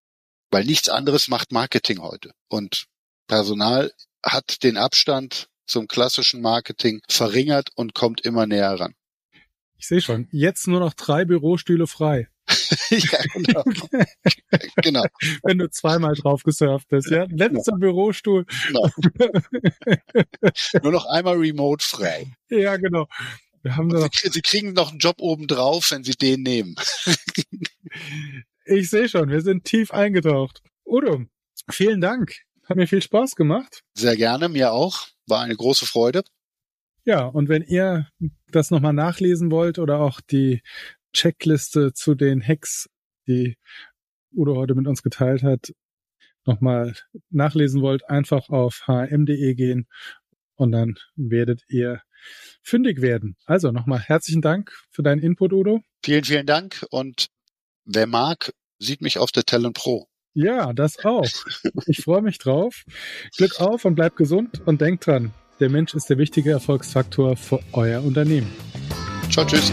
Weil 0.49 0.65
nichts 0.65 0.89
anderes 0.89 1.27
macht 1.27 1.51
Marketing 1.51 2.01
heute. 2.01 2.31
Und 2.47 2.87
Personal 3.27 3.93
hat 4.23 4.63
den 4.63 4.75
Abstand 4.75 5.48
zum 5.69 5.87
klassischen 5.87 6.41
Marketing 6.41 7.01
verringert 7.07 7.69
und 7.75 7.93
kommt 7.93 8.21
immer 8.21 8.45
näher 8.45 8.79
ran. 8.79 8.95
Ich 9.77 9.87
sehe 9.87 10.01
schon, 10.01 10.27
jetzt 10.31 10.67
nur 10.67 10.81
noch 10.81 10.93
drei 10.93 11.23
Bürostühle 11.23 11.87
frei. 11.87 12.27
ja, 12.89 13.19
genau. 13.33 13.63
genau. 14.83 15.05
Wenn 15.43 15.57
du 15.57 15.69
zweimal 15.69 16.15
drauf 16.15 16.43
gesurft 16.43 16.89
bist, 16.89 17.09
ja. 17.09 17.25
Letzter 17.29 17.73
genau. 17.73 17.77
Bürostuhl. 17.77 18.45
Genau. 18.67 18.89
Nur 20.83 20.91
noch 20.91 21.05
einmal 21.05 21.37
remote 21.37 21.85
frei. 21.85 22.27
Ja, 22.49 22.77
genau. 22.77 23.07
Wir 23.61 23.75
haben 23.75 23.87
noch 23.87 24.09
sie, 24.13 24.29
sie 24.29 24.41
kriegen 24.41 24.73
noch 24.73 24.89
einen 24.91 24.99
Job 24.99 25.17
obendrauf, 25.19 25.91
wenn 25.91 26.03
sie 26.03 26.13
den 26.13 26.43
nehmen. 26.43 26.75
ich 28.65 28.89
sehe 28.89 29.09
schon, 29.09 29.29
wir 29.29 29.41
sind 29.41 29.65
tief 29.65 29.91
eingetaucht. 29.91 30.61
Udo, 30.85 31.25
vielen 31.69 32.01
Dank. 32.01 32.35
Hat 32.67 32.77
mir 32.77 32.87
viel 32.87 33.01
Spaß 33.01 33.35
gemacht. 33.35 33.83
Sehr 33.95 34.15
gerne, 34.15 34.47
mir 34.49 34.71
auch. 34.71 35.07
War 35.29 35.41
eine 35.41 35.55
große 35.55 35.85
Freude. 35.85 36.23
Ja, 37.05 37.25
und 37.25 37.49
wenn 37.49 37.63
ihr 37.63 38.07
das 38.47 38.71
nochmal 38.71 38.93
nachlesen 38.93 39.51
wollt 39.51 39.79
oder 39.79 39.99
auch 39.99 40.21
die 40.21 40.61
Checkliste 41.13 41.93
zu 41.93 42.15
den 42.15 42.45
Hacks, 42.45 42.89
die 43.27 43.57
Udo 44.31 44.55
heute 44.55 44.75
mit 44.75 44.87
uns 44.87 45.01
geteilt 45.01 45.43
hat, 45.43 45.73
nochmal 46.45 46.95
nachlesen 47.29 47.81
wollt, 47.81 48.09
einfach 48.09 48.49
auf 48.49 48.83
hm.de 48.85 49.55
gehen 49.55 49.87
und 50.55 50.71
dann 50.71 50.95
werdet 51.15 51.63
ihr 51.67 52.01
fündig 52.61 53.01
werden. 53.01 53.37
Also 53.45 53.71
nochmal 53.71 53.99
herzlichen 53.99 54.41
Dank 54.41 54.77
für 54.91 55.03
deinen 55.03 55.21
Input, 55.21 55.53
Udo. 55.53 55.81
Vielen, 56.03 56.23
vielen 56.23 56.45
Dank 56.45 56.85
und 56.91 57.27
wer 57.85 58.07
mag, 58.07 58.53
sieht 58.77 59.01
mich 59.01 59.17
auf 59.17 59.31
der 59.31 59.43
Talent 59.43 59.75
Pro. 59.75 60.08
Ja, 60.33 60.73
das 60.73 61.03
auch. 61.03 61.27
Ich 61.87 62.03
freue 62.03 62.21
mich 62.21 62.37
drauf. 62.37 62.83
Glück 63.37 63.59
auf 63.59 63.85
und 63.85 63.95
bleibt 63.95 64.15
gesund 64.15 64.61
und 64.65 64.81
denkt 64.81 65.07
dran, 65.07 65.33
der 65.59 65.69
Mensch 65.69 65.93
ist 65.93 66.09
der 66.09 66.17
wichtige 66.17 66.51
Erfolgsfaktor 66.51 67.35
für 67.35 67.59
euer 67.73 68.03
Unternehmen. 68.03 68.51
Ciao, 69.29 69.45
tschüss. 69.45 69.71